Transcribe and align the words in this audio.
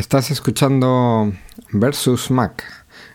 Estás 0.00 0.30
escuchando 0.30 1.30
Versus 1.72 2.30
Mac, 2.30 2.64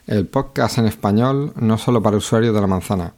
el 0.06 0.28
podcast 0.28 0.78
en 0.78 0.86
español 0.86 1.52
no 1.56 1.80
solo 1.80 2.00
para 2.04 2.18
usuarios 2.18 2.54
de 2.54 2.62
la 2.62 2.68
manzana. 2.68 3.16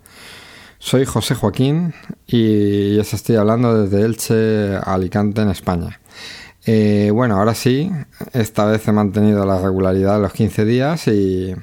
Soy 0.80 1.04
José 1.04 1.36
Joaquín 1.36 1.94
y 2.26 2.98
os 2.98 3.14
estoy 3.14 3.36
hablando 3.36 3.84
desde 3.84 4.06
Elche 4.06 4.78
Alicante 4.78 5.42
en 5.42 5.50
España. 5.50 6.00
Eh, 6.66 7.12
bueno, 7.14 7.36
ahora 7.36 7.54
sí, 7.54 7.92
esta 8.32 8.64
vez 8.64 8.88
he 8.88 8.94
mantenido 8.94 9.46
la 9.46 9.60
regularidad 9.60 10.16
de 10.16 10.22
los 10.22 10.32
15 10.32 10.64
días 10.64 11.06
y, 11.10 11.54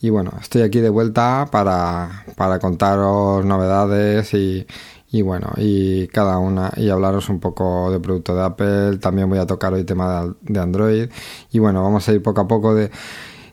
bueno, 0.00 0.32
estoy 0.40 0.62
aquí 0.62 0.80
de 0.80 0.88
vuelta 0.88 1.48
para, 1.52 2.24
para 2.36 2.58
contaros 2.58 3.44
novedades 3.44 4.32
y, 4.32 4.66
y 5.14 5.22
bueno, 5.22 5.52
y 5.56 6.08
cada 6.08 6.38
una, 6.38 6.72
y 6.76 6.90
hablaros 6.90 7.28
un 7.28 7.38
poco 7.38 7.88
de 7.92 8.00
producto 8.00 8.34
de 8.34 8.42
Apple, 8.42 8.98
también 8.98 9.28
voy 9.28 9.38
a 9.38 9.46
tocar 9.46 9.72
hoy 9.72 9.84
tema 9.84 10.34
de, 10.40 10.58
Android, 10.58 11.08
y 11.52 11.58
bueno, 11.60 11.84
vamos 11.84 12.08
a 12.08 12.12
ir 12.12 12.20
poco 12.20 12.40
a 12.40 12.48
poco 12.48 12.74
de 12.74 12.90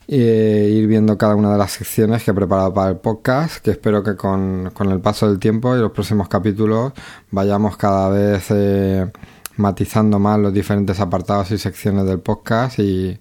eh, 0.07 0.71
ir 0.73 0.88
viendo 0.88 1.19
cada 1.19 1.35
una 1.35 1.52
de 1.52 1.59
las 1.59 1.73
secciones 1.73 2.23
que 2.23 2.31
he 2.31 2.33
preparado 2.33 2.73
para 2.73 2.89
el 2.89 2.97
podcast, 2.97 3.63
que 3.63 3.69
espero 3.69 4.02
que 4.02 4.16
con, 4.16 4.71
con 4.73 4.89
el 4.89 5.02
paso 5.02 5.29
del 5.29 5.38
tiempo 5.38 5.75
y 5.75 5.79
los 5.79 5.91
próximos 5.91 6.27
capítulos 6.27 6.93
vayamos 7.29 7.77
cada 7.77 8.09
vez 8.09 8.47
eh, 8.49 9.11
matizando 9.57 10.17
más 10.17 10.39
los 10.39 10.52
diferentes 10.52 10.99
apartados 10.99 11.52
y 11.52 11.59
secciones 11.59 12.07
del 12.07 12.21
podcast 12.21 12.80
y 12.80 13.19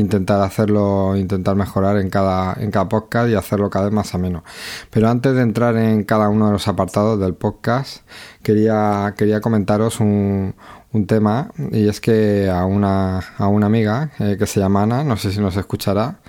intentar 0.00 0.40
hacerlo, 0.42 1.16
intentar 1.16 1.56
mejorar 1.56 1.98
en 1.98 2.10
cada, 2.10 2.54
en 2.60 2.70
cada 2.70 2.88
podcast 2.88 3.28
y 3.30 3.34
hacerlo 3.34 3.70
cada 3.70 3.86
vez 3.86 3.94
más 3.94 4.14
ameno. 4.14 4.44
Pero 4.90 5.08
antes 5.08 5.34
de 5.34 5.42
entrar 5.42 5.76
en 5.76 6.04
cada 6.04 6.28
uno 6.28 6.46
de 6.46 6.52
los 6.52 6.68
apartados 6.68 7.18
del 7.20 7.34
podcast, 7.34 8.02
quería, 8.42 9.14
quería 9.16 9.40
comentaros 9.40 10.00
un, 10.00 10.54
un 10.92 11.06
tema 11.06 11.50
y 11.72 11.88
es 11.88 12.00
que 12.00 12.50
a 12.50 12.64
una, 12.64 13.20
a 13.38 13.48
una 13.48 13.66
amiga 13.66 14.10
eh, 14.18 14.36
que 14.38 14.46
se 14.46 14.60
llama 14.60 14.82
Ana, 14.82 15.04
no 15.04 15.16
sé 15.16 15.32
si 15.32 15.40
nos 15.40 15.56
escuchará, 15.56 16.20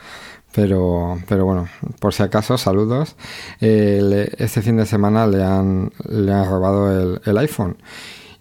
pero, 0.53 1.19
pero 1.27 1.45
bueno, 1.45 1.67
por 1.99 2.13
si 2.13 2.23
acaso, 2.23 2.57
saludos. 2.57 3.15
Eh, 3.61 4.33
este 4.37 4.61
fin 4.61 4.77
de 4.77 4.85
semana 4.85 5.27
le 5.27 5.43
han, 5.43 5.91
le 6.09 6.33
han 6.33 6.49
robado 6.49 6.91
el, 6.91 7.21
el 7.25 7.37
iPhone 7.37 7.77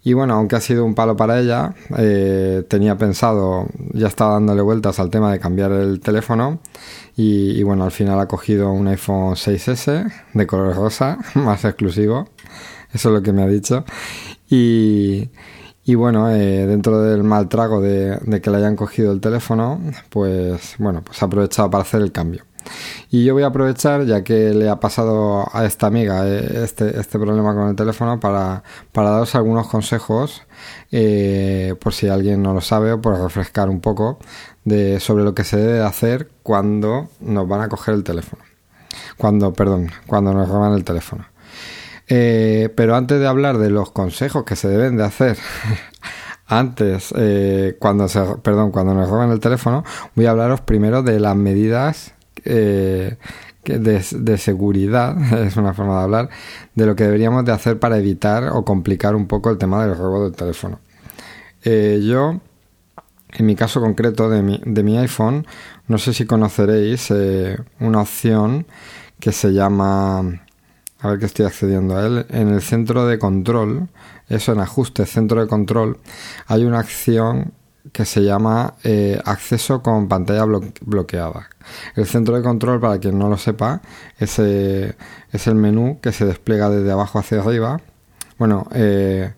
y 0.07 0.13
bueno, 0.13 0.35
aunque 0.35 0.55
ha 0.55 0.61
sido 0.61 0.85
un 0.85 0.95
palo 0.95 1.17
para 1.17 1.41
ella, 1.41 1.75
eh, 1.99 2.63
tenía 2.69 2.97
pensado, 2.97 3.67
ya 3.93 4.07
estaba 4.07 4.35
dándole 4.35 4.63
vueltas 4.63 5.01
al 5.01 5.11
tema 5.11 5.33
de 5.33 5.41
cambiar 5.41 5.73
el 5.73 5.99
teléfono. 5.99 6.61
Y, 7.17 7.61
bueno, 7.65 7.83
al 7.83 7.91
final 7.91 8.21
ha 8.21 8.29
cogido 8.29 8.71
un 8.71 8.87
iPhone 8.87 9.35
6S 9.35 10.09
de 10.33 10.47
color 10.47 10.77
rosa, 10.77 11.19
más 11.35 11.65
exclusivo. 11.65 12.29
Eso 12.93 13.09
es 13.09 13.15
lo 13.17 13.21
que 13.21 13.33
me 13.33 13.43
ha 13.43 13.49
dicho. 13.49 13.85
Y, 14.49 15.29
bueno, 15.97 16.31
eh, 16.31 16.69
dentro 16.69 17.03
del 17.03 17.25
mal 17.25 17.49
trago 17.49 17.81
de, 17.81 18.17
de, 18.23 18.41
que 18.41 18.51
le 18.51 18.59
hayan 18.59 18.77
cogido 18.77 19.11
el 19.11 19.21
teléfono, 19.21 19.81
pues 20.09 20.77
bueno, 20.79 21.03
pues 21.05 21.21
ha 21.21 21.27
aprovechado 21.27 21.69
para 21.69 21.83
hacer 21.83 22.01
el 22.01 22.13
cambio. 22.13 22.45
Y 23.11 23.25
yo 23.25 23.35
voy 23.35 23.45
a 23.45 23.49
aprovechar, 23.49 24.05
ya 24.05 24.25
que 24.25 24.53
le 24.53 24.69
ha 24.69 24.81
pasado 24.81 25.47
a 25.53 25.65
esta 25.65 25.87
amiga 25.87 26.27
eh, 26.27 26.65
este, 26.65 26.99
este 26.99 27.19
problema 27.19 27.55
con 27.55 27.69
el 27.69 27.77
teléfono, 27.77 28.19
para, 28.19 28.63
para 28.93 29.11
daros 29.11 29.35
algunos 29.35 29.69
consejos, 29.69 30.43
eh, 30.91 31.75
por 31.81 31.93
si 31.93 32.09
alguien 32.09 32.43
no 32.43 32.53
lo 32.53 32.61
sabe, 32.61 32.93
o 32.93 33.01
por 33.01 33.19
refrescar 33.21 33.69
un 33.69 33.81
poco 33.81 34.19
de, 34.65 34.99
sobre 35.01 35.25
lo 35.25 35.35
que 35.35 35.45
se 35.45 35.57
debe 35.57 35.83
hacer 35.83 36.31
cuando 36.43 37.09
nos 37.21 37.49
van 37.49 37.61
a 37.61 37.69
coger 37.69 37.95
el 37.95 38.05
teléfono. 38.05 38.43
Cuando, 39.17 39.53
perdón, 39.53 39.91
cuando 40.07 40.33
nos 40.33 40.49
roban 40.49 40.73
el 40.73 40.85
teléfono. 40.85 41.27
Eh, 42.09 42.73
pero 42.77 42.97
antes 42.97 43.19
de 43.19 43.27
hablar 43.27 43.59
de 43.59 43.71
los 43.71 43.91
consejos 43.91 44.45
que 44.45 44.57
se 44.57 44.69
deben 44.69 44.97
de 44.97 45.05
hacer 45.05 45.39
antes, 46.47 47.15
cuando 47.79 48.09
se, 48.09 48.21
perdón, 48.43 48.73
cuando 48.73 48.95
nos 48.95 49.09
roban 49.09 49.31
el 49.31 49.41
teléfono, 49.41 49.85
voy 50.15 50.27
a 50.27 50.31
hablaros 50.31 50.61
primero 50.61 51.03
de 51.03 51.21
las 51.21 51.37
medidas 51.37 52.16
eh, 52.47 53.17
de, 53.65 54.39
seguridad, 54.39 55.17
es 55.45 55.57
una 55.57 55.75
forma 55.75 55.99
de 55.99 56.05
hablar, 56.05 56.31
de 56.75 56.87
lo 56.87 56.97
que 56.97 57.05
deberíamos 57.05 57.45
de 57.45 57.53
hacer 57.53 57.79
para 57.79 57.99
evitar 57.99 58.49
o 58.49 58.65
complicar 58.65 59.15
un 59.15 59.27
poco 59.27 59.51
el 59.51 59.59
tema 59.59 59.85
del 59.85 59.97
robo 59.97 60.25
del 60.25 60.35
teléfono. 60.35 60.81
Eh, 61.65 62.01
yo, 62.03 62.41
en 63.33 63.47
mi 63.47 63.57
caso 63.57 63.81
concreto 63.81 64.31
de 64.31 64.43
mi, 64.43 64.61
de 64.65 64.83
mi 64.83 64.97
iPhone, 64.99 65.47
no 65.89 65.99
sé 65.99 66.13
si 66.13 66.27
conoceréis 66.27 67.11
eh, 67.11 67.59
una 67.81 68.01
opción 68.01 68.67
que 69.19 69.33
se 69.33 69.53
llama, 69.53 70.19
a 71.01 71.09
ver 71.09 71.19
que 71.19 71.27
estoy 71.27 71.47
accediendo 71.47 71.97
a 71.97 72.07
él, 72.07 72.27
en 72.31 72.49
el 72.49 72.63
centro 72.63 73.07
de 73.07 73.19
control, 73.19 73.89
eso 74.29 74.53
en 74.53 74.61
ajuste, 74.61 75.07
centro 75.07 75.41
de 75.41 75.49
control, 75.49 75.99
hay 76.47 76.65
una 76.65 76.81
acción 76.81 77.53
que 77.93 78.05
se 78.05 78.23
llama 78.23 78.75
eh, 78.85 79.21
acceso 79.25 79.83
con 79.83 80.09
pantalla 80.09 80.45
bloqueada. 80.81 81.49
El 81.95 82.07
centro 82.07 82.37
de 82.37 82.43
control, 82.43 82.81
para 82.81 82.99
quien 82.99 83.19
no 83.19 83.29
lo 83.29 83.37
sepa, 83.37 83.83
es, 84.19 84.39
es 84.39 85.47
el 85.47 85.55
menú 85.55 85.99
que 86.01 86.13
se 86.13 86.25
despliega 86.25 86.71
desde 86.71 86.91
abajo 86.93 87.19
hacia 87.19 87.41
arriba. 87.41 87.81
Bueno, 88.39 88.69
eh, 88.73 89.33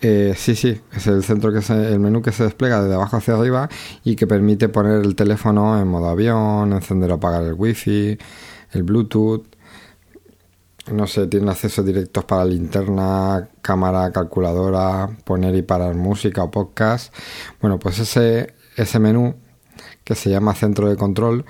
eh, 0.00 0.34
sí, 0.36 0.54
sí, 0.54 0.80
es 0.92 1.06
el 1.08 1.24
centro 1.24 1.52
que 1.52 1.60
se, 1.60 1.92
el 1.92 1.98
menú 1.98 2.22
que 2.22 2.30
se 2.30 2.44
despliega 2.44 2.82
desde 2.82 2.94
abajo 2.94 3.16
hacia 3.16 3.34
arriba 3.34 3.68
y 4.04 4.14
que 4.14 4.26
permite 4.26 4.68
poner 4.68 5.04
el 5.04 5.16
teléfono 5.16 5.80
en 5.80 5.88
modo 5.88 6.08
avión, 6.08 6.72
encender 6.72 7.10
o 7.10 7.14
apagar 7.14 7.42
el 7.42 7.54
wifi, 7.54 8.16
el 8.72 8.82
Bluetooth 8.84 9.57
no 10.92 11.06
sé, 11.06 11.26
tiene 11.26 11.50
acceso 11.50 11.82
directos 11.82 12.24
para 12.24 12.44
linterna, 12.44 13.48
cámara, 13.62 14.10
calculadora, 14.12 15.08
poner 15.24 15.54
y 15.54 15.62
parar 15.62 15.94
música 15.94 16.42
o 16.42 16.50
podcast. 16.50 17.14
Bueno, 17.60 17.78
pues 17.78 17.98
ese, 17.98 18.54
ese 18.76 18.98
menú 18.98 19.34
que 20.04 20.14
se 20.14 20.30
llama 20.30 20.54
centro 20.54 20.88
de 20.88 20.96
control, 20.96 21.44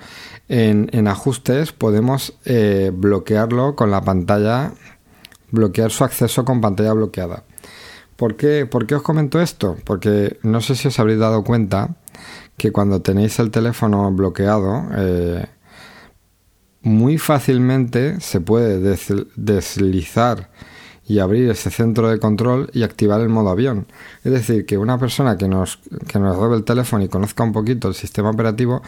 en, 0.49 1.07
ajustes 1.07 1.71
podemos 1.71 2.37
eh, 2.43 2.91
bloquearlo 2.93 3.75
con 3.75 3.89
la 3.89 4.01
pantalla, 4.01 4.73
bloquear 5.51 5.91
su 5.91 6.03
acceso 6.03 6.43
con 6.43 6.59
pantalla 6.59 6.93
bloqueada. 6.93 7.43
¿Por 8.17 8.35
qué, 8.35 8.65
¿Por 8.65 8.85
qué 8.85 8.95
os 8.95 9.01
comento 9.01 9.39
esto? 9.39 9.77
Porque 9.85 10.39
no 10.43 10.59
sé 10.59 10.75
si 10.75 10.89
os 10.89 10.99
habréis 10.99 11.19
dado 11.19 11.43
cuenta 11.45 11.95
que 12.57 12.73
cuando 12.73 13.01
tenéis 13.01 13.39
el 13.39 13.49
teléfono 13.49 14.11
bloqueado, 14.11 14.83
eh, 14.97 15.45
muy 16.81 17.17
fácilmente 17.17 18.19
se 18.21 18.41
puede 18.41 18.79
deslizar 19.35 20.49
y 21.09 21.17
abrir 21.17 21.49
ese 21.49 21.71
centro 21.71 22.07
de 22.07 22.19
control 22.19 22.69
y 22.71 22.83
activar 22.83 23.19
el 23.19 23.29
modo 23.29 23.49
avión. 23.49 23.87
Es 24.23 24.31
decir, 24.31 24.67
que 24.67 24.77
una 24.77 24.99
persona 24.99 25.37
que 25.37 25.47
nos, 25.47 25.79
que 26.07 26.19
nos 26.19 26.37
robe 26.37 26.55
el 26.55 26.63
teléfono 26.63 27.03
y 27.03 27.09
conozca 27.09 27.43
un 27.43 27.51
poquito 27.51 27.87
el 27.87 27.95
sistema 27.95 28.29
operativo, 28.29 28.83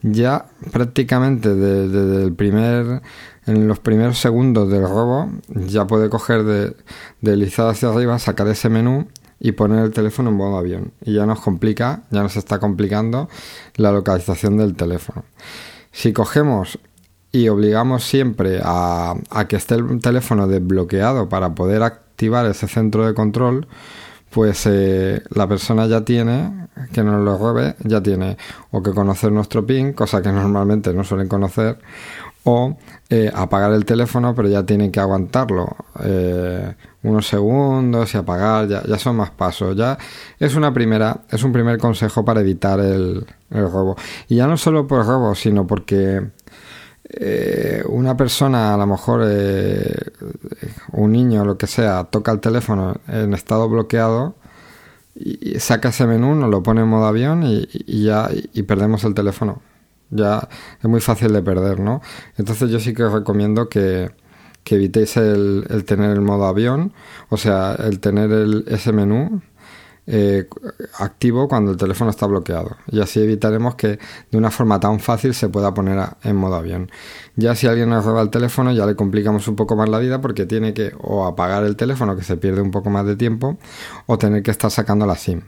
ya 0.00 0.46
prácticamente 0.70 1.52
desde 1.52 2.22
el 2.22 2.32
primer, 2.32 3.02
en 3.46 3.66
los 3.66 3.80
primeros 3.80 4.18
segundos 4.18 4.70
del 4.70 4.82
robo, 4.82 5.32
ya 5.48 5.84
puede 5.88 6.08
coger 6.08 6.44
de, 6.44 6.76
deslizar 7.20 7.68
hacia 7.68 7.88
arriba, 7.88 8.20
sacar 8.20 8.46
ese 8.46 8.68
menú 8.68 9.08
y 9.40 9.50
poner 9.50 9.84
el 9.84 9.90
teléfono 9.90 10.30
en 10.30 10.36
modo 10.36 10.56
avión. 10.56 10.92
Y 11.04 11.14
ya 11.14 11.26
nos 11.26 11.40
complica, 11.40 12.04
ya 12.12 12.22
nos 12.22 12.36
está 12.36 12.60
complicando 12.60 13.28
la 13.74 13.90
localización 13.90 14.58
del 14.58 14.76
teléfono. 14.76 15.24
Si 15.90 16.12
cogemos 16.12 16.78
y 17.34 17.48
obligamos 17.48 18.04
siempre 18.04 18.60
a, 18.62 19.16
que 19.48 19.56
esté 19.56 19.74
el 19.74 19.98
teléfono 19.98 20.46
desbloqueado 20.46 21.28
para 21.28 21.52
poder 21.52 21.82
activar 21.82 22.46
ese 22.46 22.68
centro 22.68 23.04
de 23.04 23.12
control, 23.12 23.66
pues 24.30 24.68
eh, 24.70 25.20
la 25.30 25.48
persona 25.48 25.88
ya 25.88 26.02
tiene, 26.04 26.68
que 26.92 27.02
nos 27.02 27.24
lo 27.24 27.36
robe, 27.36 27.74
ya 27.80 28.00
tiene 28.00 28.36
o 28.70 28.84
que 28.84 28.92
conocer 28.92 29.32
nuestro 29.32 29.66
PIN, 29.66 29.94
cosa 29.94 30.22
que 30.22 30.30
normalmente 30.30 30.94
no 30.94 31.02
suelen 31.02 31.26
conocer, 31.26 31.76
o 32.44 32.76
eh, 33.10 33.32
apagar 33.34 33.72
el 33.72 33.84
teléfono, 33.84 34.32
pero 34.32 34.48
ya 34.48 34.64
tiene 34.64 34.92
que 34.92 35.00
aguantarlo 35.00 35.74
eh, 36.04 36.72
unos 37.02 37.26
segundos 37.26 38.14
y 38.14 38.16
apagar, 38.16 38.68
ya, 38.68 38.84
ya, 38.84 38.96
son 38.96 39.16
más 39.16 39.30
pasos. 39.30 39.76
Ya 39.76 39.98
es 40.38 40.54
una 40.54 40.72
primera, 40.72 41.22
es 41.28 41.42
un 41.42 41.50
primer 41.50 41.78
consejo 41.78 42.24
para 42.24 42.42
evitar 42.42 42.78
el, 42.78 43.26
el 43.50 43.70
robo. 43.72 43.96
Y 44.28 44.36
ya 44.36 44.46
no 44.46 44.56
solo 44.56 44.86
por 44.86 45.04
robo, 45.04 45.34
sino 45.34 45.66
porque 45.66 46.22
eh, 47.08 47.82
una 47.88 48.16
persona, 48.16 48.74
a 48.74 48.76
lo 48.76 48.86
mejor 48.86 49.22
eh, 49.26 49.94
un 50.92 51.12
niño, 51.12 51.44
lo 51.44 51.58
que 51.58 51.66
sea, 51.66 52.04
toca 52.04 52.32
el 52.32 52.40
teléfono 52.40 52.96
en 53.08 53.34
estado 53.34 53.68
bloqueado 53.68 54.36
y 55.14 55.60
saca 55.60 55.90
ese 55.90 56.06
menú, 56.06 56.34
nos 56.34 56.50
lo 56.50 56.62
pone 56.62 56.80
en 56.80 56.88
modo 56.88 57.06
avión 57.06 57.44
y, 57.44 57.66
ya 58.04 58.28
y 58.32 58.62
perdemos 58.62 59.04
el 59.04 59.14
teléfono. 59.14 59.62
Ya 60.10 60.48
es 60.82 60.88
muy 60.88 61.00
fácil 61.00 61.32
de 61.32 61.42
perder, 61.42 61.80
¿no? 61.80 62.02
Entonces 62.36 62.70
yo 62.70 62.80
sí 62.80 62.94
que 62.94 63.04
os 63.04 63.12
recomiendo 63.12 63.68
que, 63.68 64.10
evitéis 64.64 65.16
el, 65.16 65.66
el, 65.70 65.84
tener 65.84 66.10
el 66.10 66.20
modo 66.20 66.46
avión, 66.46 66.92
o 67.28 67.36
sea, 67.36 67.74
el 67.74 68.00
tener 68.00 68.32
el, 68.32 68.64
ese 68.68 68.92
menú 68.92 69.42
eh, 70.06 70.46
activo 70.98 71.48
cuando 71.48 71.70
el 71.70 71.78
teléfono 71.78 72.10
está 72.10 72.26
bloqueado 72.26 72.76
y 72.88 73.00
así 73.00 73.20
evitaremos 73.20 73.74
que 73.74 73.98
de 74.30 74.36
una 74.36 74.50
forma 74.50 74.78
tan 74.78 75.00
fácil 75.00 75.32
se 75.32 75.48
pueda 75.48 75.72
poner 75.72 75.98
en 76.22 76.36
modo 76.36 76.56
avión. 76.56 76.90
Ya 77.36 77.54
si 77.54 77.66
alguien 77.66 77.88
nos 77.88 78.04
roba 78.04 78.20
el 78.20 78.28
teléfono 78.28 78.72
ya 78.72 78.84
le 78.84 78.96
complicamos 78.96 79.48
un 79.48 79.56
poco 79.56 79.76
más 79.76 79.88
la 79.88 79.98
vida 79.98 80.20
porque 80.20 80.44
tiene 80.44 80.74
que 80.74 80.92
o 81.00 81.26
apagar 81.26 81.64
el 81.64 81.76
teléfono 81.76 82.16
que 82.16 82.22
se 82.22 82.36
pierde 82.36 82.60
un 82.60 82.70
poco 82.70 82.90
más 82.90 83.06
de 83.06 83.16
tiempo 83.16 83.56
o 84.06 84.18
tener 84.18 84.42
que 84.42 84.50
estar 84.50 84.70
sacando 84.70 85.06
la 85.06 85.16
SIM. 85.16 85.40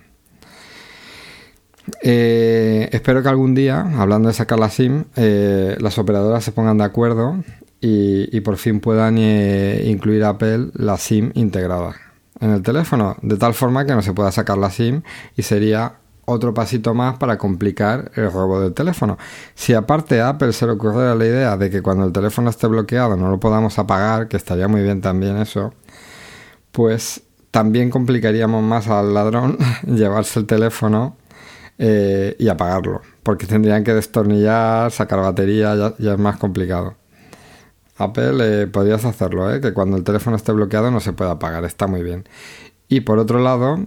Eh, 2.02 2.88
espero 2.92 3.22
que 3.22 3.28
algún 3.28 3.54
día, 3.54 3.80
hablando 3.98 4.28
de 4.28 4.34
sacar 4.34 4.58
la 4.58 4.70
SIM, 4.70 5.04
eh, 5.16 5.76
las 5.80 5.98
operadoras 5.98 6.42
se 6.42 6.52
pongan 6.52 6.78
de 6.78 6.84
acuerdo 6.84 7.44
y, 7.80 8.40
por 8.40 8.56
fin 8.56 8.80
puedan 8.80 9.18
incluir 9.18 10.24
Apple 10.24 10.70
la 10.74 10.96
SIM 10.96 11.30
integrada 11.34 12.05
en 12.40 12.50
el 12.50 12.62
teléfono, 12.62 13.16
de 13.22 13.36
tal 13.36 13.54
forma 13.54 13.84
que 13.86 13.94
no 13.94 14.02
se 14.02 14.12
pueda 14.12 14.32
sacar 14.32 14.58
la 14.58 14.70
SIM 14.70 15.02
y 15.36 15.42
sería 15.42 15.96
otro 16.26 16.52
pasito 16.52 16.92
más 16.92 17.16
para 17.16 17.38
complicar 17.38 18.10
el 18.14 18.30
robo 18.30 18.60
del 18.60 18.74
teléfono. 18.74 19.16
Si 19.54 19.72
aparte 19.72 20.20
a 20.20 20.30
Apple 20.30 20.52
se 20.52 20.66
le 20.66 20.72
ocurriera 20.72 21.14
la 21.14 21.24
idea 21.24 21.56
de 21.56 21.70
que 21.70 21.82
cuando 21.82 22.04
el 22.04 22.12
teléfono 22.12 22.50
esté 22.50 22.66
bloqueado 22.66 23.16
no 23.16 23.30
lo 23.30 23.40
podamos 23.40 23.78
apagar, 23.78 24.28
que 24.28 24.36
estaría 24.36 24.68
muy 24.68 24.82
bien 24.82 25.00
también 25.00 25.36
eso, 25.38 25.72
pues 26.72 27.22
también 27.50 27.90
complicaríamos 27.90 28.62
más 28.62 28.88
al 28.88 29.14
ladrón 29.14 29.56
llevarse 29.86 30.40
el 30.40 30.46
teléfono 30.46 31.16
eh, 31.78 32.36
y 32.38 32.48
apagarlo, 32.48 33.02
porque 33.22 33.46
tendrían 33.46 33.84
que 33.84 33.94
destornillar, 33.94 34.90
sacar 34.90 35.20
batería, 35.20 35.94
ya, 35.98 36.12
es 36.12 36.18
más 36.18 36.36
complicado. 36.38 36.96
Apple 37.98 38.62
eh, 38.62 38.66
podrías 38.66 39.04
hacerlo, 39.04 39.52
¿eh? 39.52 39.60
que 39.60 39.72
cuando 39.72 39.96
el 39.96 40.04
teléfono 40.04 40.36
esté 40.36 40.52
bloqueado 40.52 40.90
no 40.90 41.00
se 41.00 41.12
pueda 41.12 41.32
apagar, 41.32 41.64
está 41.64 41.86
muy 41.86 42.02
bien. 42.02 42.24
Y 42.88 43.00
por 43.00 43.18
otro 43.18 43.40
lado, 43.40 43.78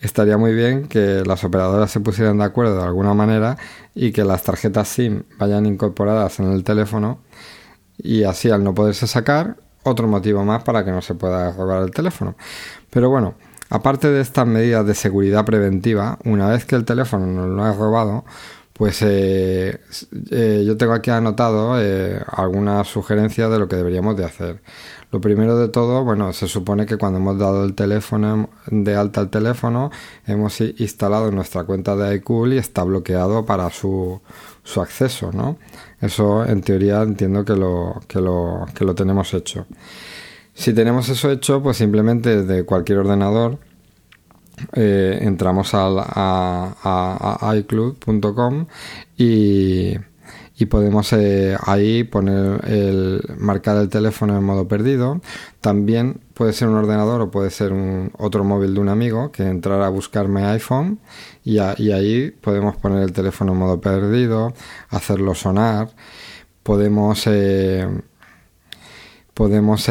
estaría 0.00 0.36
muy 0.36 0.52
bien 0.52 0.88
que 0.88 1.22
las 1.24 1.44
operadoras 1.44 1.90
se 1.90 2.00
pusieran 2.00 2.38
de 2.38 2.44
acuerdo 2.44 2.76
de 2.76 2.82
alguna 2.82 3.14
manera 3.14 3.56
y 3.94 4.10
que 4.10 4.24
las 4.24 4.42
tarjetas 4.42 4.88
SIM 4.88 5.22
vayan 5.38 5.66
incorporadas 5.66 6.40
en 6.40 6.50
el 6.50 6.64
teléfono 6.64 7.20
y 7.98 8.24
así 8.24 8.50
al 8.50 8.64
no 8.64 8.74
poderse 8.74 9.06
sacar, 9.06 9.56
otro 9.84 10.08
motivo 10.08 10.44
más 10.44 10.64
para 10.64 10.84
que 10.84 10.90
no 10.90 11.02
se 11.02 11.14
pueda 11.14 11.52
robar 11.52 11.82
el 11.82 11.92
teléfono. 11.92 12.34
Pero 12.90 13.10
bueno, 13.10 13.34
aparte 13.70 14.10
de 14.10 14.20
estas 14.20 14.46
medidas 14.46 14.84
de 14.86 14.94
seguridad 14.94 15.44
preventiva, 15.44 16.18
una 16.24 16.48
vez 16.48 16.64
que 16.64 16.74
el 16.74 16.84
teléfono 16.84 17.26
nos 17.26 17.48
lo 17.48 17.64
ha 17.64 17.72
robado, 17.72 18.24
pues 18.78 19.02
eh, 19.02 19.80
eh, 20.30 20.62
yo 20.64 20.76
tengo 20.76 20.92
aquí 20.92 21.10
anotado 21.10 21.82
eh, 21.82 22.22
algunas 22.28 22.86
sugerencias 22.86 23.50
de 23.50 23.58
lo 23.58 23.66
que 23.66 23.74
deberíamos 23.74 24.16
de 24.16 24.24
hacer. 24.24 24.62
Lo 25.10 25.20
primero 25.20 25.58
de 25.58 25.66
todo, 25.68 26.04
bueno, 26.04 26.32
se 26.32 26.46
supone 26.46 26.86
que 26.86 26.96
cuando 26.96 27.18
hemos 27.18 27.36
dado 27.38 27.64
el 27.64 27.74
teléfono 27.74 28.50
de 28.66 28.94
alta 28.94 29.20
al 29.20 29.30
teléfono, 29.30 29.90
hemos 30.28 30.60
instalado 30.60 31.32
nuestra 31.32 31.64
cuenta 31.64 31.96
de 31.96 32.14
iCool 32.16 32.52
y 32.52 32.58
está 32.58 32.84
bloqueado 32.84 33.44
para 33.44 33.68
su, 33.70 34.20
su 34.62 34.80
acceso, 34.80 35.32
¿no? 35.32 35.58
Eso 36.00 36.44
en 36.44 36.60
teoría 36.60 37.02
entiendo 37.02 37.44
que 37.44 37.56
lo, 37.56 38.00
que 38.06 38.20
lo, 38.20 38.64
que 38.76 38.84
lo 38.84 38.94
tenemos 38.94 39.34
hecho. 39.34 39.66
Si 40.54 40.72
tenemos 40.72 41.08
eso 41.08 41.32
hecho, 41.32 41.60
pues 41.62 41.78
simplemente 41.78 42.44
desde 42.44 42.64
cualquier 42.64 42.98
ordenador 42.98 43.58
eh, 44.72 45.18
entramos 45.22 45.70
a, 45.74 47.54
iCloud.com 47.56 48.66
y, 49.16 49.96
podemos 50.68 51.12
eh, 51.12 51.56
ahí 51.64 52.02
poner 52.02 52.64
el 52.68 53.22
marcar 53.38 53.76
el 53.76 53.88
teléfono 53.88 54.36
en 54.36 54.44
modo 54.44 54.66
perdido. 54.66 55.20
También 55.60 56.20
puede 56.34 56.52
ser 56.52 56.68
un 56.68 56.74
ordenador 56.74 57.20
o 57.20 57.30
puede 57.30 57.50
ser 57.50 57.72
un, 57.72 58.10
otro 58.18 58.44
móvil 58.44 58.74
de 58.74 58.80
un 58.80 58.88
amigo 58.88 59.30
que 59.30 59.44
entrara 59.44 59.86
a 59.86 59.90
buscarme 59.90 60.44
iPhone 60.46 60.98
y, 61.44 61.58
y 61.78 61.92
ahí 61.92 62.30
podemos 62.40 62.76
poner 62.76 63.02
el 63.02 63.12
teléfono 63.12 63.52
en 63.52 63.58
modo 63.58 63.80
perdido, 63.80 64.52
hacerlo 64.90 65.34
sonar. 65.34 65.90
Podemos 66.64 67.26
eh, 67.26 67.88
podemos, 69.38 69.88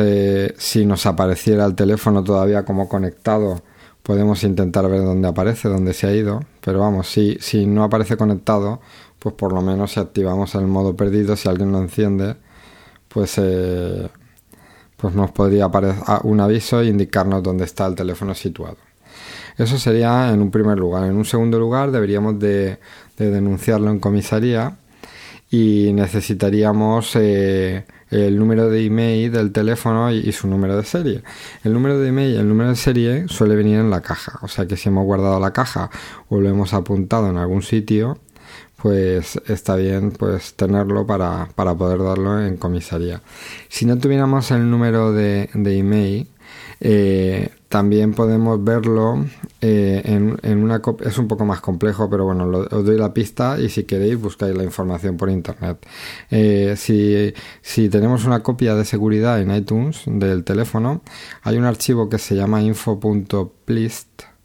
si 0.57 0.85
nos 0.85 1.05
apareciera 1.05 1.63
el 1.63 1.73
teléfono 1.73 2.21
todavía 2.21 2.65
como 2.65 2.89
conectado, 2.89 3.61
podemos 4.07 4.41
intentar 4.45 4.89
ver 4.89 5.01
dónde 5.01 5.27
aparece, 5.27 5.67
dónde 5.67 5.93
se 5.93 6.07
ha 6.07 6.15
ido, 6.15 6.39
pero 6.61 6.79
vamos, 6.79 7.11
si, 7.11 7.37
si 7.41 7.65
no 7.65 7.83
aparece 7.83 8.15
conectado, 8.15 8.79
pues 9.19 9.35
por 9.35 9.51
lo 9.51 9.61
menos 9.61 9.91
si 9.91 9.99
activamos 9.99 10.55
el 10.55 10.65
modo 10.65 10.95
perdido, 10.95 11.35
si 11.35 11.49
alguien 11.49 11.73
lo 11.73 11.79
enciende, 11.79 12.37
pues, 13.09 13.33
eh, 13.37 14.07
pues 14.95 15.13
nos 15.13 15.31
podría 15.31 15.65
aparecer 15.65 16.01
un 16.23 16.39
aviso 16.39 16.79
e 16.79 16.85
indicarnos 16.85 17.43
dónde 17.43 17.65
está 17.65 17.85
el 17.85 17.95
teléfono 17.95 18.33
situado. 18.33 18.77
Eso 19.57 19.77
sería 19.77 20.31
en 20.33 20.41
un 20.41 20.51
primer 20.51 20.77
lugar. 20.77 21.03
En 21.03 21.17
un 21.17 21.25
segundo 21.25 21.59
lugar 21.59 21.91
deberíamos 21.91 22.39
de, 22.39 22.79
denunciarlo 23.17 23.91
en 23.91 23.99
comisaría 23.99 24.77
y 25.51 25.91
necesitaríamos 25.91 27.13
eh, 27.17 27.83
el 28.09 28.37
número 28.37 28.69
de 28.69 28.85
email 28.85 29.31
del 29.31 29.51
teléfono 29.51 30.11
y, 30.11 30.31
su 30.31 30.47
número 30.47 30.77
de 30.77 30.83
serie. 30.83 31.23
El 31.63 31.73
número 31.73 31.99
de 31.99 32.09
email 32.09 32.35
y 32.35 32.37
el 32.37 32.47
número 32.47 32.69
de 32.69 32.75
serie 32.75 33.27
suele 33.27 33.55
venir 33.55 33.79
en 33.79 33.89
la 33.89 34.01
caja, 34.01 34.39
o 34.41 34.47
sea 34.47 34.65
que 34.65 34.77
si 34.77 34.89
hemos 34.89 35.05
guardado 35.05 35.39
la 35.39 35.51
caja 35.51 35.89
o 36.29 36.39
lo 36.39 36.49
hemos 36.49 36.73
apuntado 36.73 37.29
en 37.29 37.37
algún 37.37 37.61
sitio, 37.61 38.19
pues 38.77 39.41
está 39.47 39.75
bien 39.75 40.11
pues 40.11 40.53
tenerlo 40.53 41.05
para, 41.05 41.47
poder 41.55 42.03
darlo 42.03 42.41
en 42.41 42.57
comisaría. 42.57 43.21
Si 43.69 43.85
no 43.85 43.97
tuviéramos 43.97 44.51
el 44.51 44.69
número 44.69 45.11
de, 45.11 45.49
de 45.53 45.77
email, 45.77 46.27
eh, 46.79 47.49
también 47.69 48.13
podemos 48.13 48.63
verlo 48.63 49.25
eh, 49.61 50.01
en, 50.05 50.37
en, 50.43 50.63
una 50.63 50.81
es 51.03 51.17
un 51.17 51.27
poco 51.27 51.45
más 51.45 51.59
complejo, 51.59 52.09
pero 52.09 52.25
bueno, 52.25 52.47
os 52.47 52.85
doy 52.85 52.97
la 52.97 53.13
pista 53.13 53.59
y 53.59 53.69
si 53.69 53.83
queréis 53.83 54.19
buscáis 54.19 54.55
la 54.55 54.63
información 54.63 55.17
por 55.17 55.29
internet. 55.29 55.85
Eh, 56.31 56.75
si, 56.77 57.33
si, 57.61 57.89
tenemos 57.89 58.25
una 58.25 58.41
copia 58.41 58.75
de 58.75 58.85
seguridad 58.85 59.41
en 59.41 59.53
iTunes 59.53 60.03
del 60.05 60.43
teléfono, 60.43 61.01
hay 61.41 61.57
un 61.57 61.65
archivo 61.65 62.09
que 62.09 62.19
se 62.19 62.35
llama 62.35 62.61
info.plist 62.61 64.36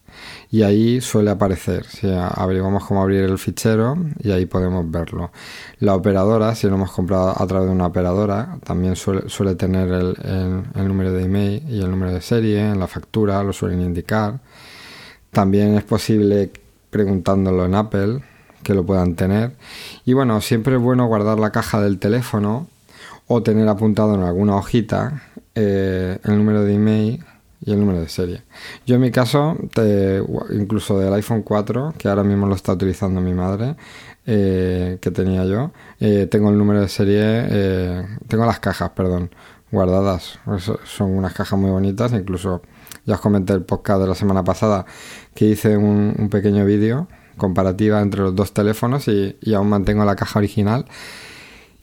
y 0.52 0.62
ahí 0.62 1.00
suele 1.00 1.30
aparecer. 1.30 1.86
Si 1.86 2.06
abrimos 2.12 2.84
cómo 2.84 3.02
abrir 3.02 3.22
el 3.22 3.38
fichero 3.38 3.96
y 4.22 4.32
ahí 4.32 4.44
podemos 4.44 4.88
verlo. 4.88 5.32
La 5.78 5.94
operadora, 5.94 6.54
si 6.54 6.68
lo 6.68 6.74
hemos 6.74 6.92
comprado 6.92 7.30
a 7.30 7.46
través 7.46 7.68
de 7.68 7.74
una 7.74 7.86
operadora, 7.86 8.58
también 8.62 8.94
suele, 8.94 9.30
suele 9.30 9.54
tener 9.54 9.88
el, 9.88 10.14
el, 10.74 10.86
número 10.86 11.10
de 11.10 11.24
email 11.24 11.64
y 11.66 11.80
el 11.80 11.90
número 11.90 12.12
de 12.12 12.20
serie 12.20 12.60
en 12.60 12.78
la 12.78 12.86
factura, 12.86 13.42
lo 13.42 13.54
suelen 13.54 13.80
indicar. 13.80 14.40
También 15.30 15.74
es 15.74 15.84
posible 15.84 16.50
preguntándolo 16.90 17.64
en 17.64 17.74
Apple 17.74 18.20
que 18.62 18.74
lo 18.74 18.84
puedan 18.84 19.14
tener. 19.14 19.52
Y 20.04 20.12
bueno, 20.12 20.38
siempre 20.42 20.76
es 20.76 20.82
bueno 20.82 21.06
guardar 21.06 21.40
la 21.40 21.50
caja 21.50 21.80
del 21.80 21.98
teléfono 21.98 22.68
o 23.26 23.42
tener 23.42 23.66
apuntado 23.68 24.16
en 24.16 24.22
alguna 24.22 24.56
hojita 24.56 25.22
eh, 25.54 26.18
el 26.24 26.36
número 26.36 26.62
de 26.62 26.74
email 26.74 27.24
y 27.64 27.72
el 27.72 27.80
número 27.80 28.00
de 28.00 28.08
serie. 28.08 28.42
Yo 28.86 28.96
en 28.96 29.00
mi 29.00 29.10
caso, 29.10 29.56
incluso 30.50 30.98
del 30.98 31.12
iPhone 31.14 31.42
4, 31.42 31.94
que 31.96 32.08
ahora 32.08 32.24
mismo 32.24 32.46
lo 32.46 32.54
está 32.54 32.72
utilizando 32.72 33.20
mi 33.20 33.34
madre, 33.34 33.76
eh, 34.26 34.98
que 35.00 35.10
tenía 35.10 35.44
yo, 35.44 35.72
eh, 35.98 36.28
tengo 36.30 36.50
el 36.50 36.58
número 36.58 36.80
de 36.80 36.88
serie, 36.88 37.20
eh, 37.22 38.06
tengo 38.28 38.46
las 38.46 38.60
cajas, 38.60 38.90
perdón, 38.90 39.30
guardadas. 39.72 40.38
son 40.84 41.10
unas 41.10 41.34
cajas 41.34 41.58
muy 41.58 41.70
bonitas, 41.70 42.12
incluso 42.12 42.62
ya 43.04 43.14
os 43.14 43.20
comenté 43.20 43.52
el 43.54 43.62
podcast 43.62 44.00
de 44.00 44.06
la 44.06 44.14
semana 44.14 44.44
pasada 44.44 44.86
que 45.34 45.46
hice 45.46 45.76
un, 45.76 46.28
pequeño 46.30 46.64
vídeo 46.64 47.08
comparativa 47.36 48.00
entre 48.00 48.20
los 48.20 48.34
dos 48.36 48.52
teléfonos 48.52 49.08
y, 49.08 49.36
aún 49.54 49.68
mantengo 49.68 50.04
la 50.04 50.16
caja 50.16 50.38
original. 50.38 50.86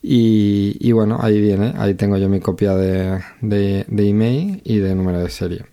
Y, 0.02 0.92
bueno, 0.94 1.18
ahí 1.22 1.42
viene, 1.42 1.74
ahí 1.78 1.94
tengo 1.96 2.16
yo 2.18 2.30
mi 2.30 2.40
copia 2.40 2.74
de, 2.76 3.22
de, 3.42 3.86
email 4.10 4.62
y 4.64 4.78
de 4.78 4.96
número 4.96 5.20
de 5.20 5.30
serie. 5.30 5.66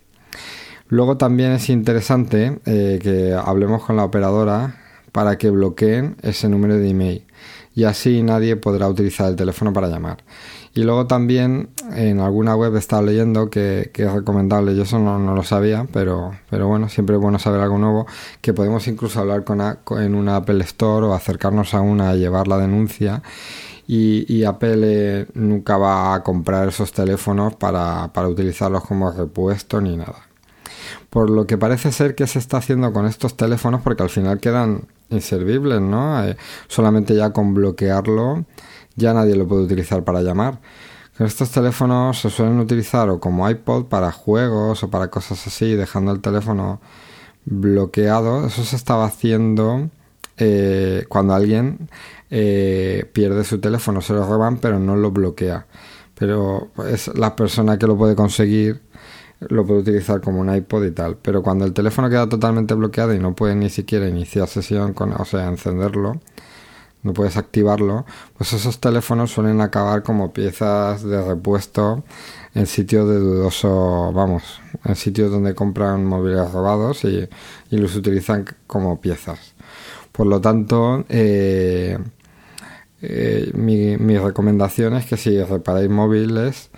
Luego 0.89 1.17
también 1.17 1.51
es 1.51 1.69
interesante 1.69 2.59
eh, 2.65 2.99
que 3.01 3.33
hablemos 3.33 3.83
con 3.83 3.97
la 3.97 4.05
operadora 4.05 4.75
para 5.11 5.37
que 5.37 5.49
bloqueen 5.49 6.17
ese 6.21 6.49
número 6.49 6.77
de 6.77 6.89
email 6.89 7.25
y 7.75 7.83
así 7.83 8.23
nadie 8.23 8.55
podrá 8.55 8.87
utilizar 8.87 9.29
el 9.29 9.35
teléfono 9.35 9.71
para 9.71 9.87
llamar. 9.87 10.23
Y 10.73 10.83
luego 10.83 11.05
también 11.05 11.69
en 11.95 12.19
alguna 12.19 12.55
web 12.55 12.75
he 12.75 12.79
estado 12.79 13.03
leyendo 13.03 13.49
que, 13.49 13.91
es 13.93 14.11
recomendable, 14.11 14.75
yo 14.75 14.83
eso 14.83 14.97
no, 14.97 15.19
lo 15.35 15.43
sabía, 15.43 15.87
pero, 15.91 16.31
pero 16.49 16.67
bueno, 16.67 16.89
siempre 16.89 17.15
es 17.15 17.21
bueno 17.21 17.37
saber 17.37 17.61
algo 17.61 17.77
nuevo, 17.77 18.07
que 18.41 18.53
podemos 18.53 18.87
incluso 18.87 19.19
hablar 19.19 19.43
con 19.43 19.61
en 19.61 20.15
una 20.15 20.37
Apple 20.37 20.63
Store 20.63 21.05
o 21.05 21.13
acercarnos 21.13 21.73
a 21.73 21.81
una 21.81 22.15
y 22.15 22.19
llevar 22.19 22.47
la 22.47 22.57
denuncia 22.57 23.21
y, 23.87 24.43
Apple 24.43 25.27
nunca 25.33 25.77
va 25.77 26.13
a 26.13 26.23
comprar 26.23 26.67
esos 26.67 26.91
teléfonos 26.91 27.55
para, 27.55 28.11
utilizarlos 28.27 28.83
como 28.83 29.11
repuesto 29.11 29.79
ni 29.81 29.95
nada. 29.95 30.26
Por 31.09 31.29
lo 31.29 31.47
que 31.47 31.57
parece 31.57 31.91
ser 31.91 32.15
que 32.15 32.27
se 32.27 32.39
está 32.39 32.57
haciendo 32.57 32.93
con 32.93 33.05
estos 33.05 33.35
teléfonos, 33.37 33.81
porque 33.81 34.03
al 34.03 34.09
final 34.09 34.39
quedan 34.39 34.83
inservibles, 35.09 35.81
¿no? 35.81 36.23
Eh, 36.23 36.37
solamente 36.67 37.15
ya 37.15 37.31
con 37.31 37.53
bloquearlo 37.53 38.45
ya 38.97 39.13
nadie 39.13 39.35
lo 39.35 39.47
puede 39.47 39.63
utilizar 39.63 40.03
para 40.03 40.21
llamar. 40.21 40.59
Estos 41.19 41.51
teléfonos 41.51 42.19
se 42.19 42.29
suelen 42.29 42.59
utilizar 42.59 43.09
o 43.09 43.19
como 43.19 43.49
iPod 43.49 43.85
para 43.85 44.11
juegos 44.11 44.83
o 44.83 44.89
para 44.89 45.09
cosas 45.09 45.47
así, 45.47 45.75
dejando 45.75 46.11
el 46.11 46.19
teléfono 46.19 46.81
bloqueado. 47.45 48.45
Eso 48.45 48.63
se 48.63 48.75
estaba 48.75 49.05
haciendo 49.05 49.89
eh, 50.37 51.05
cuando 51.07 51.33
alguien 51.33 51.89
eh, 52.29 53.09
pierde 53.13 53.43
su 53.43 53.59
teléfono, 53.59 54.01
se 54.01 54.13
lo 54.13 54.27
roban, 54.27 54.57
pero 54.57 54.79
no 54.79 54.95
lo 54.95 55.11
bloquea. 55.11 55.65
Pero 56.15 56.71
es 56.89 57.07
la 57.15 57.35
persona 57.35 57.77
que 57.77 57.87
lo 57.87 57.97
puede 57.97 58.15
conseguir 58.15 58.81
lo 59.39 59.65
puede 59.65 59.81
utilizar 59.81 60.21
como 60.21 60.39
un 60.39 60.53
iPod 60.53 60.85
y 60.85 60.91
tal. 60.91 61.17
Pero 61.21 61.43
cuando 61.43 61.65
el 61.65 61.73
teléfono 61.73 62.09
queda 62.09 62.27
totalmente 62.27 62.73
bloqueado 62.73 63.13
y 63.13 63.19
no 63.19 63.35
puede 63.35 63.55
ni 63.55 63.69
siquiera 63.69 64.07
iniciar 64.07 64.47
sesión, 64.47 64.93
con, 64.93 65.13
o 65.13 65.25
sea, 65.25 65.47
encenderlo, 65.47 66.19
no 67.03 67.13
puedes 67.13 67.37
activarlo, 67.37 68.05
pues 68.37 68.53
esos 68.53 68.79
teléfonos 68.79 69.31
suelen 69.31 69.61
acabar 69.61 70.03
como 70.03 70.33
piezas 70.33 71.03
de 71.03 71.21
repuesto 71.21 72.03
en 72.53 72.65
sitios 72.65 73.07
de 73.07 73.19
dudoso, 73.19 74.11
vamos, 74.13 74.61
en 74.83 74.95
sitios 74.95 75.31
donde 75.31 75.53
compran 75.53 76.05
móviles 76.05 76.51
robados 76.51 77.03
y, 77.05 77.27
los 77.69 77.95
utilizan 77.95 78.45
como 78.65 78.99
piezas. 78.99 79.53
Por 80.11 80.27
lo 80.27 80.41
tanto, 80.41 81.05
eh, 81.09 81.99
eh, 83.01 83.51
mi, 83.53 84.17
recomendación 84.17 84.95
es 84.95 85.05
que 85.05 85.17
si 85.17 85.41
reparáis 85.43 85.89
móviles, 85.89 86.71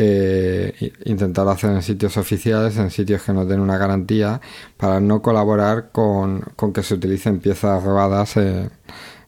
eh, 0.00 0.92
intentar 1.06 1.48
hacer 1.48 1.70
en 1.70 1.82
sitios 1.82 2.16
oficiales, 2.16 2.76
en 2.76 2.90
sitios 2.90 3.22
que 3.22 3.32
no 3.32 3.44
den 3.44 3.60
una 3.60 3.78
garantía, 3.78 4.40
para 4.76 5.00
no 5.00 5.22
colaborar 5.22 5.90
con, 5.92 6.42
que 6.72 6.82
se 6.82 6.94
utilicen 6.94 7.40
piezas 7.40 7.82
robadas 7.82 8.36
en 8.36 8.70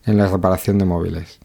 la 0.04 0.28
reparación 0.28 0.78
de 0.78 0.84
móviles. 0.84 1.40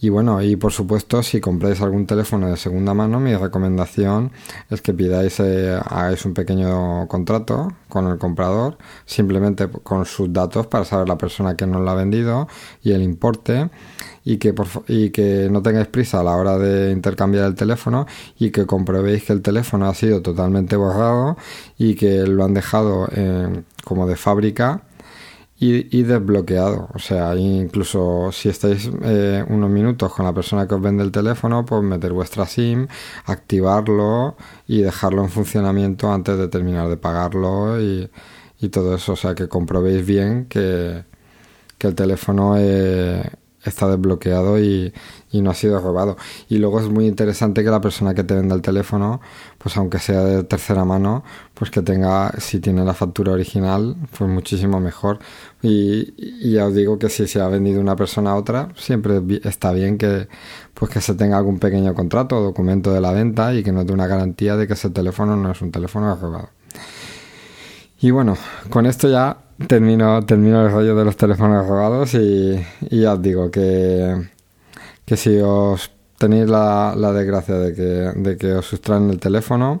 Y 0.00 0.10
bueno, 0.10 0.40
y 0.40 0.54
por 0.54 0.70
supuesto, 0.72 1.24
si 1.24 1.40
compráis 1.40 1.80
algún 1.80 2.06
teléfono 2.06 2.48
de 2.48 2.56
segunda 2.56 2.94
mano, 2.94 3.18
mi 3.18 3.34
recomendación 3.34 4.30
es 4.70 4.80
que 4.80 4.94
pidáis, 4.94 5.40
eh, 5.40 5.76
hagáis 5.84 6.24
un 6.24 6.34
pequeño 6.34 7.08
contrato 7.08 7.72
con 7.88 8.06
el 8.06 8.16
comprador, 8.16 8.78
simplemente 9.06 9.68
con 9.68 10.04
sus 10.04 10.32
datos 10.32 10.68
para 10.68 10.84
saber 10.84 11.08
la 11.08 11.18
persona 11.18 11.56
que 11.56 11.66
nos 11.66 11.82
lo 11.82 11.90
ha 11.90 11.94
vendido 11.94 12.46
y 12.80 12.92
el 12.92 13.02
importe. 13.02 13.70
Y 14.24 14.36
que, 14.36 14.52
por, 14.52 14.66
y 14.88 15.08
que 15.08 15.48
no 15.50 15.62
tengáis 15.62 15.88
prisa 15.88 16.20
a 16.20 16.22
la 16.22 16.36
hora 16.36 16.58
de 16.58 16.92
intercambiar 16.92 17.46
el 17.46 17.54
teléfono 17.54 18.06
y 18.38 18.50
que 18.50 18.66
comprobéis 18.66 19.24
que 19.24 19.32
el 19.32 19.40
teléfono 19.40 19.88
ha 19.88 19.94
sido 19.94 20.20
totalmente 20.20 20.76
borrado 20.76 21.38
y 21.78 21.94
que 21.94 22.26
lo 22.26 22.44
han 22.44 22.52
dejado 22.52 23.08
como 23.84 24.06
de 24.06 24.16
fábrica 24.16 24.82
y, 25.60 26.02
desbloqueado. 26.02 26.88
O 26.94 26.98
sea, 26.98 27.34
incluso 27.36 28.30
si 28.32 28.48
estáis 28.48 28.90
eh, 29.02 29.44
unos 29.48 29.70
minutos 29.70 30.12
con 30.14 30.24
la 30.24 30.32
persona 30.32 30.68
que 30.68 30.74
os 30.74 30.80
vende 30.80 31.02
el 31.02 31.10
teléfono, 31.10 31.64
pues 31.64 31.82
meter 31.82 32.12
vuestra 32.12 32.46
SIM, 32.46 32.86
activarlo 33.26 34.36
y 34.68 34.82
dejarlo 34.82 35.22
en 35.22 35.30
funcionamiento 35.30 36.12
antes 36.12 36.38
de 36.38 36.48
terminar 36.48 36.88
de 36.88 36.96
pagarlo 36.96 37.80
y, 37.80 38.08
todo 38.70 38.94
eso. 38.94 39.12
O 39.12 39.16
sea, 39.16 39.34
que 39.34 39.48
comprobéis 39.48 40.04
bien 40.06 40.46
que, 40.46 41.04
el 41.80 41.94
teléfono 41.94 42.56
eh, 42.58 43.22
está 43.64 43.88
desbloqueado 43.88 44.60
y, 44.60 44.92
y 45.30 45.42
no 45.42 45.50
ha 45.50 45.54
sido 45.54 45.80
robado. 45.80 46.16
Y 46.48 46.58
luego 46.58 46.80
es 46.80 46.88
muy 46.88 47.06
interesante 47.06 47.62
que 47.62 47.70
la 47.70 47.80
persona 47.80 48.14
que 48.14 48.24
te 48.24 48.34
venda 48.34 48.54
el 48.54 48.62
teléfono, 48.62 49.20
pues 49.58 49.76
aunque 49.76 49.98
sea 49.98 50.24
de 50.24 50.44
tercera 50.44 50.84
mano, 50.84 51.24
pues 51.54 51.70
que 51.70 51.82
tenga, 51.82 52.32
si 52.38 52.60
tiene 52.60 52.84
la 52.84 52.94
factura 52.94 53.32
original, 53.32 53.96
pues 54.16 54.30
muchísimo 54.30 54.80
mejor. 54.80 55.18
Y, 55.62 56.52
ya 56.52 56.66
os 56.66 56.74
digo 56.74 56.98
que 56.98 57.08
si 57.08 57.26
se 57.26 57.40
ha 57.40 57.48
vendido 57.48 57.80
una 57.80 57.96
persona 57.96 58.30
a 58.32 58.36
otra, 58.36 58.68
siempre 58.76 59.20
está 59.44 59.72
bien 59.72 59.98
que, 59.98 60.28
pues 60.74 60.90
que 60.90 61.00
se 61.00 61.14
tenga 61.14 61.36
algún 61.36 61.58
pequeño 61.58 61.94
contrato 61.94 62.38
o 62.38 62.42
documento 62.42 62.92
de 62.92 63.00
la 63.00 63.12
venta 63.12 63.54
y 63.54 63.62
que 63.62 63.72
nos 63.72 63.86
dé 63.86 63.92
una 63.92 64.06
garantía 64.06 64.56
de 64.56 64.66
que 64.66 64.74
ese 64.74 64.90
teléfono 64.90 65.36
no 65.36 65.52
es 65.52 65.60
un 65.60 65.72
teléfono 65.72 66.14
robado. 66.16 66.50
Y 68.00 68.12
bueno, 68.12 68.36
con 68.70 68.86
esto 68.86 69.10
ya 69.10 69.38
termino, 69.66 70.24
termino 70.24 70.64
el 70.64 70.70
rollo 70.70 70.94
de 70.94 71.04
los 71.04 71.16
teléfonos 71.16 71.66
robados 71.66 72.14
y, 72.14 72.64
y 72.90 73.00
ya 73.00 73.14
os 73.14 73.22
digo 73.22 73.50
que 73.50 74.37
que 75.08 75.16
si 75.16 75.40
os 75.40 75.90
tenéis 76.18 76.50
la, 76.50 76.92
desgracia 77.14 77.54
de 77.54 77.74
que, 77.74 78.12
de 78.14 78.36
que 78.36 78.52
os 78.52 78.66
sustraen 78.66 79.08
el 79.08 79.18
teléfono, 79.18 79.80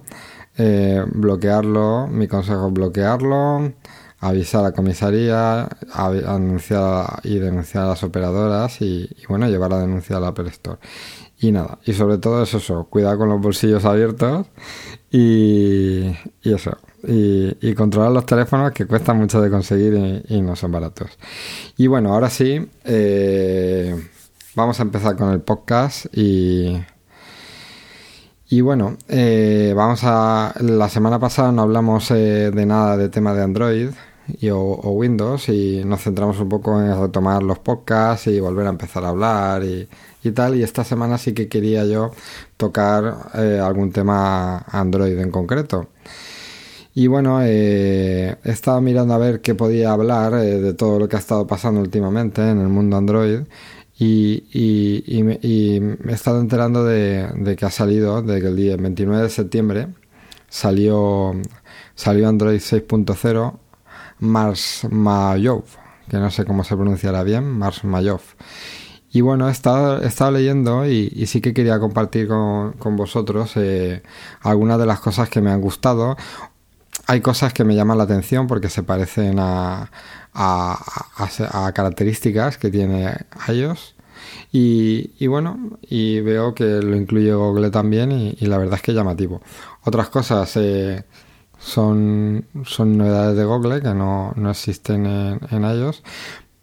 eh, 0.56 1.04
bloquearlo, 1.06 2.06
mi 2.08 2.26
consejo 2.26 2.68
es 2.68 2.72
bloquearlo, 2.72 3.74
avisar 4.20 4.60
a 4.60 4.68
la 4.70 4.72
comisaría, 4.72 5.68
anunciar 5.92 7.20
y 7.24 7.38
denunciar 7.40 7.84
a 7.84 7.88
las 7.88 8.02
operadoras 8.04 8.80
y, 8.80 9.06
bueno, 9.28 9.46
llevar 9.48 9.74
a 9.74 9.80
denuncia 9.80 10.16
al 10.16 10.24
Apple 10.24 10.48
Store. 10.48 10.78
Y 11.40 11.52
nada, 11.52 11.78
y 11.84 11.92
sobre 11.92 12.16
todo 12.16 12.42
es 12.42 12.54
eso, 12.54 12.86
cuidar 12.88 13.18
con 13.18 13.28
los 13.28 13.38
bolsillos 13.38 13.84
abiertos 13.84 14.46
y, 15.10 16.06
eso. 16.42 16.74
Y, 17.06 17.74
controlar 17.74 18.12
los 18.12 18.24
teléfonos 18.24 18.72
que 18.72 18.86
cuestan 18.86 19.18
mucho 19.18 19.42
de 19.42 19.50
conseguir 19.50 20.24
y, 20.26 20.40
no 20.40 20.56
son 20.56 20.72
baratos. 20.72 21.10
Y 21.76 21.86
bueno, 21.86 22.14
ahora 22.14 22.30
sí, 22.30 22.66
eh, 22.84 23.94
vamos 24.58 24.80
a 24.80 24.82
empezar 24.82 25.16
con 25.16 25.30
el 25.32 25.40
podcast 25.40 26.06
y... 26.12 26.82
Y 28.50 28.60
bueno, 28.62 28.96
eh, 29.08 29.72
vamos 29.76 30.00
a... 30.02 30.52
La 30.60 30.88
semana 30.88 31.20
pasada 31.20 31.52
no 31.52 31.62
hablamos 31.62 32.10
eh, 32.10 32.50
de 32.50 32.66
nada 32.66 32.96
de 32.96 33.08
tema 33.08 33.34
de 33.34 33.42
Android 33.42 33.90
y, 34.40 34.48
o, 34.50 34.74
Windows 34.90 35.48
y 35.48 35.84
nos 35.84 36.02
centramos 36.02 36.40
un 36.40 36.48
poco 36.48 36.80
en 36.80 36.98
retomar 37.00 37.42
los 37.42 37.60
podcasts 37.60 38.26
y 38.26 38.40
volver 38.40 38.66
a 38.66 38.70
empezar 38.70 39.04
a 39.04 39.10
hablar 39.10 39.62
y, 39.62 39.88
tal. 40.32 40.56
Y 40.56 40.64
esta 40.64 40.82
semana 40.82 41.18
sí 41.18 41.34
que 41.34 41.48
quería 41.48 41.84
yo 41.84 42.10
tocar 42.56 43.30
eh, 43.34 43.60
algún 43.62 43.92
tema 43.92 44.58
Android 44.58 45.16
en 45.18 45.30
concreto. 45.30 45.88
Y 46.94 47.06
bueno, 47.06 47.42
he 47.42 48.36
estado 48.42 48.80
mirando 48.80 49.14
a 49.14 49.18
ver 49.18 49.40
qué 49.40 49.54
podía 49.54 49.92
hablar 49.92 50.32
de 50.32 50.74
todo 50.74 50.98
lo 50.98 51.08
que 51.08 51.14
ha 51.14 51.20
estado 51.20 51.46
pasando 51.46 51.80
últimamente 51.80 52.42
en 52.42 52.60
el 52.60 52.68
mundo 52.68 52.96
Android 52.96 53.42
y, 53.98 54.44
y, 54.52 55.22
me, 55.24 55.40
he 55.42 56.12
estado 56.12 56.40
enterando 56.40 56.84
de, 56.84 57.56
que 57.58 57.64
ha 57.66 57.70
salido, 57.70 58.22
de 58.22 58.40
que 58.40 58.46
el 58.46 58.56
día 58.56 58.76
29 58.76 59.24
de 59.24 59.30
septiembre 59.30 59.88
salió, 60.48 61.32
salió 61.96 62.28
Android 62.28 62.60
6.0 62.60 63.58
Mars 64.20 64.86
Mayov, 64.88 65.64
que 66.08 66.18
no 66.18 66.30
sé 66.30 66.44
cómo 66.44 66.62
se 66.62 66.76
pronunciará 66.76 67.24
bien, 67.24 67.44
Mars 67.44 67.82
Mayov. 67.82 68.20
Y 69.10 69.20
bueno, 69.20 69.48
he 69.48 69.52
estado, 69.52 70.02
he 70.02 70.06
estado 70.06 70.32
leyendo 70.32 70.86
y, 70.86 71.26
sí 71.26 71.40
que 71.40 71.52
quería 71.52 71.80
compartir 71.80 72.28
con, 72.28 72.74
con 72.74 72.96
vosotros 72.96 73.52
eh, 73.56 74.02
algunas 74.42 74.78
de 74.78 74.86
las 74.86 75.00
cosas 75.00 75.28
que 75.28 75.40
me 75.40 75.50
han 75.50 75.60
gustado. 75.60 76.16
Hay 77.06 77.20
cosas 77.20 77.52
que 77.52 77.64
me 77.64 77.74
llaman 77.74 77.98
la 77.98 78.04
atención 78.04 78.46
porque 78.46 78.68
se 78.68 78.82
parecen 78.82 79.38
a, 79.40 79.90
a, 80.34 81.72
características 81.74 82.58
que 82.58 82.70
tiene 82.70 83.16
iOS. 83.48 83.94
Y, 84.50 85.26
bueno, 85.26 85.78
y 85.82 86.20
veo 86.20 86.54
que 86.54 86.64
lo 86.64 86.96
incluye 86.96 87.32
Google 87.32 87.70
también 87.70 88.12
y, 88.12 88.46
la 88.46 88.58
verdad 88.58 88.76
es 88.76 88.82
que 88.82 88.94
llamativo. 88.94 89.42
Otras 89.84 90.08
cosas 90.08 90.56
eh, 90.56 91.04
son, 91.58 92.46
son 92.64 92.96
novedades 92.98 93.36
de 93.36 93.44
Google 93.44 93.82
que 93.82 93.94
no, 93.94 94.32
no 94.36 94.50
existen 94.50 95.06
en, 95.06 95.40
en, 95.50 95.62
iOS, 95.64 96.02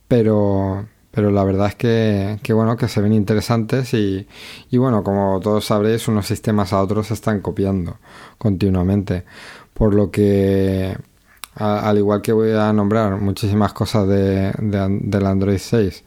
pero, 0.07 0.87
pero 1.11 1.31
la 1.31 1.43
verdad 1.43 1.67
es 1.67 1.75
que, 1.75 2.39
que, 2.43 2.53
bueno, 2.53 2.75
que 2.77 2.87
se 2.87 3.01
ven 3.01 3.13
interesantes 3.13 3.93
y 3.93 4.27
bueno, 4.71 5.03
como 5.03 5.39
todos 5.39 5.65
sabréis, 5.65 6.07
unos 6.07 6.27
sistemas 6.27 6.73
a 6.73 6.81
otros 6.81 7.07
se 7.07 7.13
están 7.13 7.41
copiando 7.41 7.97
continuamente. 8.37 9.25
Por 9.73 9.93
lo 9.93 10.09
que 10.09 10.97
al 11.55 11.97
igual 11.97 12.21
que 12.21 12.33
voy 12.33 12.51
a 12.51 12.71
nombrar 12.73 13.19
muchísimas 13.19 13.73
cosas 13.73 14.07
de, 14.07 14.51
del 14.59 15.25
Android 15.25 15.57
6 15.57 16.03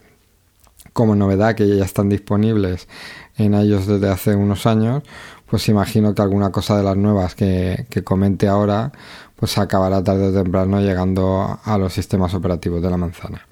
como 0.93 1.15
novedad 1.15 1.55
que 1.55 1.77
ya 1.77 1.85
están 1.85 2.09
disponibles 2.09 2.89
en 3.37 3.55
ellos 3.55 3.87
desde 3.87 4.09
hace 4.09 4.35
unos 4.35 4.67
años, 4.67 5.05
pues 5.49 5.69
imagino 5.69 6.15
que 6.15 6.23
alguna 6.23 6.51
cosa 6.51 6.77
de 6.77 6.83
las 6.83 6.97
nuevas 6.97 7.35
que, 7.37 7.87
comente 8.05 8.49
ahora 8.49 8.93
pues 9.37 9.57
acabará 9.59 10.03
tarde 10.03 10.29
o 10.29 10.33
temprano 10.33 10.81
llegando 10.81 11.61
a 11.63 11.79
los 11.79 11.93
sistemas 11.93 12.35
operativos 12.35 12.83
de 12.83 12.91
la 12.91 12.97
manzana. 12.97 13.47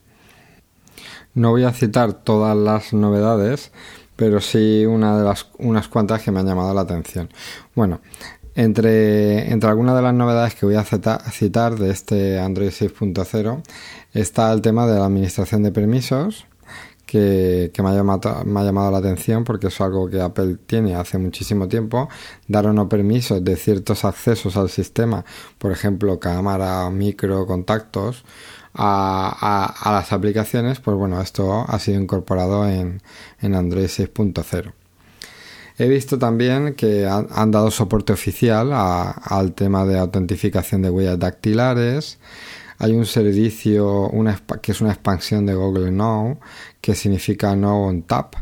No 1.34 1.50
voy 1.50 1.62
a 1.62 1.72
citar 1.72 2.12
todas 2.12 2.56
las 2.56 2.92
novedades, 2.92 3.70
pero 4.16 4.40
sí 4.40 4.84
una 4.84 5.16
de 5.16 5.24
las 5.24 5.46
unas 5.58 5.86
cuantas 5.86 6.22
que 6.22 6.32
me 6.32 6.40
han 6.40 6.46
llamado 6.46 6.74
la 6.74 6.80
atención. 6.80 7.28
Bueno, 7.76 8.00
entre, 8.56 9.52
entre 9.52 9.68
algunas 9.68 9.94
de 9.94 10.02
las 10.02 10.14
novedades 10.14 10.54
que 10.54 10.66
voy 10.66 10.76
a 10.76 10.84
citar 10.84 11.78
de 11.78 11.90
este 11.90 12.40
Android 12.40 12.70
6.0 12.70 13.62
está 14.14 14.52
el 14.52 14.62
tema 14.62 14.86
de 14.86 14.98
la 14.98 15.04
administración 15.04 15.62
de 15.62 15.72
permisos, 15.72 16.46
que, 17.04 17.70
me, 17.78 17.90
ha 17.90 17.92
llamado, 17.92 18.44
me 18.44 18.60
ha 18.60 18.64
llamado 18.64 18.90
la 18.90 18.98
atención 18.98 19.44
porque 19.44 19.68
es 19.68 19.80
algo 19.80 20.08
que 20.08 20.20
Apple 20.20 20.56
tiene 20.66 20.96
hace 20.96 21.18
muchísimo 21.18 21.68
tiempo, 21.68 22.08
dar 22.48 22.66
o 22.66 22.72
no 22.72 22.88
permisos 22.88 23.44
de 23.44 23.56
ciertos 23.56 24.04
accesos 24.04 24.56
al 24.56 24.70
sistema, 24.70 25.25
por 25.58 25.70
ejemplo, 25.70 26.18
cámara, 26.18 26.88
micro, 26.90 27.46
contactos, 27.46 28.25
a, 28.75 29.75
a, 29.82 29.92
las 29.92 30.12
aplicaciones, 30.12 30.80
pues 30.80 30.96
bueno, 30.96 31.20
esto 31.20 31.64
ha 31.66 31.78
sido 31.78 32.00
incorporado 32.00 32.68
en, 32.68 33.00
en 33.40 33.54
Android 33.54 33.86
6.0. 33.86 34.72
He 35.78 35.88
visto 35.88 36.18
también 36.18 36.75
que 36.75 37.06
han, 37.06 37.50
dado 37.50 37.71
soporte 37.71 38.12
oficial 38.12 38.71
al 38.73 39.52
tema 39.52 39.85
de 39.85 39.99
autentificación 39.99 40.80
de 40.80 40.90
huellas 40.90 41.18
dactilares, 41.18 42.18
hay 42.78 42.92
un 42.92 43.06
servicio 43.06 44.09
una, 44.09 44.40
que 44.62 44.73
es 44.73 44.80
una 44.80 44.92
expansión 44.92 45.47
de 45.47 45.54
Google 45.54 45.90
Now, 45.90 46.38
que 46.80 46.95
significa 46.95 47.54
Now 47.56 47.88
on 47.88 48.02
Tap, 48.02 48.37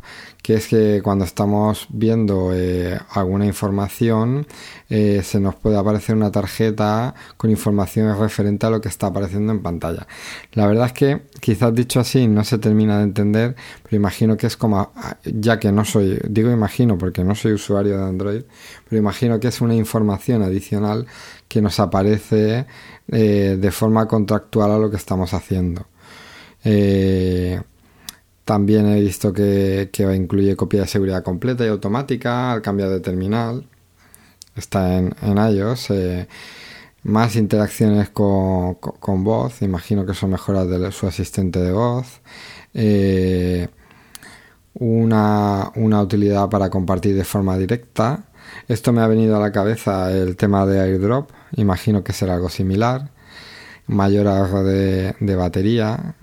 que 0.45 0.57
es 0.57 0.69
que 0.69 1.01
cuando 1.03 1.25
estamos 1.25 1.87
viendo 1.89 2.51
eh, 2.53 3.01
alguna 3.13 3.47
información 3.47 4.47
eh, 4.91 5.23
se 5.25 5.41
nos 5.41 5.55
puede 5.55 5.79
aparecer 5.79 6.15
una 6.15 6.31
tarjeta 6.31 7.15
con 7.39 7.49
información 7.49 8.15
referente 8.21 8.67
a 8.67 8.71
lo 8.71 8.79
que 8.83 8.91
está 8.91 9.07
apareciendo 9.07 9.55
en 9.55 9.63
pantalla. 9.63 10.07
La 10.53 10.67
verdad 10.67 10.89
es 10.89 10.93
que 10.93 11.23
quizás 11.41 11.75
dicho 11.75 11.99
así 11.99 12.29
no 12.29 12.45
se 12.45 12.59
termina 12.59 12.99
de 12.99 13.05
entender, 13.05 13.57
pero 13.83 13.97
imagino 13.97 14.37
que 14.37 14.47
es 14.47 14.59
como, 14.59 14.93
ya 15.25 15.59
que 15.59 15.73
no 15.73 15.83
soy, 15.87 16.21
digo 16.29 16.51
imagino 16.51 16.99
porque 16.99 17.25
no 17.25 17.35
soy 17.35 17.55
usuario 17.55 17.97
de 17.97 18.05
Android, 18.05 18.43
pero 18.87 19.01
imagino 19.01 19.41
que 19.41 19.49
es 19.49 19.63
una 19.63 19.75
información 19.75 20.43
adicional 20.43 21.07
que 21.49 21.63
nos 21.63 21.81
aparece 21.81 22.67
eh, 23.09 23.57
de 23.59 23.71
forma 23.71 24.07
contractual 24.07 24.73
a 24.73 24.79
lo 24.79 24.91
que 24.91 24.97
estamos 24.97 25.33
haciendo. 25.33 25.87
También 28.45 28.87
he 28.87 29.01
visto 29.01 29.33
que, 29.33 29.91
incluye 30.15 30.57
copia 30.57 30.83
de 30.83 30.87
seguridad 30.89 31.23
completa 31.23 31.65
y 31.65 31.69
automática 31.69 32.53
al 32.53 32.63
cambiar 32.63 32.91
de 32.91 33.01
terminal. 33.01 33.67
Está 34.57 34.99
en, 34.99 35.15
en 35.23 35.39
iOS. 35.39 35.91
Eh, 35.91 36.29
más 37.05 37.37
interacciones 37.37 38.11
con, 38.11 38.77
voz. 39.25 39.63
Imagino 39.63 40.07
que 40.07 40.15
son 40.15 40.31
mejoras 40.31 40.69
de 40.69 40.93
su 40.93 41.07
asistente 41.07 41.61
de 41.61 41.73
voz. 41.73 42.21
Eh, 42.75 43.69
una, 44.75 45.71
una 45.77 46.03
utilidad 46.03 46.49
para 46.51 46.71
compartir 46.71 47.17
de 47.17 47.25
forma 47.25 47.57
directa. 47.59 48.25
Esto 48.69 48.93
me 48.93 49.03
ha 49.03 49.07
venido 49.07 49.37
a 49.37 49.41
la 49.41 49.53
cabeza 49.53 50.13
el 50.13 50.37
tema 50.37 50.67
de 50.67 50.81
airdrop. 50.81 51.31
Imagino 51.57 52.05
que 52.05 52.13
será 52.13 52.35
algo 52.35 52.49
similar. 52.51 53.11
Mayor 53.87 54.29
ahorro 54.29 54.65
de, 54.65 55.15
de 55.21 55.37
batería 55.37 56.17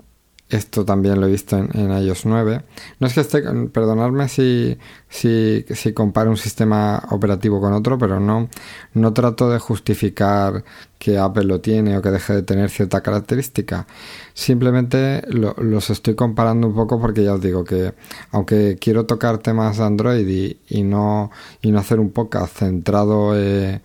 esto 0.51 0.85
también 0.85 1.19
lo 1.19 1.27
he 1.27 1.31
visto 1.31 1.57
en, 1.57 1.91
iOS 1.91 2.25
9. 2.25 2.61
No 2.99 3.07
es 3.07 3.13
que 3.13 3.21
esté, 3.21 3.41
perdonadme 3.69 4.27
si, 4.27 4.77
si, 5.09 5.65
si 5.69 5.93
comparo 5.93 6.29
un 6.29 6.37
sistema 6.37 7.01
operativo 7.09 7.61
con 7.61 7.73
otro, 7.73 7.97
pero 7.97 8.19
no, 8.19 8.49
no 8.93 9.13
trato 9.13 9.49
de 9.49 9.59
justificar 9.59 10.63
que 10.99 11.17
Apple 11.17 11.45
lo 11.45 11.61
tiene 11.61 11.97
o 11.97 12.01
que 12.01 12.11
deje 12.11 12.33
de 12.33 12.43
tener 12.43 12.69
cierta 12.69 13.01
característica. 13.01 13.87
Simplemente 14.33 15.23
los 15.29 15.89
estoy 15.89 16.15
comparando 16.15 16.67
un 16.67 16.75
poco 16.75 16.99
porque 16.99 17.23
ya 17.23 17.33
os 17.33 17.41
digo 17.41 17.63
que 17.63 17.93
aunque 18.31 18.77
quiero 18.79 19.05
tocar 19.05 19.39
temas 19.39 19.77
de 19.77 19.83
Android 19.85 20.57
y, 20.67 20.83
no, 20.83 21.31
y 21.61 21.71
no 21.71 21.79
hacer 21.79 21.99
un 21.99 22.11
podcast 22.11 22.57
centrado 22.57 23.35
eh, 23.35 23.81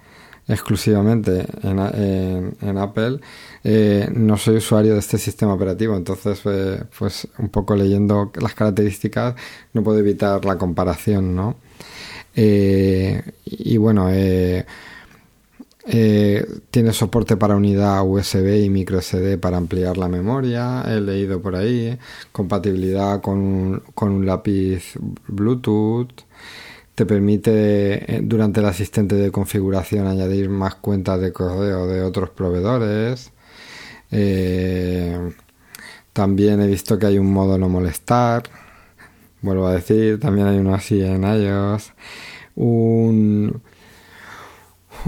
exclusivamente 0.49 1.45
en, 1.63 2.79
Apple, 2.79 3.21
eh, 3.65 4.09
no 4.15 4.37
soy 4.37 4.57
usuario 4.57 4.93
de 4.95 5.01
este 5.01 5.19
sistema 5.19 5.55
operativo, 5.55 5.97
entonces 5.97 6.41
eh, 6.45 6.85
pues 6.97 7.27
un 7.39 7.49
poco 7.49 7.75
leyendo 7.75 8.31
las 8.41 8.55
características 8.55 9.35
no 9.73 9.83
puedo 9.83 9.99
evitar 9.99 10.45
la 10.45 10.57
comparación, 10.57 11.35
¿no? 11.35 11.57
Eh, 12.37 13.23
y 13.45 13.77
bueno, 13.79 14.09
tiene 16.71 16.93
soporte 16.93 17.37
para 17.37 17.57
unidad 17.57 18.05
USB 18.05 18.65
y 18.65 18.71
micro 18.71 19.01
SD 19.01 19.39
para 19.39 19.57
ampliar 19.57 19.97
la 19.97 20.09
memoria, 20.09 20.85
he 20.87 21.01
leído 21.01 21.41
por 21.41 21.57
ahí, 21.57 21.99
compatibilidad 22.33 23.21
con 23.21 23.83
con 23.95 24.13
un 24.13 24.27
lápiz 24.27 24.95
Bluetooth, 25.29 26.26
te 26.97 27.05
permite 27.05 28.17
eh, 28.17 28.21
durante 28.23 28.61
el 28.61 28.67
asistente 28.67 29.17
de 29.17 29.31
configuración 29.31 30.07
añadir 30.07 30.49
más 30.49 30.77
cuentas 30.77 31.21
de 31.21 31.33
correo 31.33 31.87
de 31.87 32.03
otros 32.03 32.31
proveedores. 32.31 33.33
Eh, 34.11 35.33
también 36.15 36.63
he 36.63 36.67
visto 36.67 36.99
que 36.99 37.07
hay 37.07 37.19
un 37.19 37.31
modo 37.33 37.59
no 37.59 37.69
molestar. 37.69 38.45
Vuelvo 39.43 39.67
a 39.67 39.75
decir, 39.75 40.19
también 40.19 40.47
hay 40.49 40.57
uno 40.59 40.75
así 40.75 41.03
en 41.03 41.23
iOS. 41.25 41.93
Un, 42.55 43.61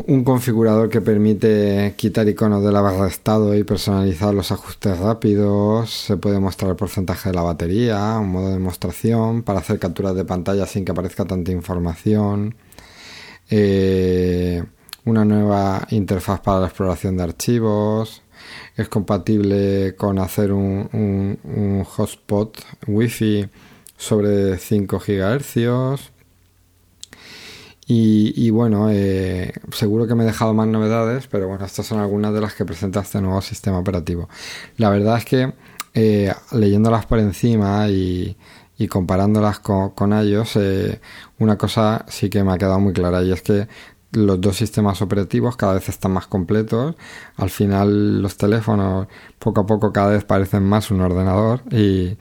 un 0.06 0.24
configurador 0.24 0.88
que 0.88 1.00
permite 1.00 1.94
quitar 1.96 2.28
iconos 2.28 2.62
de 2.62 2.72
la 2.72 2.80
barra 2.80 3.04
de 3.04 3.10
estado 3.10 3.54
y 3.54 3.64
personalizar 3.64 4.34
los 4.34 4.52
ajustes 4.52 4.98
rápidos. 4.98 5.90
Se 5.90 6.16
puede 6.16 6.38
mostrar 6.40 6.70
el 6.70 6.76
porcentaje 6.76 7.30
de 7.30 7.34
la 7.34 7.42
batería, 7.42 8.18
un 8.18 8.30
modo 8.30 8.48
de 8.48 8.54
demostración 8.54 9.42
para 9.42 9.60
hacer 9.60 9.78
capturas 9.78 10.14
de 10.14 10.24
pantalla 10.24 10.66
sin 10.66 10.84
que 10.84 10.92
aparezca 10.92 11.24
tanta 11.24 11.52
información. 11.52 12.54
Eh, 13.50 14.62
una 15.04 15.24
nueva 15.24 15.86
interfaz 15.90 16.40
para 16.40 16.60
la 16.60 16.66
exploración 16.66 17.16
de 17.16 17.24
archivos. 17.24 18.22
Es 18.76 18.88
compatible 18.88 19.94
con 19.96 20.18
hacer 20.18 20.52
un, 20.52 20.88
un 20.92 21.84
hotspot 21.84 22.58
Wi-Fi 22.86 23.48
sobre 23.96 24.58
5 24.58 24.98
GHz 24.98 26.17
y, 27.90 28.50
bueno, 28.50 28.90
eh, 28.90 29.54
seguro 29.72 30.06
que 30.06 30.14
me 30.14 30.24
he 30.24 30.26
dejado 30.26 30.52
más 30.52 30.68
novedades, 30.68 31.26
pero 31.26 31.48
bueno, 31.48 31.64
estas 31.64 31.86
son 31.86 32.00
algunas 32.00 32.34
de 32.34 32.42
las 32.42 32.54
que 32.54 32.66
presenta 32.66 33.00
este 33.00 33.18
nuevo 33.22 33.40
sistema 33.40 33.78
operativo. 33.78 34.28
La 34.76 34.90
verdad 34.90 35.16
es 35.16 35.24
que 35.24 35.54
eh, 35.94 36.34
leyéndolas 36.52 37.06
por 37.06 37.18
encima 37.18 37.88
y, 37.88 38.36
comparándolas 38.90 39.60
con, 39.60 40.12
ellos, 40.12 40.56
eh, 40.56 41.00
una 41.38 41.56
cosa 41.56 42.04
sí 42.08 42.28
que 42.28 42.44
me 42.44 42.52
ha 42.52 42.58
quedado 42.58 42.78
muy 42.78 42.92
clara 42.92 43.22
y 43.22 43.32
es 43.32 43.40
que 43.40 43.68
los 44.12 44.40
dos 44.40 44.56
sistemas 44.56 45.02
operativos 45.02 45.56
cada 45.56 45.74
vez 45.74 45.88
están 45.88 46.12
más 46.12 46.26
completos. 46.26 46.96
Al 47.36 47.50
final 47.50 48.22
los 48.22 48.36
teléfonos 48.36 49.06
poco 49.38 49.62
a 49.62 49.66
poco 49.66 49.92
cada 49.92 50.10
vez 50.10 50.24
parecen 50.24 50.64
más 50.64 50.90
un 50.90 51.00
ordenador 51.00 51.62
y, 51.70 52.16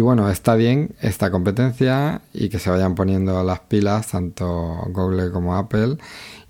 bueno, 0.00 0.28
está 0.30 0.54
bien 0.54 0.94
esta 1.00 1.30
competencia 1.30 2.22
y 2.32 2.48
que 2.48 2.58
se 2.58 2.70
vayan 2.70 2.94
poniendo 2.94 3.42
las 3.44 3.60
pilas 3.60 4.08
tanto 4.08 4.46
Google 4.88 5.30
como 5.30 5.56
Apple 5.56 5.96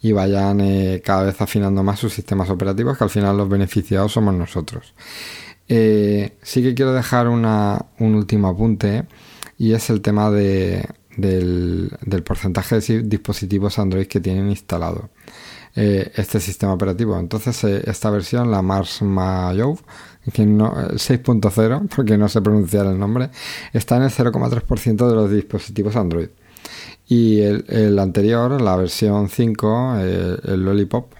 y 0.00 0.12
vayan 0.12 0.60
eh, 0.60 1.02
cada 1.04 1.24
vez 1.24 1.40
afinando 1.40 1.82
más 1.82 1.98
sus 1.98 2.12
sistemas 2.12 2.50
operativos 2.50 2.96
que 2.96 3.04
al 3.04 3.10
final 3.10 3.36
los 3.36 3.48
beneficiados 3.48 4.12
somos 4.12 4.34
nosotros. 4.34 4.94
Eh, 5.68 6.38
sí 6.42 6.62
que 6.62 6.74
quiero 6.74 6.92
dejar 6.94 7.28
una, 7.28 7.86
un 7.98 8.14
último 8.14 8.48
apunte 8.48 9.04
y 9.58 9.72
es 9.72 9.90
el 9.90 10.00
tema 10.00 10.30
de, 10.30 10.86
del, 11.18 12.22
porcentaje 12.24 12.80
de 12.80 13.02
dispositivos 13.02 13.78
Android 13.78 14.06
que 14.06 14.20
tienen 14.20 14.48
instalado 14.48 15.10
eh, 15.74 16.12
este 16.14 16.40
sistema 16.40 16.72
operativo. 16.72 17.18
Entonces, 17.18 17.62
eh, 17.64 17.82
esta 17.86 18.10
versión, 18.10 18.50
la 18.50 18.62
Mars 18.62 19.02
Mayo, 19.02 19.76
que 20.32 20.46
no, 20.46 20.72
6.0, 20.74 21.88
porque 21.94 22.16
no 22.16 22.28
sé 22.28 22.40
pronunciar 22.40 22.86
el 22.86 22.98
nombre, 22.98 23.30
está 23.72 23.96
en 23.96 24.04
el 24.04 24.10
0,3% 24.10 25.08
de 25.08 25.14
los 25.14 25.30
dispositivos 25.30 25.96
Android. 25.96 26.28
Y 27.08 27.40
el, 27.40 27.98
anterior, 27.98 28.60
la 28.60 28.76
versión 28.76 29.28
5, 29.28 29.94
eh, 29.98 30.36
el 30.44 30.64
Lollipop, 30.64 31.14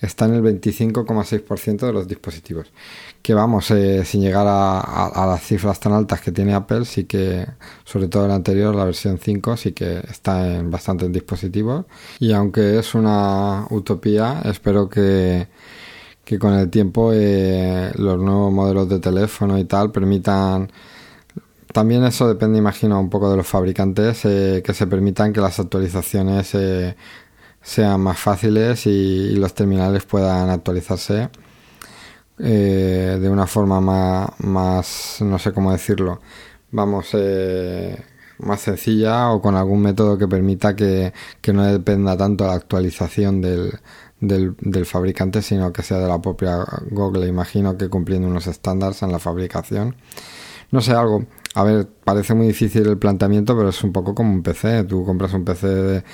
está 0.00 0.26
en 0.26 0.34
el 0.34 0.42
25,6% 0.42 1.86
de 1.86 1.92
los 1.92 2.06
dispositivos. 2.06 2.70
Que 3.24 3.32
vamos, 3.32 3.70
eh, 3.70 4.04
sin 4.04 4.20
llegar 4.20 4.46
a, 4.46 5.26
las 5.26 5.42
cifras 5.42 5.80
tan 5.80 5.94
altas 5.94 6.20
que 6.20 6.30
tiene 6.30 6.52
Apple, 6.52 6.84
sí 6.84 7.04
que, 7.04 7.46
sobre 7.82 8.08
todo 8.08 8.26
el 8.26 8.30
anterior, 8.32 8.74
la 8.74 8.84
versión 8.84 9.18
5, 9.18 9.56
sí 9.56 9.72
que 9.72 10.00
está 10.10 10.56
en 10.56 10.70
bastantes 10.70 11.10
dispositivos. 11.10 11.86
Y 12.20 12.32
aunque 12.34 12.78
es 12.78 12.94
una 12.94 13.66
utopía, 13.70 14.42
espero 14.44 14.90
que, 14.90 15.48
que 16.22 16.38
con 16.38 16.52
el 16.52 16.68
tiempo 16.68 17.12
eh, 17.14 17.92
los 17.96 18.18
nuevos 18.18 18.52
modelos 18.52 18.90
de 18.90 18.98
teléfono 18.98 19.58
y 19.58 19.64
tal 19.64 19.90
permitan 19.90 20.70
también 21.72 22.04
eso 22.04 22.28
depende, 22.28 22.58
imagino, 22.58 23.00
un 23.00 23.08
poco 23.08 23.30
de 23.30 23.38
los 23.38 23.46
fabricantes, 23.46 24.26
eh, 24.26 24.62
que 24.64 24.74
se 24.74 24.86
permitan 24.86 25.32
que 25.32 25.40
las 25.40 25.58
actualizaciones 25.58 26.54
sean 27.62 28.00
más 28.02 28.18
fáciles 28.18 28.86
y, 28.86 29.34
los 29.36 29.54
terminales 29.54 30.04
puedan 30.04 30.50
actualizarse 30.50 31.30
eh, 32.38 33.18
de 33.20 33.28
una 33.28 33.46
forma 33.46 33.80
más, 34.38 35.18
no 35.20 35.38
sé 35.38 35.52
cómo 35.52 35.72
decirlo, 35.72 36.20
vamos, 36.72 37.10
eh, 37.14 37.96
más 38.38 38.60
sencilla 38.60 39.30
o 39.30 39.40
con 39.40 39.54
algún 39.56 39.82
método 39.82 40.18
que 40.18 40.28
permita 40.28 40.74
que, 40.74 41.12
no 41.52 41.64
dependa 41.64 42.16
tanto 42.16 42.46
la 42.46 42.54
actualización 42.54 43.40
del, 43.40 43.78
del, 44.20 44.56
del, 44.60 44.86
fabricante, 44.86 45.42
sino 45.42 45.72
que 45.72 45.82
sea 45.82 45.98
de 45.98 46.08
la 46.08 46.20
propia 46.20 46.64
Google. 46.90 47.28
Imagino 47.28 47.76
que 47.76 47.88
cumpliendo 47.88 48.28
unos 48.28 48.46
estándares 48.46 49.02
en 49.02 49.12
la 49.12 49.18
fabricación. 49.18 49.96
No 50.70 50.80
sé, 50.80 50.92
algo. 50.92 51.26
A 51.54 51.62
ver, 51.62 51.88
parece 52.04 52.34
muy 52.34 52.48
difícil 52.48 52.86
el 52.88 52.98
planteamiento, 52.98 53.56
pero 53.56 53.68
es 53.68 53.84
un 53.84 53.92
poco 53.92 54.14
como 54.14 54.32
un 54.32 54.42
PC. 54.42 54.84
Tú 54.84 55.04
compras 55.04 55.32
un 55.34 55.44
PC 55.44 55.68
de, 55.68 56.04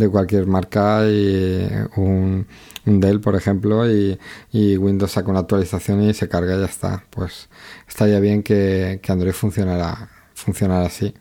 de 0.00 0.08
cualquier 0.08 0.46
marca 0.46 1.06
y 1.08 1.68
un, 1.96 2.46
Dell, 2.84 3.20
por 3.20 3.36
ejemplo, 3.36 3.88
y, 3.88 4.18
Windows 4.52 5.12
saca 5.12 5.30
una 5.30 5.40
actualización 5.40 6.02
y 6.02 6.14
se 6.14 6.28
carga 6.28 6.56
y 6.56 6.60
ya 6.60 6.64
está. 6.64 7.04
Pues 7.10 7.48
estaría 7.88 8.18
bien 8.20 8.42
que, 8.42 9.00
Android 9.08 9.32
funcionara, 9.32 10.08
funcionara 10.34 10.86
así. 10.86 11.14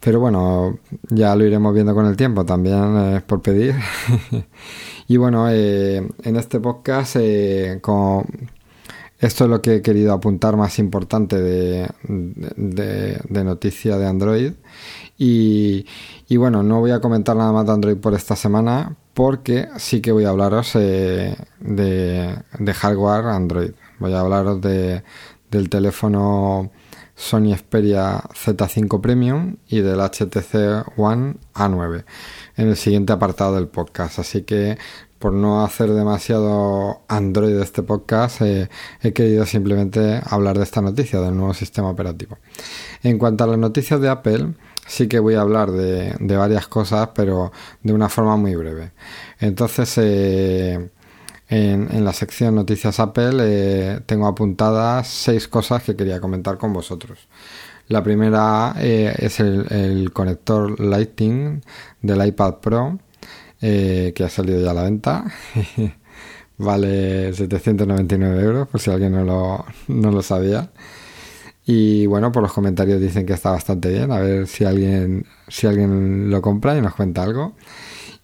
Pero 0.00 0.20
bueno, 0.20 0.78
ya 1.08 1.34
lo 1.34 1.44
iremos 1.44 1.74
viendo 1.74 1.94
con 1.94 2.06
el 2.06 2.16
tiempo, 2.16 2.44
también 2.44 2.96
es 3.16 3.22
por 3.22 3.42
pedir. 3.42 3.74
y 5.08 5.16
bueno, 5.16 5.48
eh, 5.50 6.06
en 6.22 6.36
este 6.36 6.60
podcast, 6.60 7.16
eh, 7.18 7.80
Esto 9.18 9.44
es 9.44 9.50
lo 9.50 9.62
que 9.62 9.76
he 9.76 9.82
querido 9.82 10.12
apuntar 10.12 10.56
más 10.56 10.78
importante 10.78 11.40
de, 11.40 11.88
de, 12.04 13.44
noticia 13.44 13.96
de 13.96 14.06
Android. 14.06 14.52
Y, 15.16 15.86
bueno, 16.36 16.62
no 16.62 16.80
voy 16.80 16.90
a 16.90 17.00
comentar 17.00 17.36
nada 17.36 17.52
más 17.52 17.66
de 17.66 17.72
Android 17.72 17.96
por 17.96 18.14
esta 18.14 18.36
semana 18.36 18.96
porque 19.14 19.68
sí 19.76 20.00
que 20.00 20.10
voy 20.10 20.24
a 20.24 20.30
hablaros 20.30 20.72
eh, 20.74 21.36
de, 21.60 22.74
hardware 22.74 23.26
Android. 23.26 23.70
Voy 24.00 24.12
a 24.12 24.20
hablaros 24.20 24.60
de, 24.60 25.04
del 25.50 25.68
teléfono 25.68 26.72
Sony 27.14 27.54
Xperia 27.56 28.22
Z5 28.22 29.00
Premium 29.00 29.56
y 29.68 29.80
del 29.80 30.00
HTC 30.00 30.98
One 30.98 31.36
A9 31.54 32.04
en 32.56 32.68
el 32.68 32.76
siguiente 32.76 33.12
apartado 33.12 33.54
del 33.54 33.68
podcast. 33.68 34.18
Así 34.18 34.42
que 34.42 34.78
por 35.24 35.32
no 35.32 35.64
hacer 35.64 35.90
demasiado 35.90 37.00
Android 37.08 37.56
este 37.58 37.82
podcast, 37.82 38.42
eh, 38.42 38.68
he 39.00 39.14
querido 39.14 39.46
simplemente 39.46 40.20
hablar 40.28 40.58
de 40.58 40.64
esta 40.64 40.82
noticia, 40.82 41.18
del 41.20 41.34
nuevo 41.34 41.54
sistema 41.54 41.88
operativo. 41.88 42.36
En 43.02 43.16
cuanto 43.16 43.44
a 43.44 43.46
las 43.46 43.56
noticias 43.56 44.02
de 44.02 44.10
Apple, 44.10 44.52
sí 44.86 45.08
que 45.08 45.18
voy 45.18 45.34
a 45.34 45.40
hablar 45.40 45.70
de, 45.70 46.36
varias 46.36 46.68
cosas, 46.68 47.10
pero 47.14 47.52
de 47.82 47.92
una 47.92 48.08
forma 48.08 48.36
muy 48.36 48.54
breve. 48.54 48.92
Entonces, 49.40 49.98
eh, 49.98 50.90
en, 51.48 52.04
la 52.04 52.12
sección 52.12 52.54
Noticias 52.54 53.00
Apple 53.00 53.36
eh, 53.40 54.00
tengo 54.06 54.26
apuntadas 54.26 55.08
seis 55.08 55.48
cosas 55.48 55.82
que 55.82 55.96
quería 55.96 56.20
comentar 56.20 56.58
con 56.58 56.72
vosotros. 56.72 57.28
La 57.88 58.02
primera 58.02 58.74
es 58.80 59.40
el, 59.40 60.10
conector 60.12 60.80
Lightning 60.80 61.62
del 62.00 62.26
iPad 62.26 62.54
Pro 62.54 62.98
eh, 63.60 64.12
que 64.14 64.24
ha 64.24 64.30
salido 64.30 64.60
ya 64.60 64.70
a 64.70 64.74
la 64.74 64.82
venta. 64.82 65.24
vale 66.58 67.32
799 67.32 68.42
euros, 68.42 68.68
por 68.68 68.80
si 68.80 68.90
alguien 68.90 69.12
no 69.12 69.24
lo, 69.24 69.64
no 69.88 70.10
lo 70.10 70.22
sabía. 70.22 70.70
Y 71.66 72.06
bueno, 72.06 72.30
por 72.30 72.42
los 72.42 72.52
comentarios 72.52 73.00
dicen 73.00 73.24
que 73.26 73.32
está 73.32 73.50
bastante 73.50 73.88
bien. 73.88 74.12
A 74.12 74.18
ver 74.18 74.46
si 74.46 74.64
alguien, 74.64 75.26
si 75.48 75.66
alguien 75.66 76.30
lo 76.30 76.42
compra 76.42 76.76
y 76.76 76.82
nos 76.82 76.94
cuenta 76.94 77.22
algo. 77.22 77.54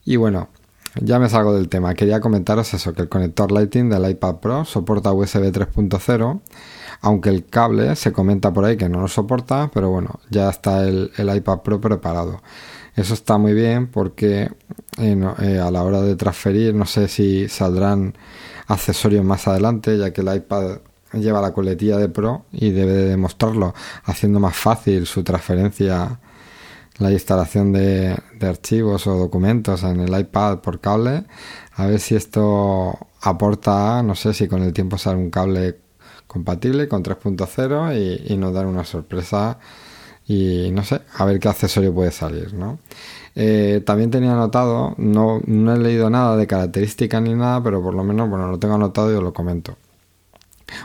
Y 0.04 0.16
bueno, 0.16 0.48
ya 0.96 1.18
me 1.18 1.28
salgo 1.28 1.54
del 1.54 1.68
tema. 1.68 1.94
Quería 1.94 2.20
comentaros 2.20 2.74
eso, 2.74 2.92
que 2.92 3.02
el 3.02 3.08
conector 3.08 3.52
Lightning 3.52 3.88
del 3.88 4.10
iPad 4.10 4.36
Pro 4.36 4.64
soporta 4.64 5.12
USB 5.12 5.52
3.0, 5.52 6.40
aunque 7.02 7.30
el 7.30 7.46
cable 7.46 7.96
se 7.96 8.12
comenta 8.12 8.52
por 8.52 8.64
ahí 8.64 8.76
que 8.76 8.88
no 8.88 9.00
lo 9.00 9.08
soporta, 9.08 9.70
pero 9.72 9.90
bueno, 9.90 10.20
ya 10.30 10.50
está 10.50 10.86
el, 10.86 11.12
el 11.16 11.36
iPad 11.36 11.60
Pro 11.60 11.80
preparado. 11.80 12.42
Eso 12.96 13.14
está 13.14 13.38
muy 13.38 13.54
bien 13.54 13.86
porque 13.86 14.50
eh, 14.98 15.32
eh, 15.40 15.58
a 15.58 15.70
la 15.70 15.82
hora 15.84 16.02
de 16.02 16.16
transferir 16.16 16.74
no 16.74 16.86
sé 16.86 17.08
si 17.08 17.48
saldrán 17.48 18.14
accesorios 18.66 19.24
más 19.24 19.46
adelante 19.48 19.96
ya 19.96 20.12
que 20.12 20.20
el 20.20 20.34
iPad 20.34 20.78
lleva 21.12 21.40
la 21.40 21.52
coletilla 21.52 21.96
de 21.96 22.08
Pro 22.08 22.44
y 22.52 22.70
debe 22.70 22.92
de 22.92 23.08
demostrarlo 23.10 23.74
haciendo 24.04 24.40
más 24.40 24.56
fácil 24.56 25.06
su 25.06 25.22
transferencia 25.24 26.20
la 26.98 27.10
instalación 27.10 27.72
de, 27.72 28.16
archivos 28.40 29.06
o 29.06 29.16
documentos 29.16 29.82
en 29.82 30.00
el 30.00 30.18
iPad 30.18 30.58
por 30.58 30.80
cable 30.80 31.24
a 31.74 31.86
ver 31.86 32.00
si 32.00 32.14
esto 32.14 32.98
aporta 33.22 34.02
no 34.02 34.14
sé 34.14 34.34
si 34.34 34.48
con 34.48 34.62
el 34.62 34.72
tiempo 34.72 34.98
sale 34.98 35.18
un 35.18 35.30
cable 35.30 35.78
compatible 36.26 36.88
con 36.88 37.02
3.0 37.02 37.96
y, 38.28 38.32
y 38.32 38.36
nos 38.36 38.52
dan 38.52 38.66
una 38.66 38.84
sorpresa 38.84 39.58
y 40.30 40.70
no 40.70 40.84
sé, 40.84 41.00
a 41.16 41.24
ver 41.24 41.40
qué 41.40 41.48
accesorio 41.48 41.92
puede 41.92 42.12
salir, 42.12 42.54
¿no? 42.54 42.78
Eh, 43.34 43.82
también 43.84 44.12
tenía 44.12 44.32
anotado, 44.32 44.94
no, 44.96 45.40
no 45.44 45.74
he 45.74 45.78
leído 45.78 46.08
nada 46.08 46.36
de 46.36 46.46
características 46.46 47.20
ni 47.20 47.34
nada, 47.34 47.60
pero 47.62 47.82
por 47.82 47.94
lo 47.94 48.04
menos, 48.04 48.30
bueno, 48.30 48.48
lo 48.48 48.58
tengo 48.58 48.74
anotado 48.74 49.12
y 49.12 49.16
os 49.16 49.24
lo 49.24 49.32
comento. 49.32 49.76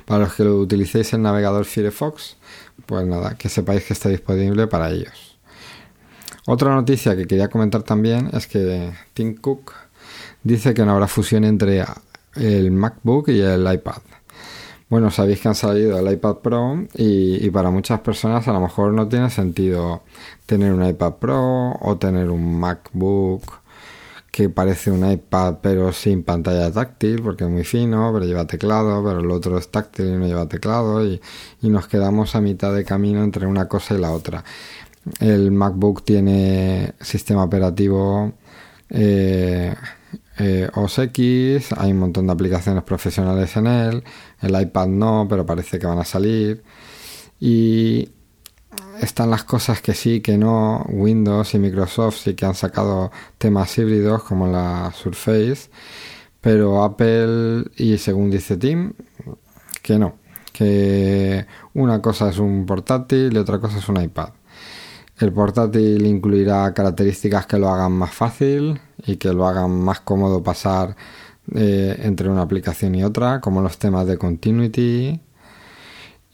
Para 0.06 0.26
los 0.26 0.34
que 0.34 0.44
lo 0.44 0.58
utilicéis 0.58 1.14
en 1.14 1.24
navegador 1.24 1.66
Firefox, 1.66 2.38
pues 2.86 3.06
nada, 3.06 3.36
que 3.38 3.50
sepáis 3.50 3.84
que 3.84 3.94
está 3.94 4.10
disponible 4.10 4.68
para 4.68 4.90
ellos. 4.90 5.38
Otra 6.48 6.76
noticia 6.76 7.16
que 7.16 7.26
quería 7.26 7.50
comentar 7.50 7.84
también 7.84 8.30
es 8.34 8.46
que 8.48 8.94
Tim 9.14 9.36
Cook 9.36 9.74
dice 10.44 10.74
que 10.74 10.86
no 10.86 10.92
habrá 10.92 11.08
fusión 11.08 11.44
entre 11.44 11.84
el 12.36 12.72
MacBook 12.72 13.30
y 13.30 13.42
el 13.42 13.72
iPad. 13.72 14.02
Bueno, 14.88 15.10
sabéis 15.10 15.40
que 15.42 15.48
han 15.48 15.56
salido 15.56 15.98
el 15.98 16.14
iPad 16.14 16.36
Pro 16.36 16.86
y, 16.94 17.50
para 17.50 17.72
muchas 17.72 18.02
personas 18.02 18.48
a 18.48 18.54
lo 18.54 18.62
mejor 18.62 18.94
no 18.94 19.08
tiene 19.08 19.32
sentido 19.32 20.04
tener 20.46 20.72
un 20.72 20.86
iPad 20.86 21.14
Pro 21.14 21.72
o 21.82 21.98
tener 21.98 22.30
un 22.30 22.60
MacBook 22.60 23.42
que 24.36 24.50
parece 24.50 24.92
un 24.92 25.10
iPad 25.10 25.60
pero 25.62 25.94
sin 25.94 26.22
pantalla 26.24 26.70
táctil 26.70 27.22
porque 27.22 27.46
es 27.46 27.50
muy 27.50 27.64
fino, 27.64 28.12
pero 28.14 28.26
lleva 28.26 28.46
teclado, 28.46 29.02
pero 29.02 29.22
el 29.22 29.32
otro 29.32 29.58
es 29.58 29.70
táctil 29.70 30.08
y 30.08 30.18
no 30.18 30.28
lleva 30.28 30.46
teclado 30.50 31.06
y, 31.06 31.22
nos 31.62 31.88
quedamos 31.88 32.36
a 32.36 32.42
mitad 32.42 32.74
de 32.76 32.84
camino 32.84 33.24
entre 33.24 33.48
una 33.48 33.70
cosa 33.70 33.96
y 33.96 33.98
la 33.98 34.12
otra. 34.12 34.44
El 35.22 35.52
MacBook 35.52 36.04
tiene 36.04 36.96
sistema 37.00 37.46
operativo 37.46 38.34
eh, 38.90 39.74
eh, 40.38 40.70
OS 40.74 41.00
X, 41.00 41.72
hay 41.78 41.94
un 41.94 42.00
montón 42.00 42.28
de 42.28 42.34
aplicaciones 42.34 42.84
profesionales 42.84 43.56
en 43.56 43.68
él, 43.68 44.04
el 44.42 44.62
iPad 44.62 44.88
no, 44.88 45.28
pero 45.30 45.46
parece 45.46 45.80
que 45.80 45.88
van 45.88 46.00
a 46.00 46.04
salir. 46.04 46.62
Y 47.40 48.10
están 49.02 49.30
las 49.30 49.44
cosas 49.44 49.82
que 49.82 49.94
sí, 49.94 50.22
que 50.22 50.38
no. 50.38 50.86
Windows 50.90 51.54
y 51.54 51.60
Microsoft 51.60 52.18
sí 52.18 52.34
que 52.34 52.46
han 52.46 52.56
sacado 52.56 53.12
temas 53.38 53.78
híbridos 53.78 54.24
como 54.24 54.48
la 54.48 54.92
Surface, 54.96 55.70
pero 56.42 56.84
Apple 56.84 57.66
y 57.78 57.98
según 57.98 58.32
dice 58.32 58.58
Tim, 58.58 58.94
que 59.82 60.00
no. 60.00 60.16
Que 60.54 61.46
una 61.74 62.02
cosa 62.02 62.30
es 62.30 62.38
un 62.38 62.66
portátil 62.66 63.34
y 63.34 63.38
otra 63.38 63.60
cosa 63.60 63.80
es 63.80 63.90
un 63.90 64.02
iPad. 64.02 64.30
El 65.18 65.32
portátil 65.32 66.06
incluirá 66.06 66.74
características 66.74 67.46
que 67.46 67.58
lo 67.58 67.70
hagan 67.70 67.94
más 67.94 68.14
fácil 68.14 68.80
y 69.06 69.16
que 69.18 69.32
lo 69.32 69.48
hagan 69.48 69.72
más 69.72 70.02
cómodo 70.02 70.44
pasar 70.44 70.96
eh, 71.54 71.98
entre 72.04 72.30
una 72.30 72.42
aplicación 72.42 72.96
y 72.96 73.04
otra, 73.04 73.40
como 73.40 73.62
los 73.62 73.78
temas 73.78 74.08
de 74.08 74.18
continuity. 74.18 75.22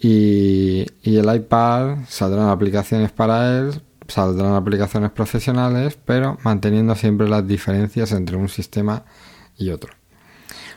Y, 0.02 0.86
el 1.04 1.36
iPad 1.36 2.00
saldrán 2.08 2.50
aplicaciones 2.50 3.12
para 3.12 3.60
él, 3.60 3.82
saldrán 4.08 4.56
aplicaciones 4.56 5.12
profesionales, 5.12 5.98
pero 6.04 6.38
manteniendo 6.44 6.96
siempre 6.96 7.30
las 7.30 7.48
diferencias 7.48 8.12
entre 8.12 8.36
un 8.36 8.50
sistema 8.50 9.06
y 9.58 9.70
otro. 9.70 9.92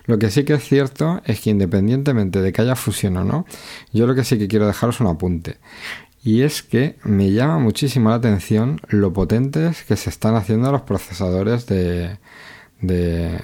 Lo 0.05 0.19
que 0.19 0.31
sí 0.31 0.45
que 0.45 0.55
es 0.55 0.65
cierto 0.65 1.23
es 1.25 1.41
que 1.41 1.51
independientemente 1.51 2.43
de 2.43 2.53
que 2.53 2.61
haya 2.61 2.77
fusión 2.77 3.17
o 3.17 3.25
no, 3.25 3.47
yo 3.93 4.07
lo 4.07 4.15
que 4.15 4.25
sí 4.25 4.39
que 4.39 4.49
quiero 4.49 4.67
dejaros 4.67 5.01
un 5.01 5.07
apunte. 5.07 5.57
Y 6.23 6.43
es 6.43 6.63
que 6.63 6.97
me 7.05 7.33
llama 7.33 7.59
muchísimo 7.59 8.11
la 8.11 8.17
atención 8.17 8.81
lo 8.89 9.13
potentes 9.13 9.85
que 9.85 9.97
se 9.97 10.11
están 10.11 10.35
haciendo 10.37 10.71
los 10.73 10.83
procesadores 10.83 11.67
de, 11.67 12.19
de, 12.81 13.41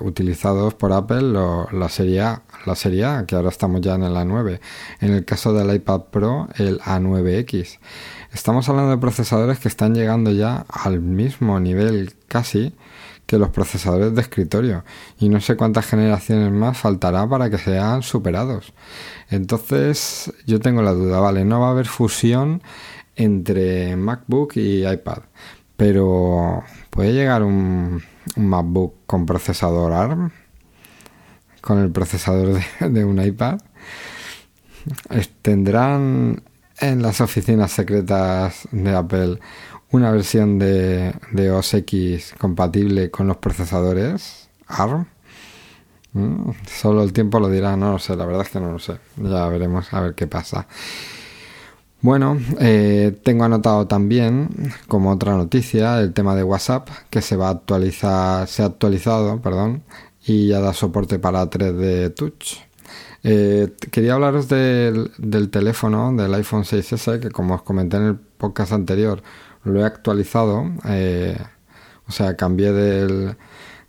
utilizados 0.00 0.74
por 0.74 0.92
Apple, 0.92 1.22
la 1.22 1.88
serie 1.88 2.22
la 2.66 2.74
serie 2.74 3.04
A, 3.04 3.26
que 3.26 3.36
ahora 3.36 3.48
estamos 3.48 3.80
ya 3.80 3.94
en 3.94 4.02
el 4.02 4.14
A9. 4.14 4.60
En 5.00 5.12
el 5.12 5.24
caso 5.24 5.52
del 5.52 5.74
iPad 5.74 6.02
Pro, 6.10 6.48
el 6.56 6.80
A9X. 6.80 7.78
Estamos 8.32 8.68
hablando 8.68 8.90
de 8.90 8.98
procesadores 8.98 9.58
que 9.58 9.68
están 9.68 9.94
llegando 9.94 10.30
ya 10.30 10.66
al 10.68 11.00
mismo 11.00 11.58
nivel 11.60 12.14
casi 12.28 12.74
que 13.26 13.38
los 13.38 13.50
procesadores 13.50 14.14
de 14.14 14.20
escritorio 14.20 14.84
y 15.18 15.28
no 15.28 15.40
sé 15.40 15.56
cuántas 15.56 15.86
generaciones 15.86 16.52
más 16.52 16.78
faltará 16.78 17.28
para 17.28 17.50
que 17.50 17.58
sean 17.58 18.02
superados. 18.02 18.72
Entonces 19.30 20.32
yo 20.46 20.60
tengo 20.60 20.82
la 20.82 20.92
duda, 20.92 21.18
vale, 21.18 21.44
no 21.44 21.60
va 21.60 21.68
a 21.68 21.70
haber 21.70 21.86
fusión 21.86 22.62
entre 23.16 23.96
MacBook 23.96 24.56
y 24.56 24.86
iPad, 24.86 25.22
pero 25.76 26.62
puede 26.90 27.14
llegar 27.14 27.42
un, 27.42 28.02
MacBook 28.34 28.94
con 29.06 29.26
procesador 29.26 29.92
ARM, 29.92 30.30
con 31.60 31.78
el 31.78 31.90
procesador 31.90 32.60
de, 32.80 33.04
un 33.04 33.22
iPad. 33.22 33.60
Tendrán 35.42 36.42
en 36.78 37.02
las 37.02 37.20
oficinas 37.20 37.72
secretas 37.72 38.68
de 38.72 38.94
Apple 38.94 39.38
una 39.90 40.10
versión 40.10 40.58
de, 40.58 41.14
de 41.32 41.50
OS 41.50 41.74
X 41.74 42.34
compatible 42.38 43.10
con 43.10 43.28
los 43.28 43.36
procesadores 43.38 44.48
ARM. 44.66 45.06
Mm, 46.12 46.50
solo 46.66 47.02
el 47.02 47.12
tiempo 47.12 47.38
lo 47.38 47.48
dirá, 47.48 47.76
no 47.76 47.92
lo 47.92 47.98
sé, 47.98 48.16
la 48.16 48.24
verdad 48.24 48.42
es 48.42 48.50
que 48.50 48.60
no 48.60 48.72
lo 48.72 48.78
sé. 48.78 48.98
Ya 49.16 49.46
veremos 49.48 49.92
a 49.92 50.00
ver 50.00 50.14
qué 50.14 50.26
pasa. 50.26 50.66
Bueno, 52.06 52.38
eh, 52.60 53.18
tengo 53.24 53.42
anotado 53.42 53.88
también 53.88 54.48
como 54.86 55.10
otra 55.10 55.36
noticia 55.36 55.98
el 55.98 56.12
tema 56.12 56.36
de 56.36 56.44
WhatsApp 56.44 56.88
que 57.10 57.20
se 57.20 57.34
va 57.34 57.48
a 57.48 57.50
actualizar, 57.50 58.46
se 58.46 58.62
ha 58.62 58.66
actualizado, 58.66 59.42
perdón, 59.42 59.82
y 60.24 60.46
ya 60.46 60.60
da 60.60 60.72
soporte 60.72 61.18
para 61.18 61.50
3D 61.50 62.14
Touch. 62.14 62.58
Eh, 63.24 63.72
quería 63.90 64.14
hablaros 64.14 64.48
del, 64.48 65.10
teléfono, 65.50 66.12
del 66.12 66.32
iPhone 66.34 66.62
6S, 66.62 67.18
que 67.18 67.32
como 67.32 67.56
os 67.56 67.62
comenté 67.62 67.96
en 67.96 68.04
el 68.04 68.14
podcast 68.14 68.70
anterior, 68.70 69.20
lo 69.64 69.80
he 69.80 69.84
actualizado. 69.84 70.64
Eh, 70.84 71.36
o 72.06 72.12
sea, 72.12 72.36
cambié 72.36 72.72
del, 72.72 73.36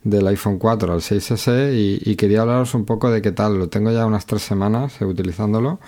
del 0.03 0.27
iPhone 0.27 0.57
4 0.57 0.91
al 0.91 1.01
6S 1.01 1.71
y, 1.71 2.01
y, 2.03 2.15
quería 2.15 2.41
hablaros 2.41 2.73
un 2.73 2.85
poco 2.85 3.11
de 3.11 3.21
qué 3.21 3.31
tal. 3.31 3.59
Lo 3.59 3.69
tengo 3.69 3.91
ya 3.91 4.07
unas 4.07 4.25
tres 4.25 4.41
semanas 4.41 4.99
utilizándolo 5.01 5.79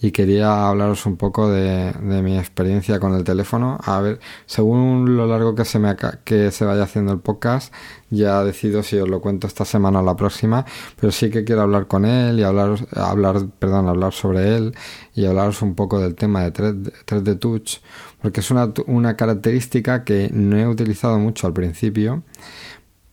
y 0.00 0.10
quería 0.10 0.68
hablaros 0.68 1.06
un 1.06 1.16
poco 1.16 1.48
de, 1.50 1.94
mi 2.00 2.38
experiencia 2.38 3.00
con 3.00 3.14
el 3.14 3.24
teléfono. 3.24 3.78
A 3.82 4.00
ver, 4.00 4.20
según 4.44 5.16
lo 5.16 5.26
largo 5.26 5.54
que 5.54 5.64
se 5.64 5.78
me 5.78 5.96
que 6.24 6.50
se 6.50 6.64
vaya 6.64 6.82
haciendo 6.82 7.12
el 7.12 7.20
podcast, 7.20 7.72
ya 8.10 8.44
decido 8.44 8.82
si 8.82 8.98
os 8.98 9.08
lo 9.08 9.20
cuento 9.20 9.46
esta 9.46 9.64
semana 9.64 10.00
o 10.00 10.02
la 10.02 10.14
próxima, 10.14 10.66
pero 11.00 11.12
sí 11.12 11.30
que 11.30 11.44
quiero 11.44 11.62
hablar 11.62 11.86
con 11.86 12.04
él 12.04 12.38
y 12.38 12.42
hablar, 12.42 12.76
hablar, 12.94 13.46
perdón, 13.58 13.88
hablar 13.88 14.12
sobre 14.12 14.56
él 14.56 14.74
y 15.14 15.24
hablaros 15.24 15.62
un 15.62 15.74
poco 15.74 15.98
del 15.98 16.14
tema 16.14 16.42
de 16.42 16.52
3D, 16.52 17.38
Touch, 17.38 17.78
porque 18.20 18.40
es 18.40 18.50
una, 18.50 18.72
una 18.86 19.16
característica 19.16 20.04
que 20.04 20.28
no 20.32 20.58
he 20.58 20.66
utilizado 20.68 21.18
mucho 21.18 21.46
al 21.46 21.54
principio 21.54 22.22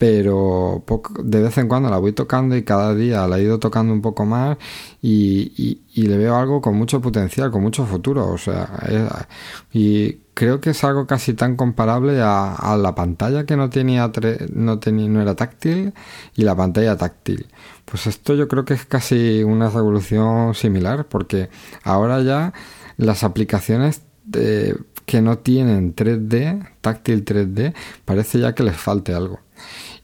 pero 0.03 0.83
de 1.23 1.41
vez 1.41 1.57
en 1.57 1.69
cuando 1.69 1.89
la 1.89 1.97
voy 1.97 2.11
tocando 2.11 2.57
y 2.57 2.63
cada 2.63 2.93
día 2.93 3.25
la 3.25 3.39
he 3.39 3.43
ido 3.43 3.57
tocando 3.57 3.93
un 3.93 4.01
poco 4.01 4.25
más 4.25 4.57
y, 5.01 5.79
le 5.95 6.17
veo 6.17 6.35
algo 6.35 6.59
con 6.59 6.75
mucho 6.75 6.99
potencial, 6.99 7.51
con 7.51 7.61
mucho 7.61 7.85
futuro, 7.85 8.27
o 8.27 8.37
sea, 8.37 8.67
y 9.71 10.15
creo 10.33 10.59
que 10.59 10.71
es 10.71 10.83
algo 10.83 11.07
casi 11.07 11.35
tan 11.35 11.55
comparable 11.55 12.19
a, 12.21 12.77
la 12.77 12.93
pantalla 12.95 13.45
que 13.45 13.55
no 13.55 13.69
tenía, 13.69 14.11
no 14.51 14.79
tenía, 14.79 15.07
no 15.07 15.21
era 15.21 15.35
táctil 15.35 15.93
y 16.35 16.43
la 16.43 16.53
pantalla 16.53 16.97
táctil. 16.97 17.47
Pues 17.85 18.05
esto 18.05 18.35
yo 18.35 18.49
creo 18.49 18.65
que 18.65 18.73
es 18.73 18.85
casi 18.85 19.41
una 19.43 19.69
revolución 19.69 20.53
similar, 20.53 21.05
porque 21.07 21.49
ahora 21.85 22.21
ya 22.21 22.51
las 22.97 23.23
aplicaciones 23.23 24.01
que 25.05 25.21
no 25.21 25.37
tienen 25.37 25.95
3D, 25.95 26.71
táctil 26.81 27.23
3D, 27.23 27.73
parece 28.03 28.39
ya 28.39 28.53
que 28.53 28.63
les 28.63 28.75
falte 28.75 29.13
algo. 29.13 29.39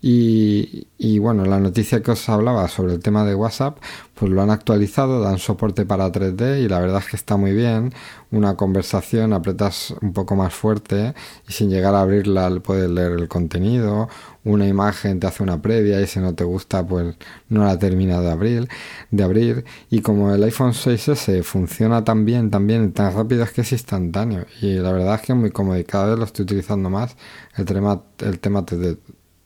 Y, 0.02 0.88
y, 0.98 1.20
bueno, 1.20 1.44
la 1.46 1.60
noticia 1.60 2.02
que 2.02 2.12
os 2.12 2.30
hablaba 2.30 2.68
sobre 2.70 2.94
el 2.94 3.00
tema 3.02 3.26
de 3.26 3.36
WhatsApp, 3.36 3.80
pues 4.16 4.32
lo 4.32 4.42
han 4.42 4.50
actualizado, 4.50 5.22
dan 5.22 5.40
soporte 5.40 5.86
para 5.86 6.10
3D 6.12 6.62
y 6.64 6.70
la 6.70 6.80
verdad 6.80 7.00
es 7.00 7.10
que 7.10 7.16
está 7.18 7.36
muy 7.38 7.54
bien. 7.54 7.94
Una 8.32 8.56
conversación 8.56 9.34
apretas 9.34 9.94
un 10.02 10.14
poco 10.14 10.36
más 10.36 10.54
fuerte 10.54 11.14
y 11.48 11.52
sin 11.54 11.70
llegar 11.70 11.96
a 11.96 12.02
abrirla 12.02 12.50
puedes 12.62 12.90
leer 12.90 13.14
el 13.14 13.28
contenido. 13.28 14.10
Una 14.44 14.68
imagen 14.68 15.20
te 15.20 15.28
hace 15.28 15.44
una 15.44 15.62
previa 15.62 16.00
y 16.02 16.08
si 16.08 16.20
no 16.20 16.34
te 16.36 16.44
gusta 16.44 16.86
pues 16.86 17.16
no 17.50 17.66
la 17.66 17.78
termina 17.78 18.22
de 18.22 18.32
abrir. 18.32 18.70
De 19.12 19.24
abrir. 19.24 19.66
Y 19.90 20.02
como 20.02 20.34
el 20.34 20.44
iPhone 20.44 20.72
6S 20.74 21.44
funciona 21.44 22.04
tan 22.04 22.26
bien, 22.26 22.52
tan 22.52 22.68
bien 22.68 22.94
tan 22.94 23.14
rápido 23.14 23.44
es 23.44 23.52
que 23.52 23.62
es 23.62 23.72
instantáneo. 23.74 24.46
Y 24.62 24.76
la 24.76 24.92
verdad 24.92 25.16
es 25.16 25.22
que 25.22 25.34
es 25.34 25.38
muy 25.40 25.52
cómodo 25.52 25.78
y 25.78 25.84
cada 25.84 26.10
vez 26.10 26.20
lo 26.20 26.26
estoy 26.26 26.44
utilizando 26.44 26.90
más 26.90 27.16
el 27.58 27.66
tema, 27.66 28.02
el 28.20 28.40
tema 28.40 28.66
3D 28.66 28.98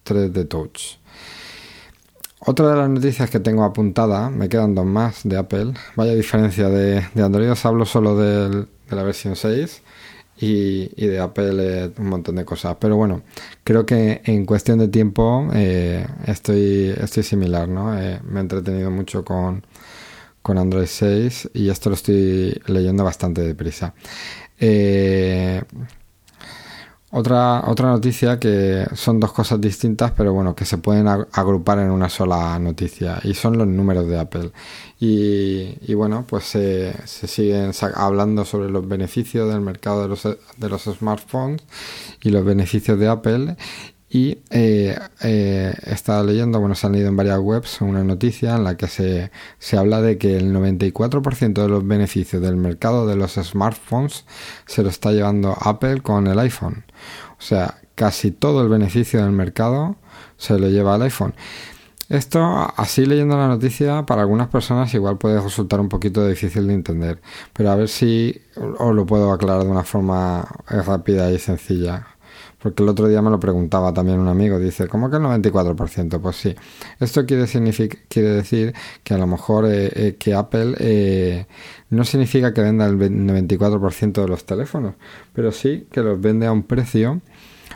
3D 0.06 0.48
Touch. 0.48 0.98
Otra 2.46 2.72
de 2.72 2.76
las 2.76 2.90
noticias 2.90 3.30
que 3.30 3.40
tengo 3.40 3.64
apuntada, 3.64 4.30
me 4.30 4.50
quedan 4.50 4.76
dos 4.76 4.86
más 4.86 5.22
de 5.24 5.38
Apple. 5.38 5.74
Vaya 5.96 6.14
diferencia 6.14 6.68
de, 6.68 7.06
Android, 7.22 7.50
os 7.50 7.66
hablo 7.66 7.86
solo 7.86 8.18
de 8.18 8.66
la 8.90 9.04
versión 9.04 9.38
6 9.38 9.82
y, 10.38 10.88
de 11.08 11.20
Apple 11.20 11.94
un 11.98 12.08
montón 12.08 12.36
de 12.36 12.44
cosas. 12.44 12.76
Pero 12.80 12.98
bueno, 12.98 13.22
creo 13.64 13.86
que 13.86 14.22
en 14.26 14.46
cuestión 14.46 14.80
de 14.80 14.90
tiempo 14.90 15.48
eh, 15.54 16.06
estoy, 16.26 16.94
estoy 16.98 17.24
similar, 17.24 17.70
¿no? 17.70 17.98
Eh, 17.98 18.20
me 18.26 18.40
he 18.40 18.42
entretenido 18.42 18.92
mucho 18.92 19.24
con, 19.24 19.66
con 20.42 20.58
Android 20.58 20.88
6 20.88 21.52
y 21.54 21.70
esto 21.70 21.90
lo 21.90 21.96
estoy 21.96 22.62
leyendo 22.68 23.06
bastante 23.06 23.42
deprisa. 23.42 23.94
Eh, 24.60 25.62
otra, 27.16 27.64
otra 27.68 27.90
noticia 27.90 28.40
que 28.40 28.88
son 28.96 29.20
dos 29.20 29.32
cosas 29.32 29.62
distintas, 29.62 30.12
pero 30.12 30.34
bueno, 30.34 30.56
que 30.56 30.66
se 30.66 30.80
pueden 30.80 31.08
agrupar 31.08 31.78
en 31.78 31.92
una 31.92 32.10
sola 32.10 32.58
noticia, 32.58 33.20
y 33.24 33.36
son 33.36 33.56
los 33.56 33.68
números 33.68 34.08
de 34.08 34.20
Apple. 34.20 34.52
Y, 35.00 35.94
bueno, 35.94 36.26
pues 36.28 36.46
se, 36.46 36.96
se 37.06 37.28
siguen 37.28 37.72
hablando 37.96 38.46
sobre 38.46 38.72
los 38.72 38.88
beneficios 38.88 39.52
del 39.52 39.62
mercado 39.62 40.02
de 40.02 40.08
los, 40.08 40.24
de 40.24 40.70
los 40.70 40.84
smartphones 40.84 41.62
y 42.24 42.30
los 42.30 42.44
beneficios 42.44 42.98
de 42.98 43.08
Apple. 43.08 43.58
Y 44.10 44.40
eh, 44.50 44.98
eh, 45.22 45.74
estaba 45.86 46.24
leyendo, 46.24 46.60
bueno, 46.60 46.76
se 46.76 46.88
han 46.88 46.94
leído 46.94 47.10
en 47.10 47.18
varias 47.18 47.40
webs 47.40 47.82
una 47.82 48.04
noticia 48.04 48.56
en 48.56 48.64
la 48.64 48.78
que 48.78 48.88
se, 48.88 49.32
se 49.60 49.78
habla 49.78 50.02
de 50.02 50.18
que 50.18 50.38
el 50.38 50.54
94% 50.54 51.54
de 51.54 51.68
los 51.68 51.86
beneficios 51.86 52.42
del 52.42 52.56
mercado 52.56 53.06
de 53.08 53.16
los 53.16 53.34
smartphones 53.34 54.26
se 54.66 54.84
lo 54.84 54.90
está 54.90 55.12
llevando 55.12 55.56
Apple 55.60 56.02
con 56.02 56.28
el 56.28 56.40
iPhone. 56.40 56.86
O 57.44 57.46
sea, 57.46 57.76
casi 57.96 58.32
todo 58.32 58.62
el 58.62 58.70
beneficio 58.70 59.22
del 59.22 59.34
mercado 59.34 59.98
se 60.38 60.58
lo 60.58 60.70
lleva 60.70 60.96
al 60.96 61.02
iPhone. 61.02 61.34
Esto, 62.08 62.40
así 62.78 63.06
leyendo 63.06 63.36
la 63.36 63.50
noticia, 63.50 64.06
para 64.06 64.22
algunas 64.22 64.48
personas 64.48 64.94
igual 64.94 65.18
puede 65.18 65.42
resultar 65.42 65.82
un 65.82 65.90
poquito 65.90 66.26
difícil 66.26 66.68
de 66.68 66.74
entender, 66.74 67.22
pero 67.52 67.72
a 67.72 67.76
ver 67.76 67.90
si 67.90 68.42
os 68.56 68.96
lo 68.96 69.06
puedo 69.06 69.34
aclarar 69.34 69.64
de 69.66 69.72
una 69.72 69.84
forma 69.84 70.48
rápida 70.68 71.30
y 71.32 71.38
sencilla. 71.38 72.08
Porque 72.60 72.82
el 72.82 72.88
otro 72.88 73.10
día 73.10 73.22
me 73.22 73.30
lo 73.30 73.42
preguntaba 73.42 73.94
también 73.94 74.20
un 74.20 74.30
amigo, 74.30 74.58
dice, 74.58 74.88
¿cómo 74.88 75.10
que 75.10 75.18
el 75.18 75.24
94%? 75.24 76.22
Pues 76.22 76.38
sí, 76.38 76.56
esto 76.98 77.26
quiere, 77.26 77.46
quiere 78.08 78.30
decir 78.30 78.74
que 79.04 79.14
a 79.14 79.18
lo 79.18 79.28
mejor 79.28 79.66
eh, 79.66 79.92
eh, 79.94 80.16
que 80.18 80.34
Apple 80.34 80.76
eh, 80.80 81.46
no 81.90 82.06
significa 82.06 82.54
que 82.54 82.62
venda 82.62 82.86
el 82.86 82.98
94% 82.98 84.14
de 84.14 84.28
los 84.30 84.46
teléfonos, 84.46 84.96
pero 85.34 85.52
sí 85.52 85.88
que 85.92 86.02
los 86.02 86.22
vende 86.22 86.48
a 86.48 86.54
un 86.54 86.64
precio 86.64 87.22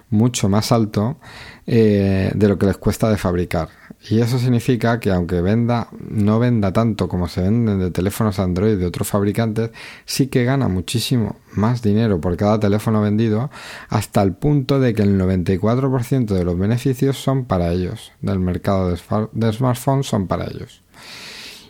mucho 0.09 0.49
más 0.49 0.71
alto 0.71 1.17
de 1.65 2.47
lo 2.47 2.57
que 2.57 2.65
les 2.65 2.77
cuesta 2.77 3.09
de 3.09 3.17
fabricar. 3.17 3.69
Y 4.09 4.19
eso 4.19 4.37
significa 4.37 4.99
que 4.99 5.11
aunque 5.11 5.41
venda, 5.41 5.89
no 5.99 6.39
venda 6.39 6.71
tanto 6.71 7.09
como 7.09 7.27
se 7.27 7.41
venden 7.41 7.79
de 7.79 7.91
teléfonos 7.91 8.39
Android 8.39 8.77
de 8.77 8.85
otros 8.85 9.07
fabricantes, 9.07 9.71
sí 10.05 10.27
que 10.27 10.45
gana 10.45 10.67
muchísimo 10.67 11.37
más 11.53 11.81
dinero 11.81 12.21
por 12.21 12.37
cada 12.37 12.59
teléfono 12.59 13.01
vendido, 13.01 13.49
hasta 13.89 14.21
el 14.21 14.33
punto 14.33 14.79
de 14.79 14.93
que 14.93 15.01
el 15.01 15.19
94% 15.19 16.27
de 16.27 16.43
los 16.45 16.57
beneficios 16.57 17.17
son 17.17 17.45
para 17.45 17.71
ellos, 17.73 18.11
del 18.21 18.39
mercado 18.39 18.89
de, 18.89 19.51
smartphones 19.51 20.05
son 20.05 20.27
para 20.27 20.45
ellos. 20.45 20.83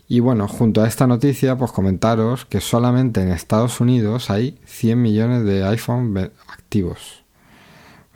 Y 0.09 0.19
bueno, 0.19 0.47
junto 0.47 0.83
a 0.83 0.87
esta 0.87 1.07
noticia, 1.07 1.57
pues 1.57 1.71
comentaros 1.71 2.45
que 2.45 2.61
solamente 2.61 3.21
en 3.21 3.29
Estados 3.29 3.81
Unidos 3.81 4.29
hay 4.29 4.59
100 4.65 5.01
millones 5.01 5.43
de 5.43 5.65
iPhone 5.65 6.31
activos. 6.47 7.16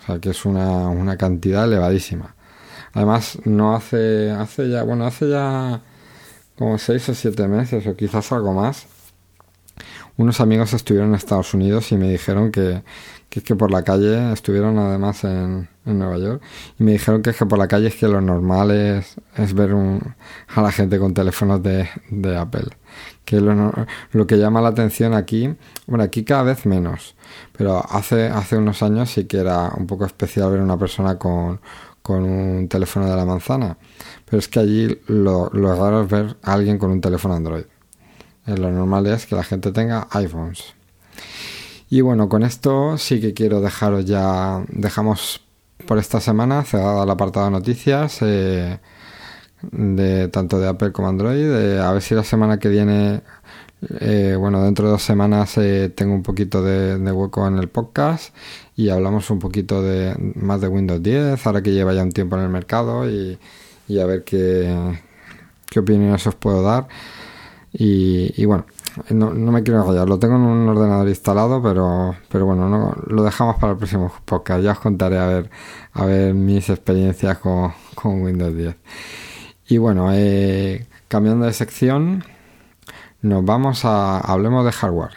O 0.01 0.05
sea 0.05 0.19
que 0.19 0.31
es 0.31 0.45
una, 0.45 0.89
una 0.89 1.17
cantidad 1.17 1.65
elevadísima. 1.65 2.35
Además, 2.93 3.39
no 3.45 3.75
hace, 3.75 4.31
hace 4.31 4.69
ya, 4.69 4.83
bueno, 4.83 5.05
hace 5.05 5.29
ya 5.29 5.81
como 6.57 6.77
seis 6.77 7.07
o 7.09 7.15
siete 7.15 7.47
meses 7.47 7.85
o 7.87 7.95
quizás 7.95 8.31
algo 8.31 8.53
más. 8.53 8.87
Unos 10.17 10.41
amigos 10.41 10.73
estuvieron 10.73 11.09
en 11.09 11.15
Estados 11.15 11.53
Unidos 11.53 11.91
y 11.91 11.97
me 11.97 12.09
dijeron 12.09 12.51
que, 12.51 12.83
que 13.29 13.39
es 13.39 13.45
que 13.45 13.55
por 13.55 13.71
la 13.71 13.83
calle, 13.83 14.33
estuvieron 14.33 14.77
además 14.77 15.23
en, 15.23 15.69
en, 15.85 15.99
Nueva 15.99 16.17
York, 16.17 16.43
y 16.77 16.83
me 16.83 16.91
dijeron 16.91 17.21
que 17.21 17.29
es 17.31 17.37
que 17.37 17.45
por 17.45 17.57
la 17.57 17.67
calle 17.67 17.87
es 17.87 17.95
que 17.95 18.07
lo 18.07 18.19
normal 18.21 18.71
es, 18.71 19.15
es 19.37 19.53
ver 19.53 19.73
un, 19.73 20.15
a 20.53 20.61
la 20.61 20.71
gente 20.71 20.99
con 20.99 21.13
teléfonos 21.13 21.63
de, 21.63 21.89
de 22.09 22.37
Apple. 22.37 22.67
Que 23.25 23.39
lo, 23.39 24.27
que 24.27 24.37
llama 24.37 24.61
la 24.61 24.69
atención 24.69 25.13
aquí, 25.13 25.55
bueno, 25.87 26.03
aquí 26.03 26.23
cada 26.23 26.43
vez 26.43 26.65
menos, 26.65 27.15
pero 27.57 27.81
hace, 27.89 28.27
hace 28.27 28.57
unos 28.57 28.83
años 28.83 29.11
sí 29.11 29.25
que 29.25 29.37
era 29.37 29.71
un 29.77 29.87
poco 29.87 30.05
especial 30.05 30.51
ver 30.51 30.59
una 30.59 30.77
persona 30.77 31.17
con, 31.17 31.61
con 32.01 32.23
un 32.23 32.67
teléfono 32.67 33.09
de 33.09 33.15
la 33.15 33.25
manzana. 33.25 33.77
Pero 34.25 34.39
es 34.39 34.47
que 34.47 34.59
allí 34.59 34.99
lo, 35.07 35.49
raro 35.49 36.03
es 36.03 36.09
ver 36.09 36.37
a 36.43 36.53
alguien 36.53 36.77
con 36.77 36.91
un 36.91 37.01
teléfono 37.01 37.35
Android. 37.35 37.65
Eh, 38.47 38.57
lo 38.57 38.71
normal 38.71 39.07
es 39.07 39.25
que 39.25 39.35
la 39.35 39.43
gente 39.43 39.71
tenga 39.71 40.07
iPhones. 40.11 40.73
Y 41.89 42.01
bueno, 42.01 42.29
con 42.29 42.43
esto 42.43 42.97
sí 42.97 43.19
que 43.19 43.33
quiero 43.33 43.61
dejaros 43.61 44.05
ya. 44.05 44.63
Dejamos 44.69 45.41
por 45.85 45.97
esta 45.97 46.21
semana 46.21 46.63
cerrada 46.63 47.05
la 47.05 47.13
apartado 47.13 47.45
de 47.47 47.51
noticias. 47.51 48.19
Eh, 48.21 48.79
de 49.71 50.27
tanto 50.29 50.59
de 50.59 50.67
Apple 50.67 50.91
como 50.91 51.07
Android. 51.07 51.51
Eh, 51.51 51.79
a 51.79 51.91
ver 51.91 52.01
si 52.01 52.15
la 52.15 52.23
semana 52.23 52.59
que 52.59 52.69
viene 52.69 53.21
eh, 53.99 54.35
bueno, 54.37 54.63
dentro 54.63 54.85
de 54.85 54.91
dos 54.91 55.01
semanas 55.01 55.57
eh, 55.57 55.89
tengo 55.89 56.13
un 56.13 56.21
poquito 56.21 56.61
de, 56.61 56.95
hueco 57.11 57.47
en 57.47 57.57
el 57.57 57.67
podcast 57.67 58.35
y 58.75 58.89
hablamos 58.89 59.29
un 59.31 59.39
poquito 59.39 59.81
de 59.81 60.15
más 60.35 60.61
de 60.61 60.67
Windows 60.67 61.01
10, 61.01 61.45
ahora 61.47 61.63
que 61.63 61.71
lleva 61.71 61.93
ya 61.93 62.03
un 62.03 62.11
tiempo 62.11 62.35
en 62.37 62.43
el 62.43 62.49
mercado 62.49 63.09
y, 63.09 63.39
a 63.99 64.05
ver 64.05 64.23
qué, 64.23 64.99
qué 65.69 65.79
opiniones 65.79 66.25
os 66.27 66.35
puedo 66.35 66.61
dar. 66.63 66.87
Y, 67.73 68.45
bueno, 68.45 68.65
no, 69.09 69.31
me 69.33 69.63
quiero 69.63 69.79
enrollar, 69.81 70.07
lo 70.07 70.19
tengo 70.19 70.35
en 70.35 70.41
un 70.41 70.69
ordenador 70.69 71.07
instalado, 71.07 71.61
pero, 71.63 72.15
pero 72.29 72.45
bueno, 72.45 72.69
no, 72.69 72.95
lo 73.07 73.23
dejamos 73.23 73.57
para 73.57 73.73
el 73.73 73.77
próximo 73.77 74.11
podcast. 74.25 74.63
Ya 74.63 74.73
os 74.73 74.79
contaré 74.79 75.17
a 75.17 75.25
ver, 75.27 75.49
a 75.93 76.05
ver 76.05 76.33
mis 76.33 76.69
experiencias 76.69 77.37
con, 77.39 77.71
con 77.95 78.21
Windows 78.21 78.55
10. 78.55 78.75
Y 79.71 79.77
bueno, 79.77 80.09
eh, 80.11 80.85
cambiando 81.07 81.45
de 81.45 81.53
sección, 81.53 82.25
nos 83.21 83.45
vamos 83.45 83.85
a 83.85 84.19
hablemos 84.19 84.65
de 84.65 84.73
hardware. 84.73 85.13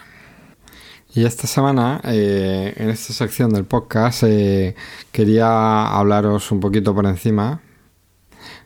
Y 1.12 1.24
esta 1.24 1.48
semana, 1.48 2.00
eh, 2.04 2.72
en 2.76 2.88
esta 2.88 3.12
sección 3.12 3.50
del 3.50 3.64
podcast, 3.64 4.22
eh, 4.22 4.76
quería 5.10 5.88
hablaros 5.88 6.52
un 6.52 6.60
poquito 6.60 6.94
por 6.94 7.04
encima, 7.04 7.62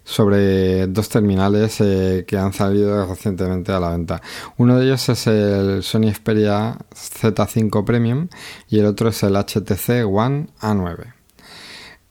sobre 0.05 0.89
dos 0.89 1.09
terminales 1.09 1.79
que 1.79 2.37
han 2.39 2.53
salido 2.53 3.07
recientemente 3.07 3.73
a 3.73 3.81
la 3.81 3.89
venta. 3.89 4.21
Uno 4.59 4.77
de 4.77 4.85
ellos 4.85 5.09
es 5.09 5.27
el 5.27 5.83
Sony 5.83 6.13
Xperia 6.13 6.77
Z5 6.95 7.83
Premium 7.87 8.29
y 8.69 8.79
el 8.79 8.85
otro 8.85 9.09
es 9.09 9.23
el 9.23 9.37
HTC 9.37 10.05
One 10.07 10.49
A9. 10.61 11.18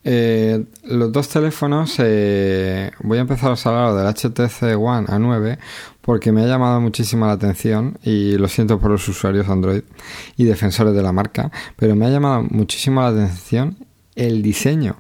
Eh, 0.10 0.64
los 0.86 1.12
dos 1.12 1.28
teléfonos, 1.28 1.96
eh, 2.00 2.92
voy 3.04 3.18
a 3.18 3.22
empezar 3.22 3.52
a 3.52 3.70
hablar 3.70 3.94
del 3.94 4.08
HTC 4.08 4.78
One 4.78 5.06
A9 5.06 5.58
porque 6.00 6.32
me 6.32 6.44
ha 6.44 6.48
llamado 6.48 6.80
muchísimo 6.80 7.26
la 7.26 7.34
atención 7.34 8.00
y 8.04 8.38
lo 8.38 8.48
siento 8.48 8.80
por 8.80 8.90
los 8.92 9.06
usuarios 9.10 9.50
Android 9.50 9.82
y 10.38 10.46
defensores 10.46 10.94
de 10.94 11.02
la 11.02 11.12
marca, 11.12 11.52
pero 11.76 11.94
me 11.98 12.06
ha 12.06 12.10
llamado 12.10 12.44
muchísimo 12.44 13.02
la 13.02 13.10
atención 13.10 13.86
el 14.16 14.42
diseño. 14.42 14.96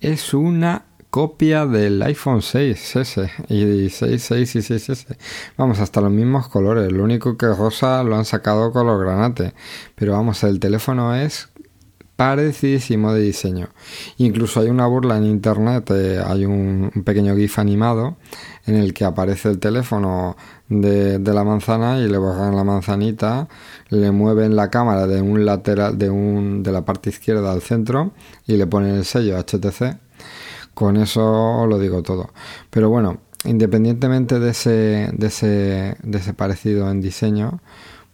Es 0.00 0.32
una 0.32 0.86
copia 1.10 1.66
del 1.66 2.02
iPhone 2.02 2.40
6S 2.40 3.30
y 3.50 3.90
6, 3.90 4.22
6 4.22 4.56
y 4.56 4.58
6S. 4.60 5.16
Vamos, 5.58 5.78
hasta 5.78 6.00
los 6.00 6.10
mismos 6.10 6.48
colores. 6.48 6.90
Lo 6.90 7.04
único 7.04 7.36
que 7.36 7.48
rosa 7.48 8.02
lo 8.02 8.16
han 8.16 8.24
sacado 8.24 8.72
color 8.72 9.04
granate. 9.04 9.52
Pero 9.94 10.12
vamos, 10.12 10.42
el 10.42 10.58
teléfono 10.58 11.14
es 11.14 11.51
parecidísimo 12.22 13.12
de 13.12 13.20
diseño. 13.20 13.68
Incluso 14.18 14.60
hay 14.60 14.68
una 14.68 14.86
burla 14.86 15.16
en 15.16 15.24
internet, 15.24 15.90
eh, 15.90 16.22
hay 16.24 16.44
un, 16.44 16.92
pequeño 17.04 17.34
GIF 17.34 17.58
animado 17.58 18.16
en 18.64 18.76
el 18.76 18.94
que 18.94 19.04
aparece 19.04 19.48
el 19.48 19.58
teléfono 19.58 20.36
de, 20.68 21.18
la 21.18 21.42
manzana 21.42 21.98
y 21.98 22.06
le 22.06 22.18
bajan 22.18 22.54
la 22.54 22.62
manzanita, 22.62 23.48
le 23.88 24.12
mueven 24.12 24.54
la 24.54 24.70
cámara 24.70 25.08
de 25.08 25.20
un 25.20 25.44
lateral, 25.44 25.98
de, 25.98 26.10
un, 26.10 26.62
de 26.62 26.70
la 26.70 26.84
parte 26.84 27.10
izquierda 27.10 27.50
al 27.50 27.60
centro 27.60 28.12
y 28.46 28.56
le 28.56 28.68
ponen 28.68 28.94
el 28.94 29.04
sello 29.04 29.36
HTC. 29.36 29.98
Con 30.74 30.98
eso 30.98 31.66
lo 31.68 31.76
digo 31.76 32.04
todo. 32.04 32.30
Pero 32.70 32.88
bueno, 32.88 33.18
independientemente 33.44 34.38
de 34.38 34.50
ese, 34.50 35.10
de 35.12 35.26
ese, 35.26 35.96
de 36.04 36.18
ese 36.18 36.34
parecido 36.34 36.88
en 36.88 37.00
diseño, 37.00 37.60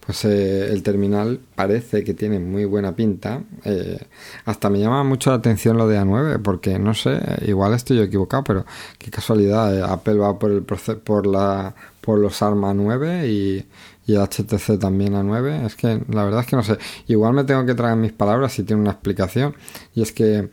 pues 0.09 0.25
eh, 0.25 0.73
el 0.73 0.83
terminal 0.83 1.38
parece 1.55 2.03
que 2.03 2.14
tiene 2.14 2.38
muy 2.38 2.64
buena 2.64 2.97
pinta. 2.97 3.42
Eh, 3.66 3.99
hasta 4.47 4.71
me 4.71 4.81
llama 4.81 5.05
mucho 5.05 5.29
la 5.29 5.37
atención 5.37 5.77
lo 5.77 5.87
de 5.87 6.01
A9, 6.01 6.40
porque 6.40 6.79
no 6.79 6.94
sé, 6.94 7.21
igual 7.47 7.75
estoy 7.75 7.99
yo 7.99 8.05
equivocado, 8.05 8.42
pero 8.42 8.64
qué 8.97 9.11
casualidad, 9.11 9.77
eh, 9.77 9.83
Apple 9.87 10.14
va 10.14 10.38
por 10.38 10.51
el 10.51 10.62
por 10.62 11.27
la 11.27 11.75
por 12.01 12.18
los 12.21 12.40
ARMA 12.40 12.73
9 12.73 13.29
y, 13.29 13.66
HTC 14.07 14.79
también 14.81 15.12
A9. 15.12 15.66
Es 15.66 15.77
que 15.77 16.01
la 16.09 16.25
verdad 16.25 16.40
es 16.40 16.47
que 16.47 16.57
no 16.57 16.62
sé. 16.62 16.79
Igual 17.07 17.35
me 17.35 17.44
tengo 17.44 17.66
que 17.66 17.75
traer 17.75 17.97
mis 17.97 18.12
palabras 18.12 18.55
si 18.55 18.62
tiene 18.62 18.81
una 18.81 18.92
explicación. 18.92 19.57
Y 19.94 20.01
es 20.01 20.12
que 20.12 20.49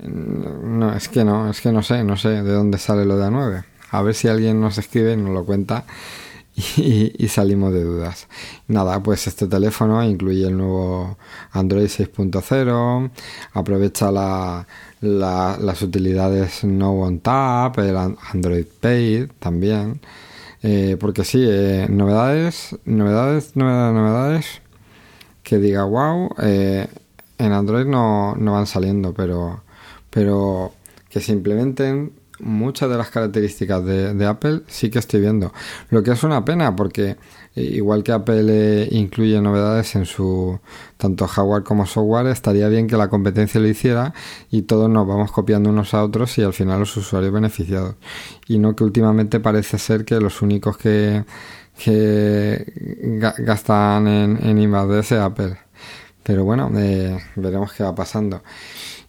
mm, 0.00 0.78
no, 0.78 0.92
es 0.94 1.08
que 1.08 1.24
no, 1.24 1.48
es 1.48 1.62
que 1.62 1.72
no 1.72 1.82
sé, 1.82 2.04
no 2.04 2.18
sé 2.18 2.28
de 2.28 2.52
dónde 2.52 2.76
sale 2.76 3.06
lo 3.06 3.16
de 3.16 3.24
A9. 3.24 3.64
A 3.90 4.02
ver 4.02 4.14
si 4.14 4.28
alguien 4.28 4.60
nos 4.60 4.76
escribe 4.76 5.14
y 5.14 5.16
nos 5.16 5.30
lo 5.30 5.46
cuenta 5.46 5.86
y, 6.76 7.28
salimos 7.28 7.72
de 7.72 7.84
dudas. 7.84 8.28
Nada, 8.66 9.02
pues 9.02 9.26
este 9.26 9.46
teléfono 9.46 10.02
incluye 10.02 10.46
el 10.46 10.56
nuevo 10.56 11.18
Android 11.52 11.86
6.0, 11.86 13.10
aprovecha 13.52 14.10
la, 14.10 14.66
las 15.00 15.82
utilidades 15.82 16.64
No 16.64 16.92
One 16.92 17.18
Tap, 17.18 17.78
el 17.78 17.96
Android 17.96 18.66
Pay 18.80 19.28
también. 19.38 20.00
Eh, 20.62 20.96
porque 20.98 21.24
sí, 21.24 21.44
eh, 21.46 21.86
novedades, 21.90 22.76
novedades, 22.86 23.54
novedades, 23.54 23.94
novedades 23.94 24.62
que 25.42 25.58
diga 25.58 25.84
wow, 25.84 26.30
eh, 26.42 26.88
en 27.38 27.52
Android 27.52 27.86
no, 27.86 28.34
no 28.34 28.52
van 28.54 28.66
saliendo, 28.66 29.12
pero, 29.12 29.62
pero 30.10 30.72
que 31.10 31.20
se 31.20 31.32
implementen 31.32 32.12
muchas 32.38 32.90
de 32.90 32.96
las 32.96 33.10
características 33.10 33.84
de, 33.84 34.26
Apple 34.26 34.62
sí 34.66 34.90
que 34.90 34.98
estoy 34.98 35.20
viendo. 35.20 35.52
Lo 35.90 36.02
que 36.02 36.12
es 36.12 36.22
una 36.22 36.44
pena 36.44 36.74
porque 36.76 37.16
eh, 37.54 37.62
igual 37.62 38.02
que 38.02 38.12
Apple 38.12 38.46
eh, 38.48 38.88
incluye 38.90 39.40
novedades 39.40 39.94
en 39.96 40.04
su 40.04 40.58
tanto 40.96 41.26
hardware 41.26 41.62
como 41.62 41.86
software, 41.86 42.26
estaría 42.26 42.68
bien 42.68 42.86
que 42.86 42.96
la 42.96 43.08
competencia 43.08 43.60
lo 43.60 43.68
hiciera 43.68 44.12
y 44.50 44.62
todos 44.62 44.90
nos 44.90 45.06
vamos 45.06 45.32
copiando 45.32 45.70
unos 45.70 45.94
a 45.94 46.02
otros 46.02 46.36
y 46.38 46.42
al 46.42 46.52
final 46.52 46.80
los 46.80 46.96
usuarios 46.96 47.32
beneficiados. 47.32 47.96
Y 48.46 48.58
no 48.58 48.74
que 48.76 48.84
últimamente 48.84 49.40
parece 49.40 49.78
ser 49.78 50.04
que 50.04 50.20
los 50.20 50.42
únicos 50.42 50.76
que, 50.76 51.24
que 51.78 52.72
gastan 53.38 54.06
en, 54.08 54.38
en 54.42 54.58
I+D 54.58 54.98
es 54.98 55.12
Apple. 55.12 55.56
Pero 56.26 56.44
bueno, 56.44 56.72
eh, 56.74 57.16
veremos 57.36 57.72
qué 57.72 57.84
va 57.84 57.94
pasando. 57.94 58.42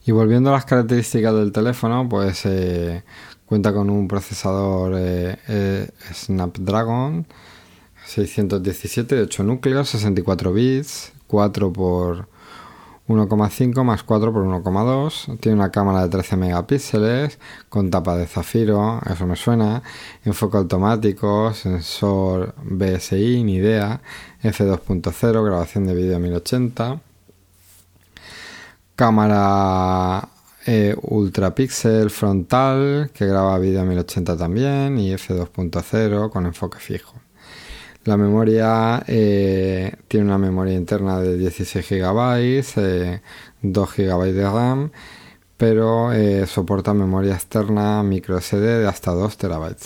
Y 0.08 0.10
volviendo 0.10 0.48
a 0.48 0.54
las 0.54 0.64
características 0.64 1.34
del 1.34 1.52
teléfono, 1.52 2.08
pues 2.08 2.46
eh, 2.46 3.02
cuenta 3.44 3.74
con 3.74 3.90
un 3.90 4.08
procesador 4.08 4.94
eh, 4.96 5.36
eh, 5.48 5.90
Snapdragon 6.14 7.26
617 8.06 9.16
de 9.16 9.22
8 9.24 9.42
núcleos, 9.44 9.90
64 9.90 10.54
bits, 10.54 11.12
4 11.26 11.72
por 11.74 12.26
1,5 13.06 13.84
más 13.84 14.02
4 14.02 14.32
por 14.32 14.44
1,2. 14.44 15.38
Tiene 15.40 15.58
una 15.58 15.70
cámara 15.70 16.04
de 16.04 16.08
13 16.08 16.38
megapíxeles 16.38 17.38
con 17.68 17.90
tapa 17.90 18.16
de 18.16 18.26
zafiro, 18.26 19.02
eso 19.04 19.26
me 19.26 19.36
suena. 19.36 19.82
Enfoque 20.24 20.56
automático, 20.56 21.52
sensor 21.52 22.54
BSI, 22.62 23.44
ni 23.44 23.56
idea. 23.56 24.00
F2.0, 24.42 25.44
grabación 25.44 25.86
de 25.86 25.94
vídeo 25.94 26.18
1080 26.18 27.07
cámara 28.98 30.28
eh, 30.66 30.96
frontal 32.10 33.10
que 33.14 33.26
graba 33.26 33.56
vídeo 33.60 33.80
a 33.80 33.84
1080 33.84 34.36
también 34.36 34.98
y 34.98 35.12
f2.0 35.12 36.30
con 36.30 36.46
enfoque 36.46 36.80
fijo. 36.80 37.14
La 38.02 38.16
memoria 38.16 39.04
eh, 39.06 39.94
tiene 40.08 40.26
una 40.26 40.38
memoria 40.38 40.74
interna 40.74 41.20
de 41.20 41.38
16 41.38 41.88
GB, 41.88 43.20
2 43.62 43.96
GB 43.96 44.32
de 44.32 44.42
RAM, 44.42 44.90
pero 45.56 46.12
eh, 46.12 46.44
soporta 46.48 46.92
memoria 46.92 47.34
externa 47.34 48.02
micro 48.02 48.40
SD 48.40 48.80
de 48.80 48.88
hasta 48.88 49.12
2 49.12 49.36
TB. 49.36 49.76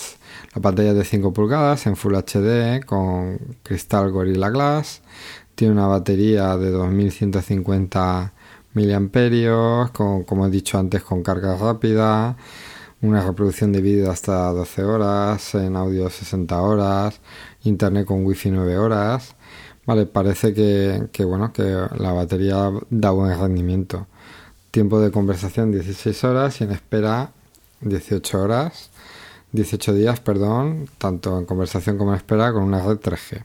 La 0.55 0.63
pantalla 0.63 0.93
es 0.93 0.97
de 0.97 1.05
5 1.05 1.35
pulgadas 1.35 1.87
en 1.87 1.97
Full 1.97 2.15
HD 2.15 2.83
con 2.87 3.39
cristal 3.63 4.11
Gorilla 4.11 4.49
Glass. 4.49 5.03
Tiene 5.55 5.75
una 5.75 5.87
batería 5.87 6.57
de 6.57 6.71
2150 6.71 8.33
miliamperios, 8.75 9.91
con, 9.91 10.25
como 10.25 10.47
he 10.47 10.51
dicho 10.51 10.79
antes, 10.79 11.03
con 11.03 11.23
carga 11.23 11.57
rápida, 11.57 12.37
una 13.03 13.25
reproducción 13.25 13.73
de 13.73 13.81
vídeo 13.81 14.11
hasta 14.11 14.51
12 14.53 14.85
horas, 14.85 15.55
en 15.55 15.77
audio 15.77 16.09
60 16.09 16.61
horas, 16.61 17.21
internet 17.65 18.07
con 18.07 18.25
wifi 18.25 18.51
9 18.51 18.79
horas. 18.79 19.35
Vale, 19.87 20.07
parece 20.07 20.55
que, 20.55 21.09
que, 21.13 21.25
bueno, 21.25 21.53
que 21.53 21.63
la 21.63 22.13
batería 22.13 22.71
da 22.91 23.11
buen 23.11 23.39
rendimiento. 23.39 24.07
Tiempo 24.71 25.01
de 25.01 25.11
conversación 25.11 25.73
16 25.73 26.25
horas 26.25 26.61
y 26.61 26.65
en 26.65 26.71
espera 26.73 27.33
18 27.81 28.41
horas. 28.41 28.91
18 29.53 29.95
días, 29.95 30.21
perdón, 30.21 30.89
tanto 30.99 31.39
en 31.39 31.45
conversación 31.45 31.99
como 31.99 32.13
en 32.13 32.17
espera 32.17 32.53
con 32.53 32.63
una 32.63 32.81
red 32.81 32.99
3G. 32.99 33.45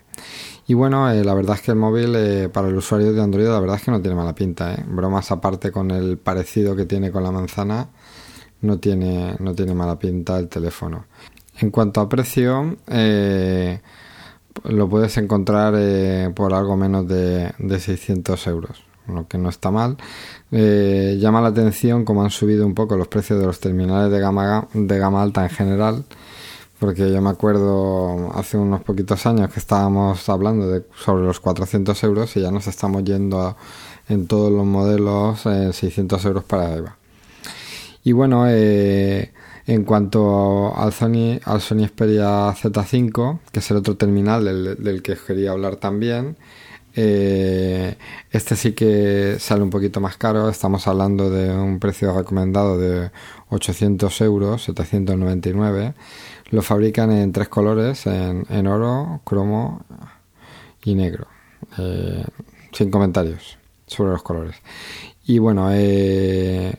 Y 0.69 0.73
bueno, 0.73 1.09
eh, 1.09 1.23
la 1.23 1.33
verdad 1.33 1.55
es 1.55 1.61
que 1.61 1.71
el 1.71 1.77
móvil 1.77 2.13
eh, 2.17 2.49
para 2.49 2.67
el 2.67 2.75
usuario 2.75 3.13
de 3.13 3.21
Android 3.21 3.47
la 3.47 3.61
verdad 3.61 3.77
es 3.77 3.83
que 3.83 3.91
no 3.91 4.01
tiene 4.01 4.17
mala 4.17 4.35
pinta. 4.35 4.73
¿eh? 4.73 4.83
Bromas 4.85 5.31
aparte 5.31 5.71
con 5.71 5.91
el 5.91 6.17
parecido 6.17 6.75
que 6.75 6.85
tiene 6.85 7.09
con 7.09 7.23
la 7.23 7.31
manzana, 7.31 7.87
no 8.61 8.77
tiene, 8.77 9.37
no 9.39 9.55
tiene 9.55 9.73
mala 9.73 9.97
pinta 9.97 10.37
el 10.37 10.49
teléfono. 10.49 11.05
En 11.59 11.71
cuanto 11.71 12.01
a 12.01 12.09
precio, 12.09 12.75
lo 14.63 14.89
puedes 14.89 15.17
encontrar 15.17 16.33
por 16.33 16.53
algo 16.53 16.75
menos 16.75 17.07
de, 17.07 17.53
de 17.57 17.79
600 17.79 18.45
euros, 18.47 18.83
lo 19.07 19.27
que 19.27 19.37
no 19.37 19.49
está 19.49 19.71
mal. 19.71 19.97
llama 20.51 21.41
la 21.41 21.47
atención 21.47 22.03
cómo 22.03 22.23
han 22.23 22.29
subido 22.29 22.65
un 22.65 22.75
poco 22.75 22.97
los 22.97 23.07
precios 23.07 23.39
de 23.39 23.45
los 23.45 23.59
terminales 23.59 24.11
de 24.11 24.19
gama, 24.19 24.67
de 24.73 24.99
gama 24.99 25.23
alta 25.23 25.43
en 25.43 25.49
general 25.49 26.03
porque 26.79 27.11
yo 27.11 27.21
me 27.21 27.29
acuerdo 27.29 28.31
hace 28.33 28.57
unos 28.57 28.81
poquitos 28.81 29.25
años 29.25 29.51
que 29.51 29.59
estábamos 29.59 30.27
hablando 30.29 30.67
de 30.69 30.83
sobre 31.03 31.25
los 31.25 31.39
400 31.39 32.03
euros 32.03 32.35
y 32.37 32.41
ya 32.41 32.51
nos 32.51 32.67
estamos 32.67 33.03
yendo 33.03 33.55
en 34.09 34.27
todos 34.27 34.51
los 34.51 34.65
modelos 34.65 35.45
en 35.45 35.73
600 35.73 36.23
euros 36.25 36.43
para 36.43 36.71
arriba. 36.71 36.97
Y 38.03 38.13
bueno, 38.13 38.45
eh, 38.47 39.33
en 39.65 39.83
cuanto 39.83 40.73
al 40.77 40.93
Sony, 40.93 41.39
al 41.43 41.61
Sony 41.61 41.87
Xperia 41.87 42.53
Z5, 42.53 43.39
que 43.51 43.59
es 43.59 43.71
el 43.71 43.77
otro 43.77 43.97
terminal 43.97 44.45
del, 44.45 45.01
que 45.01 45.15
quería 45.15 45.51
hablar 45.51 45.75
también, 45.75 46.37
eh, 46.97 47.95
este 48.31 48.55
sí 48.55 48.73
que 48.73 49.37
sale 49.39 49.63
un 49.63 49.69
poquito 49.69 50.01
más 50.01 50.17
caro, 50.17 50.49
estamos 50.49 50.87
hablando 50.87 51.29
de 51.29 51.49
un 51.55 51.79
precio 51.79 52.17
recomendado 52.17 52.77
de 52.77 53.11
800 53.49 54.21
euros, 54.21 54.63
799 54.63 55.93
lo 56.49 56.61
fabrican 56.61 57.11
en 57.11 57.31
tres 57.31 57.49
colores, 57.49 58.05
en, 58.07 58.67
oro, 58.67 59.21
cromo 59.25 59.81
y 60.83 60.95
negro. 60.95 61.27
Eh, 61.77 62.23
sin 62.71 62.89
comentarios 62.89 63.57
sobre 63.85 64.11
los 64.11 64.23
colores. 64.23 64.55
Y 65.25 65.39
bueno, 65.39 65.69
eh, 65.73 66.73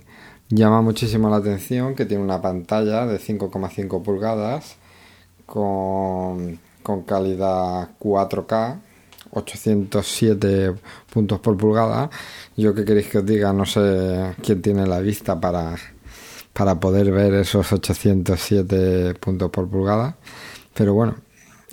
Llama 0.51 0.81
muchísimo 0.81 1.29
la 1.29 1.37
atención 1.37 1.95
que 1.95 2.07
tiene 2.07 2.25
una 2.25 2.41
pantalla 2.41 3.05
de 3.05 3.19
5,5 3.19 4.03
pulgadas 4.03 4.77
con, 5.45 6.59
con 6.83 7.03
calidad 7.03 7.91
4K 8.01 8.81
807 9.31 10.75
puntos 11.13 11.41
por 11.41 11.57
pulgada. 11.57 12.11
Yo 12.57 12.75
qué 12.75 12.85
queréis 12.85 13.09
que 13.09 13.19
os 13.19 13.27
diga, 13.27 13.53
no 13.53 13.65
sé 13.67 14.35
quién 14.43 14.63
tiene 14.63 14.87
la 14.87 15.01
vista 15.01 15.41
para, 15.41 15.77
para 16.53 16.81
poder 16.81 17.11
ver 17.13 17.35
esos 17.35 17.73
807 17.73 19.15
puntos 19.15 19.51
por 19.51 19.69
pulgada. 19.69 20.17
Pero 20.75 20.95
bueno, 20.95 21.17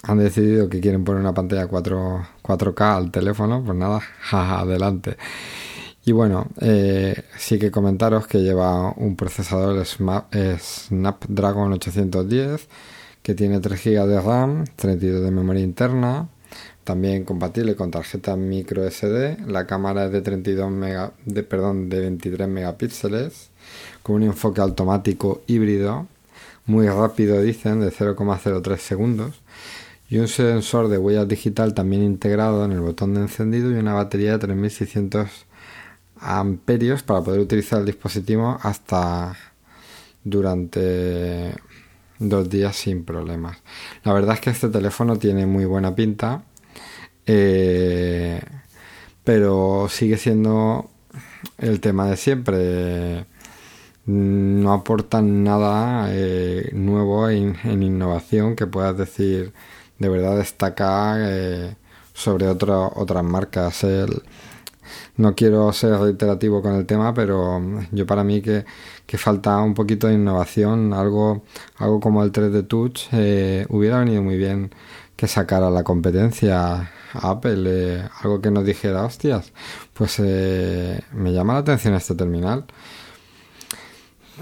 han 0.04 0.20
decidido 0.20 0.70
que 0.70 0.80
quieren 0.80 1.04
poner 1.04 1.22
una 1.22 1.34
pantalla 1.34 1.68
4, 1.68 2.28
4K 2.42 2.96
al 2.96 3.12
teléfono, 3.12 3.64
pues 3.64 3.78
nada, 3.78 4.02
adelante. 4.32 5.18
Y 6.06 6.12
bueno, 6.12 6.48
eh, 6.62 7.24
sí 7.38 7.58
que 7.58 7.72
comentaros 7.72 8.28
que 8.28 8.44
lleva 8.44 8.92
un 8.92 9.16
procesador 9.16 9.84
Snapdragon 9.86 11.74
810 11.74 12.68
que 13.24 13.34
tiene 13.34 13.60
3 13.60 13.84
GB 13.84 14.06
de 14.06 14.22
RAM, 14.22 14.66
32 14.76 15.24
de 15.24 15.32
memoria 15.32 15.64
interna, 15.64 16.30
también 16.86 17.26
compatible 17.26 17.76
con 17.76 17.92
tarjeta 17.92 18.38
micro 18.38 18.90
SD. 18.90 19.46
La 19.48 19.68
cámara 19.68 20.06
es 20.06 20.14
de 20.14 20.22
32 20.22 20.72
mega, 20.72 21.12
de, 21.26 21.44
perdón, 21.44 21.90
de 21.90 22.00
23 22.00 22.48
megapíxeles 22.48 23.50
con 24.02 24.16
un 24.16 24.24
enfoque 24.24 24.62
automático 24.62 25.42
híbrido 25.48 26.08
muy 26.66 26.88
rápido 26.88 27.42
dicen 27.42 27.80
de 27.80 27.92
0,03 27.92 28.78
segundos 28.78 29.36
y 30.10 30.18
un 30.18 30.28
sensor 30.28 30.88
de 30.88 30.98
huella 30.98 31.26
digital 31.26 31.74
también 31.74 32.04
integrado 32.04 32.66
en 32.66 32.72
el 32.72 32.80
botón 32.80 33.14
de 33.14 33.22
encendido 33.22 33.72
y 33.72 33.76
una 33.76 33.94
batería 33.94 34.34
de 34.34 34.40
3600 34.40 35.46
amperios 36.20 37.04
para 37.04 37.22
poder 37.22 37.40
utilizar 37.40 37.80
el 37.80 37.86
dispositivo 37.86 38.58
hasta 38.62 39.36
durante 40.24 41.54
dos 42.18 42.50
días 42.50 42.76
sin 42.76 43.04
problemas. 43.04 43.58
La 44.04 44.14
verdad 44.14 44.36
es 44.36 44.42
que 44.42 44.50
este 44.50 44.70
teléfono 44.70 45.18
tiene 45.18 45.46
muy 45.46 45.66
buena 45.66 45.94
pinta 45.96 46.44
eh, 47.26 48.42
pero 49.24 49.88
sigue 49.90 50.18
siendo 50.18 50.90
el 51.58 51.80
tema 51.82 52.08
de 52.10 52.18
siempre. 52.18 53.26
No 54.06 54.74
aportan 54.74 55.44
nada 55.44 56.08
eh, 56.12 56.70
nuevo 56.74 57.30
en, 57.30 57.56
innovación 57.84 58.56
que 58.56 58.68
puedas 58.68 58.98
decir 58.98 59.54
de 60.00 60.10
verdad 60.10 60.38
destacar 60.38 61.20
eh, 61.24 61.76
sobre 62.14 62.48
otras 62.48 63.24
marcas. 63.24 63.86
no 65.18 65.36
quiero 65.36 65.74
ser 65.74 66.00
reiterativo 66.00 66.62
con 66.62 66.76
el 66.76 66.86
tema, 66.86 67.14
pero 67.14 67.62
yo 67.92 68.06
para 68.06 68.24
mí 68.24 68.42
que, 68.42 68.66
que 69.08 69.18
falta 69.18 69.58
un 69.62 69.74
poquito 69.74 70.08
de 70.08 70.16
innovación, 70.16 70.94
algo, 70.94 71.44
algo 71.78 72.00
como 72.00 72.24
el 72.24 72.32
3D 72.32 72.68
Touch, 72.68 73.08
hubiera 73.70 74.00
venido 74.00 74.22
muy 74.22 74.38
bien 74.38 74.72
que 75.16 75.28
sacara 75.28 75.70
la 75.70 75.84
competencia 75.84 76.92
Apple, 77.22 77.64
eh, 77.66 78.10
algo 78.22 78.42
que 78.42 78.52
nos 78.52 78.66
dijera, 78.66 79.06
hostias, 79.06 79.52
pues 79.94 80.20
eh, 80.20 81.02
me 81.14 81.34
llama 81.34 81.54
la 81.54 81.60
atención 81.60 81.94
este 81.94 82.16
terminal. 82.16 82.66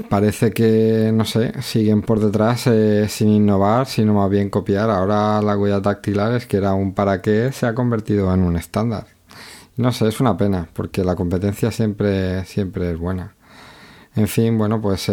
Parece 0.10 0.52
que, 0.52 1.12
no 1.14 1.24
sé, 1.24 1.62
siguen 1.62 2.02
por 2.02 2.20
detrás 2.20 2.66
eh, 2.66 3.08
sin 3.10 3.30
innovar, 3.30 3.86
sino 3.86 4.16
más 4.16 4.30
bien 4.30 4.50
copiar. 4.50 4.90
Ahora 4.90 5.40
la 5.42 5.56
huella 5.56 5.80
dactilar 5.80 6.34
es 6.34 6.48
que 6.48 6.58
era 6.58 6.74
un 6.74 6.94
para 6.94 7.22
qué, 7.22 7.52
se 7.52 7.68
ha 7.68 7.76
convertido 7.76 8.34
en 8.34 8.42
un 8.42 8.56
estándar. 8.56 9.06
No 9.78 9.92
sé, 9.92 10.08
es 10.08 10.20
una 10.20 10.36
pena, 10.36 10.68
porque 10.74 11.04
la 11.04 11.16
competencia 11.16 11.72
siempre, 11.72 12.44
siempre 12.46 12.92
es 12.92 12.98
buena. 12.98 13.36
En 14.16 14.28
fin, 14.28 14.58
bueno, 14.58 14.82
pues 14.82 15.10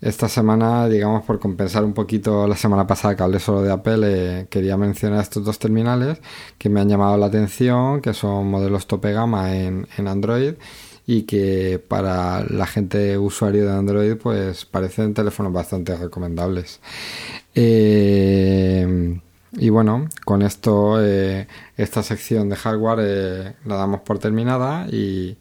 esta 0.00 0.28
semana, 0.28 0.88
digamos, 0.88 1.24
por 1.24 1.40
compensar 1.40 1.84
un 1.84 1.92
poquito 1.92 2.46
la 2.46 2.56
semana 2.56 2.86
pasada 2.86 3.16
que 3.16 3.22
hablé 3.24 3.40
solo 3.40 3.62
de 3.62 3.72
Apple, 3.72 4.00
eh, 4.04 4.46
quería 4.48 4.76
mencionar 4.76 5.20
estos 5.20 5.44
dos 5.44 5.58
terminales 5.58 6.20
que 6.56 6.68
me 6.68 6.80
han 6.80 6.88
llamado 6.88 7.16
la 7.16 7.26
atención, 7.26 8.00
que 8.00 8.14
son 8.14 8.48
modelos 8.48 8.86
tope 8.86 9.12
gama 9.12 9.56
en, 9.56 9.86
Android 10.06 10.54
y 11.06 11.22
que 11.22 11.82
para 11.88 12.44
la 12.44 12.66
gente 12.66 13.18
usuario 13.18 13.64
de 13.64 13.72
Android 13.72 14.16
pues 14.16 14.64
parecen 14.66 15.14
teléfonos 15.14 15.52
bastante 15.52 15.96
recomendables. 15.96 16.80
Eh, 17.54 19.20
y 19.52 19.68
bueno, 19.70 20.08
con 20.24 20.42
esto 20.42 21.02
eh, 21.04 21.48
esta 21.76 22.02
sección 22.02 22.48
de 22.48 22.56
hardware 22.56 23.56
la 23.64 23.76
damos 23.76 24.02
por 24.02 24.18
terminada 24.18 24.86
y, 24.88 25.36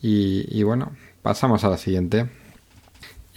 y 0.00 0.62
bueno, 0.62 0.92
pasamos 1.22 1.64
a 1.64 1.68
la 1.68 1.78
siguiente. 1.78 2.37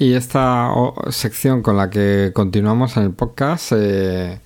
Y 0.02 0.16
esta 0.16 0.74
sección 1.12 1.62
con 1.62 1.78
la 1.78 1.92
que 1.92 2.32
continuamos 2.34 2.98
en 2.98 3.04
el 3.04 3.12
podcast 3.12 3.72
eh, 3.76 4.40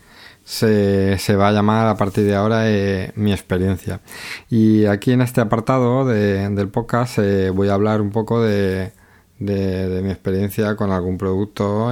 se, 0.44 1.18
se, 1.18 1.36
va 1.38 1.48
a 1.48 1.52
llamar 1.54 1.88
a 1.88 1.96
partir 1.96 2.26
de 2.26 2.36
ahora 2.36 2.70
eh, 2.70 3.14
mi 3.16 3.32
experiencia. 3.32 4.02
Y 4.50 4.84
aquí 4.86 5.14
en 5.14 5.22
este 5.22 5.40
apartado 5.40 6.04
del 6.04 6.68
podcast 6.68 7.20
eh, 7.20 7.52
voy 7.52 7.70
a 7.70 7.74
hablar 7.76 8.02
un 8.02 8.12
poco 8.12 8.42
de, 8.42 8.92
de, 9.40 10.02
mi 10.04 10.12
experiencia 10.12 10.76
con 10.76 10.92
algún 10.92 11.18
producto. 11.18 11.90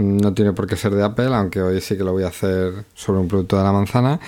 No 0.00 0.34
tiene 0.34 0.52
por 0.52 0.66
qué 0.66 0.76
ser 0.76 0.94
de 0.94 1.04
Apple, 1.04 1.34
aunque 1.34 1.60
hoy 1.60 1.80
sí 1.80 1.96
que 1.96 2.04
lo 2.04 2.12
voy 2.12 2.24
a 2.24 2.28
hacer 2.28 2.84
sobre 2.94 3.20
un 3.20 3.28
producto 3.28 3.56
de 3.56 3.64
la 3.64 3.72
manzana. 3.72 4.20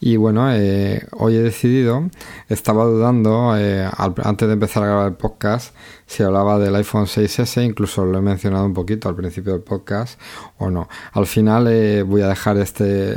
Y 0.00 0.16
bueno, 0.16 0.52
eh, 0.52 1.06
hoy 1.12 1.36
he 1.36 1.42
decidido, 1.42 2.10
estaba 2.48 2.84
dudando 2.84 3.56
eh, 3.56 3.88
antes 3.96 4.46
de 4.46 4.52
empezar 4.52 4.82
a 4.82 4.86
grabar 4.86 5.06
el 5.08 5.14
podcast 5.14 5.74
si 6.06 6.22
hablaba 6.22 6.58
del 6.58 6.76
iPhone 6.76 7.06
6S, 7.06 7.64
incluso 7.64 8.04
lo 8.04 8.18
he 8.18 8.20
mencionado 8.20 8.66
un 8.66 8.74
poquito 8.74 9.08
al 9.08 9.16
principio 9.16 9.52
del 9.52 9.62
podcast 9.62 10.20
o 10.58 10.70
no. 10.70 10.88
Al 11.12 11.26
final 11.26 11.68
eh, 11.68 12.02
voy 12.02 12.20
a 12.20 12.28
dejar 12.28 12.58
este, 12.58 13.16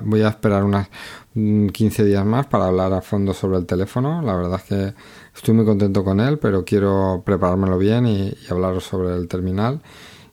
voy 0.00 0.22
a 0.22 0.28
esperar 0.28 0.64
unas 0.64 0.88
15 1.34 2.04
días 2.04 2.24
más 2.24 2.46
para 2.46 2.68
hablar 2.68 2.94
a 2.94 3.02
fondo 3.02 3.34
sobre 3.34 3.58
el 3.58 3.66
teléfono. 3.66 4.22
La 4.22 4.34
verdad 4.34 4.58
es 4.62 4.62
que 4.62 4.94
estoy 5.34 5.52
muy 5.52 5.66
contento 5.66 6.02
con 6.02 6.20
él, 6.20 6.38
pero 6.38 6.64
quiero 6.64 7.22
preparármelo 7.26 7.76
bien 7.76 8.06
y, 8.06 8.28
y 8.28 8.46
hablaros 8.50 8.84
sobre 8.84 9.14
el 9.14 9.28
terminal 9.28 9.82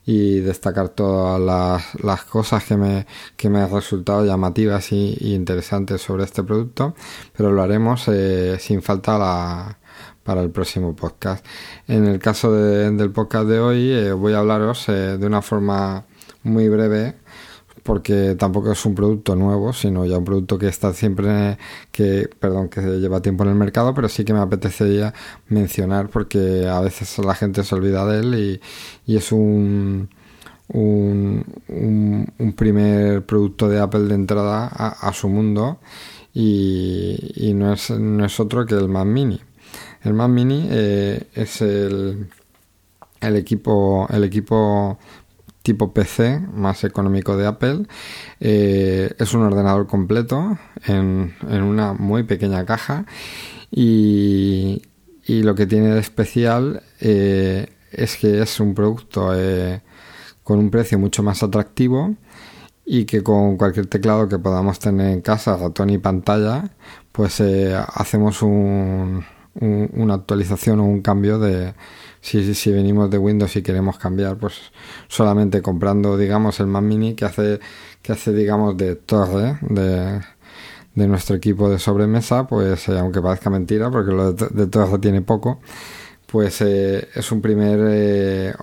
y 0.05 0.39
destacar 0.39 0.89
todas 0.89 1.39
las, 1.39 2.03
las 2.03 2.23
cosas 2.23 2.63
que 2.63 2.75
me, 2.77 3.05
que 3.37 3.49
me 3.49 3.61
han 3.61 3.71
resultado 3.71 4.25
llamativas 4.25 4.91
y, 4.91 5.33
interesantes 5.33 6.01
sobre 6.01 6.23
este 6.25 6.43
producto, 6.43 6.95
pero 7.35 7.51
lo 7.51 7.61
haremos 7.61 8.07
eh, 8.07 8.57
sin 8.59 8.81
falta 8.81 9.17
la, 9.17 9.77
para 10.23 10.41
el 10.41 10.49
próximo 10.49 10.95
podcast. 10.95 11.45
En 11.87 12.05
el 12.05 12.19
caso 12.19 12.51
del 12.51 13.11
podcast 13.11 13.47
de 13.47 13.59
hoy 13.59 13.91
eh, 13.91 14.11
voy 14.13 14.33
a 14.33 14.39
hablaros 14.39 14.89
eh, 14.89 15.17
de 15.17 15.25
una 15.25 15.41
forma 15.41 16.05
muy 16.43 16.67
breve 16.69 17.15
porque 17.83 18.35
tampoco 18.35 18.71
es 18.71 18.85
un 18.85 18.95
producto 18.95 19.35
nuevo, 19.35 19.73
sino 19.73 20.05
ya 20.05 20.17
un 20.17 20.25
producto 20.25 20.57
que 20.57 20.67
está 20.67 20.93
siempre, 20.93 21.57
que, 21.91 22.29
perdón, 22.39 22.69
que 22.69 22.81
lleva 22.81 23.21
tiempo 23.21 23.43
en 23.43 23.49
el 23.49 23.55
mercado, 23.55 23.93
pero 23.93 24.07
sí 24.09 24.23
que 24.23 24.33
me 24.33 24.39
apetecería 24.39 25.13
mencionar 25.49 26.09
porque 26.09 26.67
a 26.67 26.79
veces 26.79 27.17
la 27.19 27.35
gente 27.35 27.63
se 27.63 27.75
olvida 27.75 28.05
de 28.05 28.19
él 28.19 28.61
y, 29.05 29.15
es 29.15 29.31
un, 29.31 30.09
un, 30.69 31.43
primer 32.57 33.25
producto 33.25 33.67
de 33.67 33.79
Apple 33.79 34.03
de 34.03 34.15
entrada 34.15 34.67
a, 34.67 35.13
su 35.13 35.27
mundo 35.27 35.79
y, 36.33 37.51
no, 37.55 37.73
es, 37.73 37.91
no 37.91 38.25
es 38.25 38.39
otro 38.39 38.65
que 38.65 38.75
el 38.75 38.87
Mac 38.87 39.05
Mini. 39.05 39.41
El 40.03 40.13
Mac 40.13 40.29
Mini 40.29 40.67
eh, 40.69 41.27
es 41.33 41.61
el, 41.61 42.27
el 43.21 43.35
equipo, 43.35 44.07
el 44.09 44.23
equipo 44.23 44.97
tipo 45.63 45.93
PC 45.93 46.41
más 46.53 46.83
económico 46.83 47.35
de 47.37 47.47
Apple. 47.47 47.85
Eh, 48.39 49.15
es 49.17 49.33
un 49.33 49.41
ordenador 49.43 49.87
completo 49.87 50.57
en, 50.85 51.33
una 51.49 51.93
muy 51.93 52.23
pequeña 52.23 52.65
caja 52.65 53.05
y, 53.71 54.83
lo 55.25 55.55
que 55.55 55.65
tiene 55.65 55.87
de 55.89 55.99
especial 55.99 56.83
eh, 56.99 57.67
es 57.91 58.17
que 58.17 58.41
es 58.41 58.59
un 58.59 58.75
producto 58.75 59.31
eh, 59.35 59.81
con 60.43 60.59
un 60.59 60.69
precio 60.69 60.99
mucho 60.99 61.23
más 61.23 61.41
atractivo 61.43 62.13
y 62.85 63.05
que 63.05 63.23
con 63.23 63.57
cualquier 63.57 63.87
teclado 63.87 64.27
que 64.27 64.37
podamos 64.37 64.79
tener 64.79 65.11
en 65.11 65.21
casa, 65.21 65.55
ratón 65.57 65.89
y 65.89 65.97
pantalla, 65.97 66.71
pues 67.13 67.41
hacemos 67.41 68.41
un, 68.41 69.23
una 69.55 70.15
actualización 70.15 70.79
o 70.79 70.85
un 70.85 71.01
cambio 71.01 71.39
de 71.39 71.73
si, 72.21 72.55
si 72.55 72.71
venimos 72.71 73.09
de 73.09 73.17
Windows 73.17 73.55
y 73.55 73.61
queremos 73.61 73.97
cambiar, 73.97 74.37
pues 74.37 74.71
solamente 75.07 75.61
comprando, 75.61 76.17
digamos, 76.17 76.59
el 76.59 76.67
Mac 76.67 76.83
Mini 76.83 77.15
que 77.15 77.25
hace, 77.25 77.59
que 78.01 78.13
hace 78.13 78.33
digamos, 78.33 78.77
de 78.77 78.95
torre 78.95 79.59
de, 79.61 80.21
de 80.95 81.07
nuestro 81.07 81.35
equipo 81.35 81.69
de 81.69 81.79
sobremesa, 81.79 82.47
pues 82.47 82.87
eh, 82.89 82.97
aunque 82.97 83.21
parezca 83.21 83.49
mentira, 83.49 83.91
porque 83.91 84.11
lo 84.11 84.33
de, 84.33 84.67
torre 84.67 84.99
tiene 84.99 85.21
poco, 85.21 85.59
pues 86.27 86.61
eh, 86.61 87.09
es 87.13 87.31
un 87.31 87.41
primer, 87.41 87.79
eh, 87.89 88.53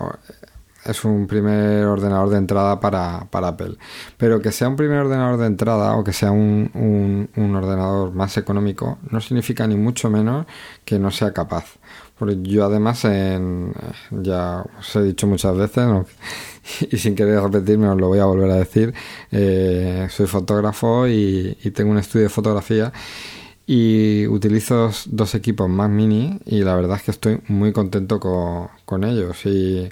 es 0.84 1.04
un 1.04 1.26
primer 1.26 1.84
ordenador 1.84 2.30
de 2.30 2.38
entrada 2.38 2.80
para, 2.80 3.26
para, 3.30 3.48
Apple. 3.48 3.76
Pero 4.16 4.40
que 4.40 4.52
sea 4.52 4.68
un 4.68 4.76
primer 4.76 4.98
ordenador 5.00 5.38
de 5.38 5.46
entrada 5.46 5.96
o 5.96 6.04
que 6.04 6.12
sea 6.12 6.30
un, 6.30 7.28
un, 7.34 7.54
ordenador 7.54 8.12
más 8.12 8.36
económico 8.36 8.98
no 9.10 9.20
significa 9.20 9.66
ni 9.66 9.76
mucho 9.76 10.10
menos 10.10 10.46
que 10.84 10.98
no 10.98 11.10
sea 11.10 11.32
capaz. 11.32 11.64
Porque 12.18 12.38
yo 12.42 12.66
además, 12.66 13.04
en, 13.06 13.72
ya 14.10 14.62
os 14.78 14.94
he 14.96 15.02
dicho 15.02 15.26
muchas 15.26 15.56
veces, 15.56 15.86
y 16.90 16.96
sin 16.98 17.14
querer 17.14 17.40
repetirme 17.42 17.88
os 17.88 17.98
lo 17.98 18.08
voy 18.08 18.18
a 18.18 18.26
volver 18.26 18.50
a 18.50 18.56
decir, 18.56 18.92
eh, 19.30 20.06
soy 20.10 20.26
fotógrafo 20.26 21.08
y, 21.08 21.56
tengo 21.74 21.90
un 21.90 21.98
estudio 21.98 22.24
de 22.24 22.28
fotografía 22.28 22.92
y 23.66 24.26
utilizo 24.26 24.90
dos 25.06 25.34
equipos 25.34 25.68
más 25.68 25.88
mini 25.88 26.40
y 26.44 26.62
la 26.62 26.74
verdad 26.74 26.96
es 26.96 27.04
que 27.04 27.10
estoy 27.12 27.40
muy 27.48 27.72
contento 27.72 28.18
con, 28.20 29.04
ellos 29.04 29.46
y, 29.46 29.88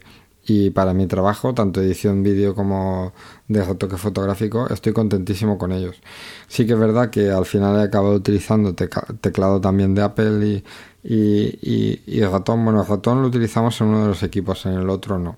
y, 0.48 0.70
para 0.70 0.94
mi 0.94 1.06
trabajo, 1.06 1.52
tanto 1.52 1.82
edición 1.82 2.22
vídeo 2.22 2.54
como 2.54 3.12
de 3.48 3.62
retoque 3.62 3.98
fotográfico, 3.98 4.66
estoy 4.70 4.94
contentísimo 4.94 5.58
con 5.58 5.72
ellos. 5.72 6.00
Sí 6.48 6.66
que 6.66 6.72
es 6.72 6.78
verdad 6.78 7.10
que 7.10 7.30
al 7.30 7.44
final 7.44 7.78
he 7.78 7.82
acabado 7.82 8.14
utilizando 8.14 8.74
teclado 8.74 9.60
también 9.60 9.94
de 9.94 10.02
Apple 10.02 10.46
y, 10.46 10.64
y, 11.04 12.00
y, 12.06 12.24
ratón. 12.24 12.64
Bueno, 12.64 12.80
el 12.80 12.88
ratón 12.88 13.20
lo 13.20 13.28
utilizamos 13.28 13.78
en 13.82 13.88
uno 13.88 14.02
de 14.02 14.08
los 14.08 14.22
equipos, 14.22 14.64
en 14.64 14.72
el 14.72 14.88
otro 14.88 15.18
no. 15.18 15.36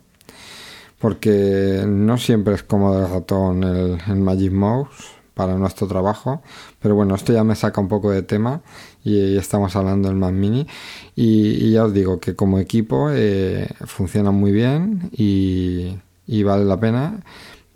Porque 1.00 1.84
no 1.88 2.16
siempre 2.16 2.54
es 2.54 2.62
cómodo 2.62 3.04
el 3.04 3.10
ratón 3.10 3.64
el, 3.64 3.98
el 4.06 4.16
Magic 4.16 4.52
Mouse 4.52 5.20
para 5.34 5.56
nuestro 5.56 5.88
trabajo. 5.88 6.42
Pero 6.78 6.94
bueno, 6.94 7.16
esto 7.16 7.32
ya 7.32 7.42
me 7.42 7.56
saca 7.56 7.80
un 7.80 7.88
poco 7.88 8.10
de 8.12 8.22
tema 8.22 8.60
y, 9.04 9.36
estamos 9.36 9.74
hablando 9.76 10.08
del 10.08 10.16
Mac 10.16 10.32
Mini. 10.32 10.66
Y, 11.16 11.70
ya 11.72 11.84
os 11.84 11.92
digo 11.94 12.20
que 12.20 12.34
como 12.34 12.58
equipo 12.58 13.10
eh, 13.10 13.68
funciona 13.86 14.30
muy 14.30 14.52
bien 14.52 15.10
y, 15.12 15.96
vale 16.42 16.64
la 16.64 16.78
pena. 16.78 17.20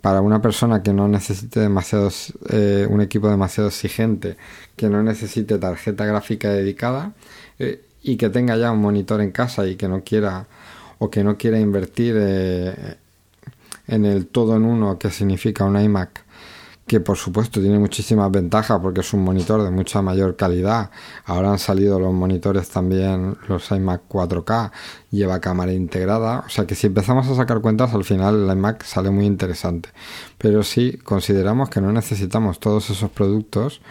Para 0.01 0.21
una 0.21 0.39
persona 0.41 0.83
que 0.83 0.93
no 0.93 1.07
necesite 1.07 1.59
demasiados, 1.59 2.33
eh, 2.49 2.87
un 2.89 3.01
equipo 3.01 3.27
demasiado 3.27 3.69
exigente, 3.69 4.37
que 4.75 4.87
no 4.87 5.01
necesite 5.01 5.57
tarjeta 5.57 6.05
gráfica 6.05 6.49
dedicada 6.49 7.13
eh, 7.57 7.81
y 8.03 8.17
que 8.17 8.29
tenga 8.29 8.55
ya 8.55 8.71
un 8.71 8.81
monitor 8.81 9.19
en 9.21 9.31
casa 9.31 9.65
y 9.65 9.75
que 9.75 9.87
no 9.87 10.03
quiera 10.03 10.45
o 10.99 11.09
que 11.09 11.23
no 11.23 11.37
quiera 11.37 11.59
invertir 11.59 12.15
en 13.87 14.05
el 14.05 14.27
todo 14.27 14.55
en 14.55 14.63
uno 14.63 14.97
que 14.99 15.09
significa 15.09 15.65
un 15.65 15.79
iMac 15.79 16.24
que 16.87 16.99
por 16.99 17.17
supuesto 17.17 17.59
tiene 17.59 17.79
muchísimas 17.79 18.29
ventajas 18.31 18.79
porque 18.79 19.01
es 19.01 19.13
un 19.13 19.23
monitor 19.23 19.63
de 19.63 19.71
mucha 19.71 20.01
mayor 20.01 20.35
calidad. 20.35 20.91
Ahora 21.25 21.51
han 21.51 21.59
salido 21.59 21.99
los 21.99 22.13
monitores 22.13 22.69
también, 22.69 23.37
los 23.47 23.71
iMac 23.71 24.03
4K, 24.07 24.71
lleva 25.09 25.39
cámara 25.39 25.73
integrada, 25.73 26.43
o 26.45 26.49
sea 26.49 26.65
que 26.67 26.75
si 26.75 26.87
empezamos 26.87 27.27
a 27.27 27.35
sacar 27.35 27.61
cuentas 27.61 27.93
al 27.93 28.03
final 28.03 28.43
el 28.43 28.57
iMac 28.57 28.83
sale 28.83 29.09
muy 29.09 29.25
interesante. 29.25 29.89
Pero 30.37 30.63
si 30.63 30.97
consideramos 30.97 31.69
que 31.69 31.81
no 31.81 31.91
necesitamos 31.91 32.59
todos 32.59 32.89
esos 32.91 33.09
productos, 33.09 33.81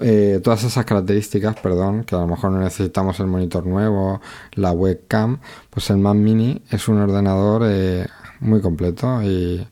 eh, 0.00 0.40
todas 0.42 0.64
esas 0.64 0.84
características, 0.86 1.56
perdón, 1.60 2.04
que 2.04 2.16
a 2.16 2.18
lo 2.18 2.26
mejor 2.26 2.50
no 2.50 2.58
necesitamos 2.58 3.20
el 3.20 3.26
monitor 3.26 3.66
nuevo, 3.66 4.20
la 4.54 4.72
webcam, 4.72 5.38
pues 5.70 5.90
el 5.90 5.98
Mac 5.98 6.16
Mini 6.16 6.62
es 6.70 6.88
un 6.88 6.98
ordenador 6.98 7.62
eh, 7.66 8.06
muy 8.40 8.60
completo 8.60 9.22
y 9.22 9.66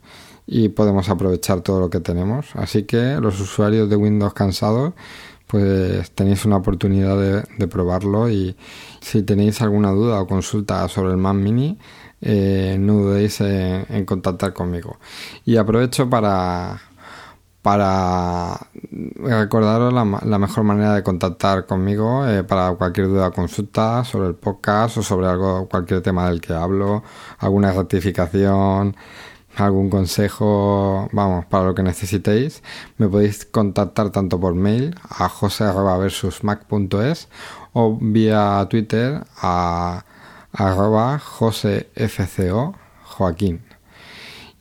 y 0.46 0.68
podemos 0.70 1.08
aprovechar 1.08 1.60
todo 1.60 1.80
lo 1.80 1.90
que 1.90 2.00
tenemos. 2.00 2.54
Así 2.54 2.84
que 2.84 3.18
los 3.20 3.40
usuarios 3.40 3.88
de 3.88 3.96
Windows 3.96 4.34
cansados, 4.34 4.94
pues 5.46 6.10
tenéis 6.12 6.44
una 6.44 6.56
oportunidad 6.56 7.44
de, 7.58 7.68
probarlo 7.68 8.30
y 8.30 8.56
si 9.00 9.22
tenéis 9.22 9.60
alguna 9.60 9.90
duda 9.90 10.20
o 10.20 10.26
consulta 10.26 10.88
sobre 10.88 11.10
el 11.10 11.18
Mac 11.18 11.34
Mini, 11.34 11.78
eh, 12.20 12.76
no 12.78 12.94
dudéis 12.94 13.40
en, 13.42 14.04
contactar 14.06 14.52
conmigo. 14.52 14.98
Y 15.44 15.56
aprovecho 15.56 16.08
para, 16.08 16.80
para 17.60 18.58
recordaros 19.16 19.92
la, 19.92 20.38
mejor 20.38 20.64
manera 20.64 20.94
de 20.94 21.02
contactar 21.02 21.66
conmigo 21.66 22.26
eh, 22.26 22.44
para 22.44 22.72
cualquier 22.74 23.08
duda 23.08 23.28
o 23.28 23.32
consulta 23.32 24.04
sobre 24.04 24.28
el 24.28 24.34
podcast 24.34 24.98
o 24.98 25.02
sobre 25.02 25.26
algo, 25.26 25.68
cualquier 25.68 26.00
tema 26.00 26.28
del 26.28 26.40
que 26.40 26.54
hablo, 26.54 27.02
alguna 27.38 27.72
rectificación, 27.72 28.96
algún 29.56 29.90
consejo, 29.90 31.08
vamos, 31.12 31.44
para 31.46 31.64
lo 31.64 31.74
que 31.74 31.82
necesitéis, 31.82 32.62
me 32.98 33.08
podéis 33.08 33.44
contactar 33.44 34.10
tanto 34.10 34.38
por 34.40 34.54
mail 34.54 34.94
a 35.08 35.28
jose.versusmac.es 35.28 37.28
o 37.72 37.98
vía 38.00 38.66
Twitter 38.70 39.24
a 39.36 40.04
arroba 40.52 41.18
josefco 41.18 42.74
joaquín. 43.04 43.62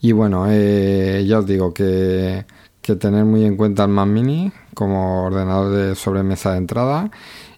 Y 0.02 0.14
bueno, 0.14 0.46
eh, 0.50 1.24
ya 1.28 1.40
os 1.40 1.46
digo 1.46 1.74
que, 1.74 2.46
que 2.82 2.96
tener 2.96 3.26
muy 3.26 3.46
en 3.46 3.58
cuenta 3.58 3.84
el 3.84 3.90
Mac 3.90 4.08
Mini 4.08 4.52
como 4.74 5.26
ordenador 5.26 5.72
de 5.72 5.96
sobremesa 5.96 6.52
de 6.52 6.58
entrada 6.58 7.12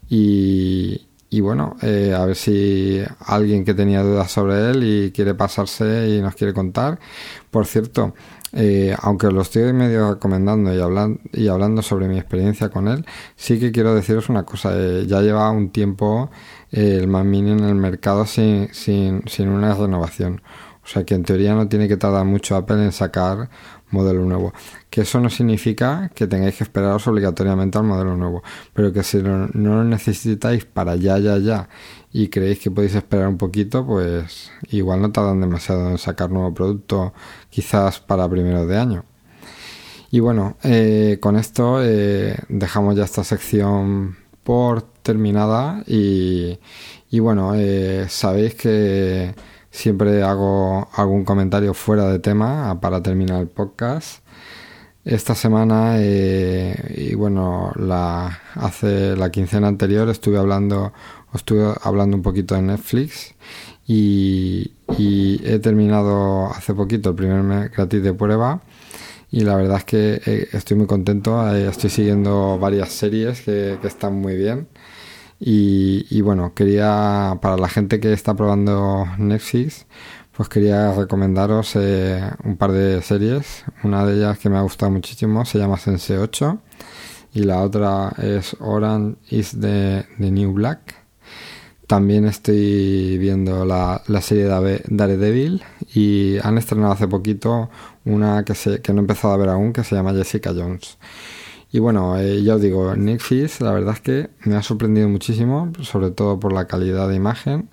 y, 0.09 1.07
y 1.33 1.41
bueno, 1.41 1.77
eh, 1.81 2.13
a 2.15 2.25
ver 2.27 2.35
si 2.35 3.01
alguien 3.25 3.65
que 3.65 3.73
tenía 3.73 4.03
dudas 4.03 4.29
sobre 4.29 4.69
él 4.69 4.83
y 4.83 5.11
quiere 5.11 5.33
pasarse 5.33 6.07
y 6.07 6.21
nos 6.21 6.35
quiere 6.35 6.53
contar. 6.53 6.99
Por 7.49 7.65
cierto, 7.65 8.13
eh, 8.51 8.95
aunque 9.01 9.31
lo 9.31 9.41
estoy 9.41 9.73
medio 9.73 10.13
recomendando 10.13 10.71
y, 10.71 10.79
hablando 10.79 11.19
y 11.31 11.47
hablando 11.47 11.81
sobre 11.81 12.07
mi 12.07 12.19
experiencia 12.19 12.69
con 12.69 12.87
él, 12.87 13.03
sí 13.35 13.59
que 13.59 13.71
quiero 13.71 13.95
deciros 13.95 14.29
una 14.29 14.43
cosa. 14.43 14.73
Eh, 14.75 15.07
ya 15.07 15.21
lleva 15.21 15.49
un 15.49 15.71
tiempo 15.71 16.29
el 16.69 17.07
Mac 17.07 17.25
Mini 17.25 17.53
en 17.53 17.63
el 17.63 17.73
mercado 17.73 18.27
sin, 18.27 18.71
sin, 18.71 19.23
sin 19.25 19.49
una 19.49 19.73
renovación. 19.73 20.43
O 20.83 20.87
sea 20.87 21.03
que 21.03 21.15
en 21.15 21.23
teoría 21.23 21.55
no 21.55 21.67
tiene 21.67 21.87
que 21.87 21.97
tardar 21.97 22.25
mucho 22.25 22.55
Apple 22.55 22.83
en 22.83 22.91
sacar 22.91 23.49
modelo 23.93 24.25
nuevo. 24.25 24.53
Que 24.89 25.01
eso 25.01 25.19
no 25.19 25.29
significa 25.29 26.11
que 26.13 26.27
tengáis 26.27 26.55
que 26.57 26.63
esperaros 26.65 27.07
obligatoriamente 27.07 27.77
al 27.77 27.85
modelo 27.85 28.17
nuevo, 28.17 28.43
pero 28.73 28.91
que 28.91 29.03
si 29.03 29.17
no, 29.21 29.47
lo 29.47 29.83
necesitáis 29.83 30.65
para 30.65 30.95
ya, 30.95 31.17
ya, 31.19 31.37
ya 31.37 31.69
y 32.11 32.29
creéis 32.29 32.59
que 32.59 32.71
podéis 32.71 32.95
esperar 32.95 33.27
un 33.27 33.37
poquito, 33.37 33.85
pues 33.85 34.51
igual 34.69 35.01
no 35.01 35.11
tardan 35.11 35.41
demasiado 35.41 35.89
en 35.89 35.97
sacar 35.97 36.29
nuevo 36.29 36.53
producto, 36.53 37.13
quizás 37.49 37.99
para 37.99 38.29
primeros 38.29 38.67
de 38.67 38.77
año. 38.77 39.05
Y 40.11 40.19
bueno, 40.19 40.57
eh, 40.63 41.17
con 41.19 41.37
esto 41.37 41.79
eh, 41.83 42.37
dejamos 42.47 42.95
ya 42.95 43.03
esta 43.03 43.23
sección 43.23 44.15
por 44.43 44.83
terminada 45.01 45.83
y, 45.87 46.59
y 47.09 47.19
bueno, 47.19 47.53
eh, 47.55 48.05
sabéis 48.09 48.53
que 48.55 49.33
Siempre 49.73 50.21
hago 50.21 50.87
algún 50.93 51.25
comentario 51.25 51.73
fuera 51.73 52.07
de 52.07 52.19
tema 52.19 52.79
para 52.79 53.01
terminar 53.01 53.41
el 53.41 53.47
podcast. 53.47 54.23
Esta 55.03 55.33
semana, 55.33 55.95
eh, 55.97 56.93
y 56.95 57.15
bueno, 57.15 57.71
la, 57.75 58.39
hace 58.53 59.15
la 59.15 59.31
quincena 59.31 59.67
anterior 59.67 60.07
estuve 60.09 60.37
hablando, 60.37 60.93
estuve 61.33 61.73
hablando 61.81 62.15
un 62.15 62.21
poquito 62.21 62.53
de 62.53 62.61
Netflix 62.61 63.33
y, 63.87 64.71
he 65.43 65.57
terminado 65.57 66.51
hace 66.53 66.75
poquito 66.75 67.09
el 67.09 67.15
primer 67.15 67.41
mes 67.41 67.71
gratis 67.71 68.03
de 68.03 68.13
prueba 68.13 68.61
y 69.31 69.39
la 69.41 69.55
verdad 69.55 69.77
es 69.79 69.85
que 69.85 70.21
eh, 70.23 70.49
estoy 70.53 70.77
muy 70.77 70.85
contento, 70.85 71.51
eh, 71.51 71.67
estoy 71.67 71.89
siguiendo 71.89 72.59
varias 72.59 72.89
series 72.89 73.41
que 73.41 73.79
están 73.83 74.13
muy 74.21 74.35
bien. 74.35 74.67
Y, 75.39 76.21
bueno, 76.21 76.53
quería, 76.53 77.37
para 77.41 77.57
la 77.57 77.67
gente 77.67 77.99
que 77.99 78.13
está 78.13 78.33
probando 78.33 79.05
Netflix, 79.17 79.85
pues 80.35 80.49
quería 80.49 80.93
recomendaros 80.93 81.75
eh, 81.75 82.21
un 82.43 82.57
par 82.57 82.71
de 82.71 83.01
series. 83.01 83.65
Una 83.83 84.05
de 84.05 84.15
ellas 84.15 84.39
que 84.39 84.49
me 84.49 84.57
ha 84.57 84.61
gustado 84.61 84.91
muchísimo 84.91 85.45
se 85.45 85.59
llama 85.59 85.77
Sense 85.77 86.17
8 86.17 86.59
y 87.33 87.43
la 87.43 87.61
otra 87.61 88.13
es 88.21 88.55
Orange 88.59 89.17
is 89.29 89.57
the, 89.59 90.05
New 90.17 90.53
Black. 90.53 90.95
También 91.87 92.25
estoy 92.25 93.17
viendo 93.17 93.65
la, 93.65 94.01
la 94.07 94.21
serie 94.21 94.45
de 94.45 94.81
Daredevil 94.87 95.61
y 95.93 96.37
han 96.41 96.57
estrenado 96.57 96.93
hace 96.93 97.07
poquito 97.07 97.69
una 98.05 98.45
que, 98.45 98.55
se, 98.55 98.81
que 98.81 98.93
no 98.93 98.99
he 98.99 99.01
empezado 99.01 99.33
a 99.33 99.37
ver 99.37 99.49
aún 99.49 99.73
que 99.73 99.83
se 99.83 99.95
llama 99.95 100.13
Jessica 100.13 100.53
Jones. 100.55 100.97
Y 101.73 101.79
bueno, 101.79 102.19
eh, 102.19 102.43
ya 102.43 102.55
os 102.55 102.61
digo, 102.61 102.95
Netflix 102.95 103.59
la 103.59 103.71
verdad 103.71 103.95
es 103.95 104.01
que 104.01 104.29
me 104.45 104.55
ha 104.55 104.61
sorprendido 104.61 105.09
muchísimo, 105.09 105.71
sobre 105.81 106.11
todo 106.11 106.39
por 106.39 106.53
la 106.53 106.67
calidad 106.67 107.09
de 107.09 107.15
imagen 107.15 107.67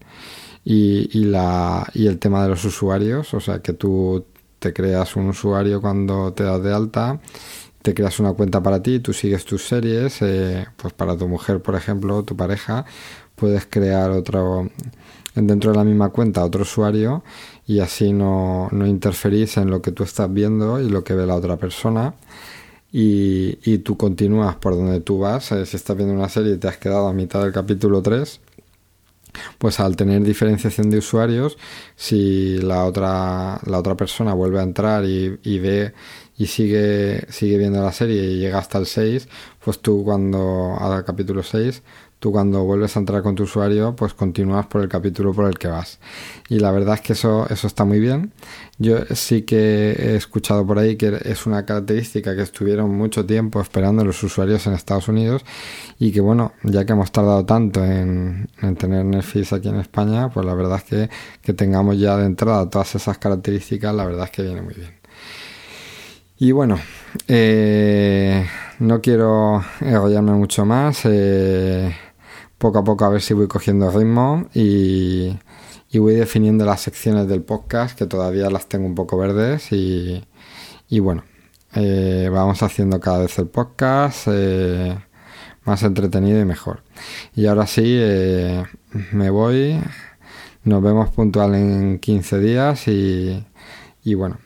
y, 0.64 1.10
y, 1.12 1.24
la, 1.24 1.86
y 1.92 2.06
el 2.06 2.18
tema 2.18 2.42
de 2.42 2.48
los 2.48 2.64
usuarios, 2.64 3.34
o 3.34 3.40
sea 3.40 3.60
que 3.60 3.74
tú 3.74 4.24
te 4.58 4.72
creas 4.72 5.16
un 5.16 5.28
usuario 5.28 5.82
cuando 5.82 6.32
te 6.32 6.44
das 6.44 6.62
de 6.62 6.72
alta, 6.72 7.20
te 7.82 7.92
creas 7.92 8.18
una 8.20 8.32
cuenta 8.32 8.62
para 8.62 8.82
ti, 8.82 9.00
tú 9.00 9.12
sigues 9.12 9.44
tus 9.44 9.64
series, 9.68 10.22
eh, 10.22 10.66
pues 10.76 10.94
para 10.94 11.14
tu 11.18 11.28
mujer, 11.28 11.60
por 11.60 11.74
ejemplo, 11.74 12.22
tu 12.22 12.34
pareja, 12.36 12.86
puedes 13.36 13.66
crear 13.66 14.12
otro 14.12 14.70
dentro 15.34 15.72
de 15.72 15.76
la 15.76 15.84
misma 15.84 16.08
cuenta 16.08 16.44
otro 16.44 16.62
usuario 16.62 17.22
y 17.66 17.80
así 17.80 18.14
no, 18.14 18.68
no 18.72 18.86
interferís 18.86 19.58
en 19.58 19.68
lo 19.70 19.82
que 19.82 19.92
tú 19.92 20.04
estás 20.04 20.32
viendo 20.32 20.80
y 20.80 20.88
lo 20.88 21.04
que 21.04 21.14
ve 21.14 21.26
la 21.26 21.34
otra 21.36 21.58
persona 21.58 22.14
y, 22.92 23.58
y 23.62 23.78
tú 23.78 23.96
continúas 23.96 24.56
por 24.56 24.74
donde 24.74 25.00
tú 25.00 25.18
vas. 25.18 25.46
Si 25.46 25.76
estás 25.76 25.96
viendo 25.96 26.14
una 26.14 26.28
serie 26.28 26.54
y 26.54 26.58
te 26.58 26.68
has 26.68 26.78
quedado 26.78 27.08
a 27.08 27.12
mitad 27.12 27.42
del 27.42 27.52
capítulo 27.52 28.02
3, 28.02 28.40
pues 29.58 29.80
al 29.80 29.96
tener 29.96 30.22
diferenciación 30.22 30.90
de 30.90 30.98
usuarios, 30.98 31.56
si 31.96 32.58
la 32.58 32.84
otra, 32.84 33.60
la 33.66 33.78
otra 33.78 33.96
persona 33.96 34.34
vuelve 34.34 34.60
a 34.60 34.64
entrar 34.64 35.04
y, 35.04 35.38
y 35.42 35.58
ve 35.58 35.94
y 36.36 36.46
sigue, 36.46 37.26
sigue 37.30 37.58
viendo 37.58 37.82
la 37.82 37.92
serie 37.92 38.22
y 38.22 38.38
llega 38.38 38.58
hasta 38.58 38.78
el 38.78 38.86
6, 38.86 39.28
pues 39.62 39.80
tú 39.80 40.02
cuando, 40.04 40.74
al 40.78 41.04
capítulo 41.04 41.42
6, 41.42 41.82
tú 42.20 42.30
cuando 42.32 42.62
vuelves 42.64 42.96
a 42.96 43.00
entrar 43.00 43.22
con 43.22 43.34
tu 43.34 43.44
usuario, 43.44 43.96
pues 43.96 44.12
continúas 44.14 44.66
por 44.66 44.82
el 44.82 44.88
capítulo 44.88 45.32
por 45.32 45.46
el 45.46 45.58
que 45.58 45.68
vas. 45.68 45.98
Y 46.50 46.58
la 46.58 46.70
verdad 46.70 46.96
es 46.96 47.00
que 47.00 47.14
eso, 47.14 47.46
eso 47.48 47.66
está 47.66 47.84
muy 47.84 47.98
bien. 47.98 48.32
Yo 48.78 48.98
sí 49.14 49.42
que 49.42 49.92
he 49.92 50.16
escuchado 50.16 50.66
por 50.66 50.78
ahí 50.78 50.96
que 50.96 51.18
es 51.24 51.46
una 51.46 51.64
característica 51.64 52.36
que 52.36 52.42
estuvieron 52.42 52.90
mucho 52.90 53.24
tiempo 53.24 53.60
esperando 53.60 54.04
los 54.04 54.22
usuarios 54.22 54.66
en 54.66 54.74
Estados 54.74 55.08
Unidos 55.08 55.44
y 55.98 56.12
que 56.12 56.20
bueno, 56.20 56.52
ya 56.62 56.84
que 56.84 56.92
hemos 56.92 57.10
tardado 57.10 57.44
tanto 57.46 57.84
en, 57.84 58.48
tener 58.78 59.04
Netflix 59.04 59.54
aquí 59.54 59.68
en 59.68 59.80
España, 59.80 60.28
pues 60.28 60.44
la 60.44 60.54
verdad 60.54 60.76
es 60.76 60.84
que, 60.84 61.10
que 61.42 61.54
tengamos 61.54 61.98
ya 61.98 62.16
de 62.18 62.26
entrada 62.26 62.68
todas 62.68 62.94
esas 62.94 63.18
características, 63.18 63.94
la 63.94 64.04
verdad 64.04 64.26
es 64.26 64.30
que 64.30 64.42
viene 64.42 64.60
muy 64.62 64.74
bien. 64.74 65.00
Y 66.42 66.52
bueno, 66.52 66.78
eh, 67.28 68.46
no 68.78 69.02
quiero 69.02 69.62
enrollarme 69.80 70.32
mucho 70.32 70.64
más. 70.64 71.02
Eh, 71.04 71.94
poco 72.60 72.78
a 72.78 72.84
poco 72.84 73.04
a 73.04 73.08
ver 73.08 73.22
si 73.22 73.34
voy 73.34 73.48
cogiendo 73.48 73.90
ritmo 73.90 74.46
y, 74.54 75.36
voy 75.94 76.14
definiendo 76.14 76.64
las 76.64 76.82
secciones 76.82 77.26
del 77.26 77.42
podcast 77.42 77.98
que 77.98 78.06
todavía 78.06 78.50
las 78.50 78.68
tengo 78.68 78.86
un 78.86 78.94
poco 78.94 79.18
verdes 79.18 79.72
y, 79.72 80.22
bueno, 81.00 81.24
eh, 81.74 82.28
vamos 82.32 82.62
haciendo 82.62 83.00
cada 83.00 83.20
vez 83.22 83.36
el 83.38 83.48
podcast 83.48 84.28
más 85.64 85.82
entretenido 85.82 86.40
y 86.40 86.44
mejor. 86.44 86.82
Y 87.34 87.46
ahora 87.46 87.66
sí, 87.66 87.98
me 89.12 89.30
voy. 89.30 89.80
Nos 90.62 90.82
vemos 90.82 91.10
puntual 91.10 91.54
en 91.54 91.98
15 91.98 92.38
días 92.38 92.86
y, 92.86 93.44
y 94.04 94.14
bueno, 94.14 94.38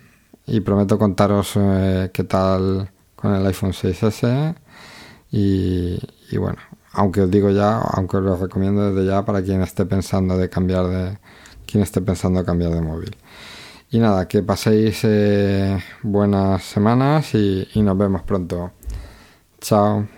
y 0.47 0.61
prometo 0.61 0.99
contaros 0.99 1.53
eh, 1.57 2.11
qué 2.13 2.25
tal 2.25 2.91
con 3.17 3.35
el 3.35 3.47
iPhone 3.47 3.73
6S 3.73 4.55
y, 5.31 5.99
bueno, 6.37 6.59
aunque 6.95 7.23
os 7.23 7.31
digo 7.31 7.51
ya, 7.51 7.79
aunque 7.79 8.17
os 8.19 8.23
lo 8.25 8.37
recomiendo 8.37 8.93
desde 8.93 9.11
ya 9.11 9.25
para 9.25 9.43
quien 9.43 9.63
esté 9.63 9.85
pensando 9.87 10.39
de 10.39 10.49
cambiar 10.49 10.87
de 10.89 11.19
quien 11.67 11.83
esté 11.83 12.01
pensando 12.01 12.45
cambiar 12.45 12.73
de 12.73 12.81
móvil. 12.81 13.17
Y 13.91 13.99
nada, 13.99 14.27
que 14.27 14.43
paséis 14.43 15.01
eh, 15.05 15.79
buenas 16.03 16.63
semanas 16.65 17.35
y 17.35 17.83
nos 17.83 17.97
vemos 17.97 18.23
pronto. 18.23 18.73
Chao. 19.61 20.14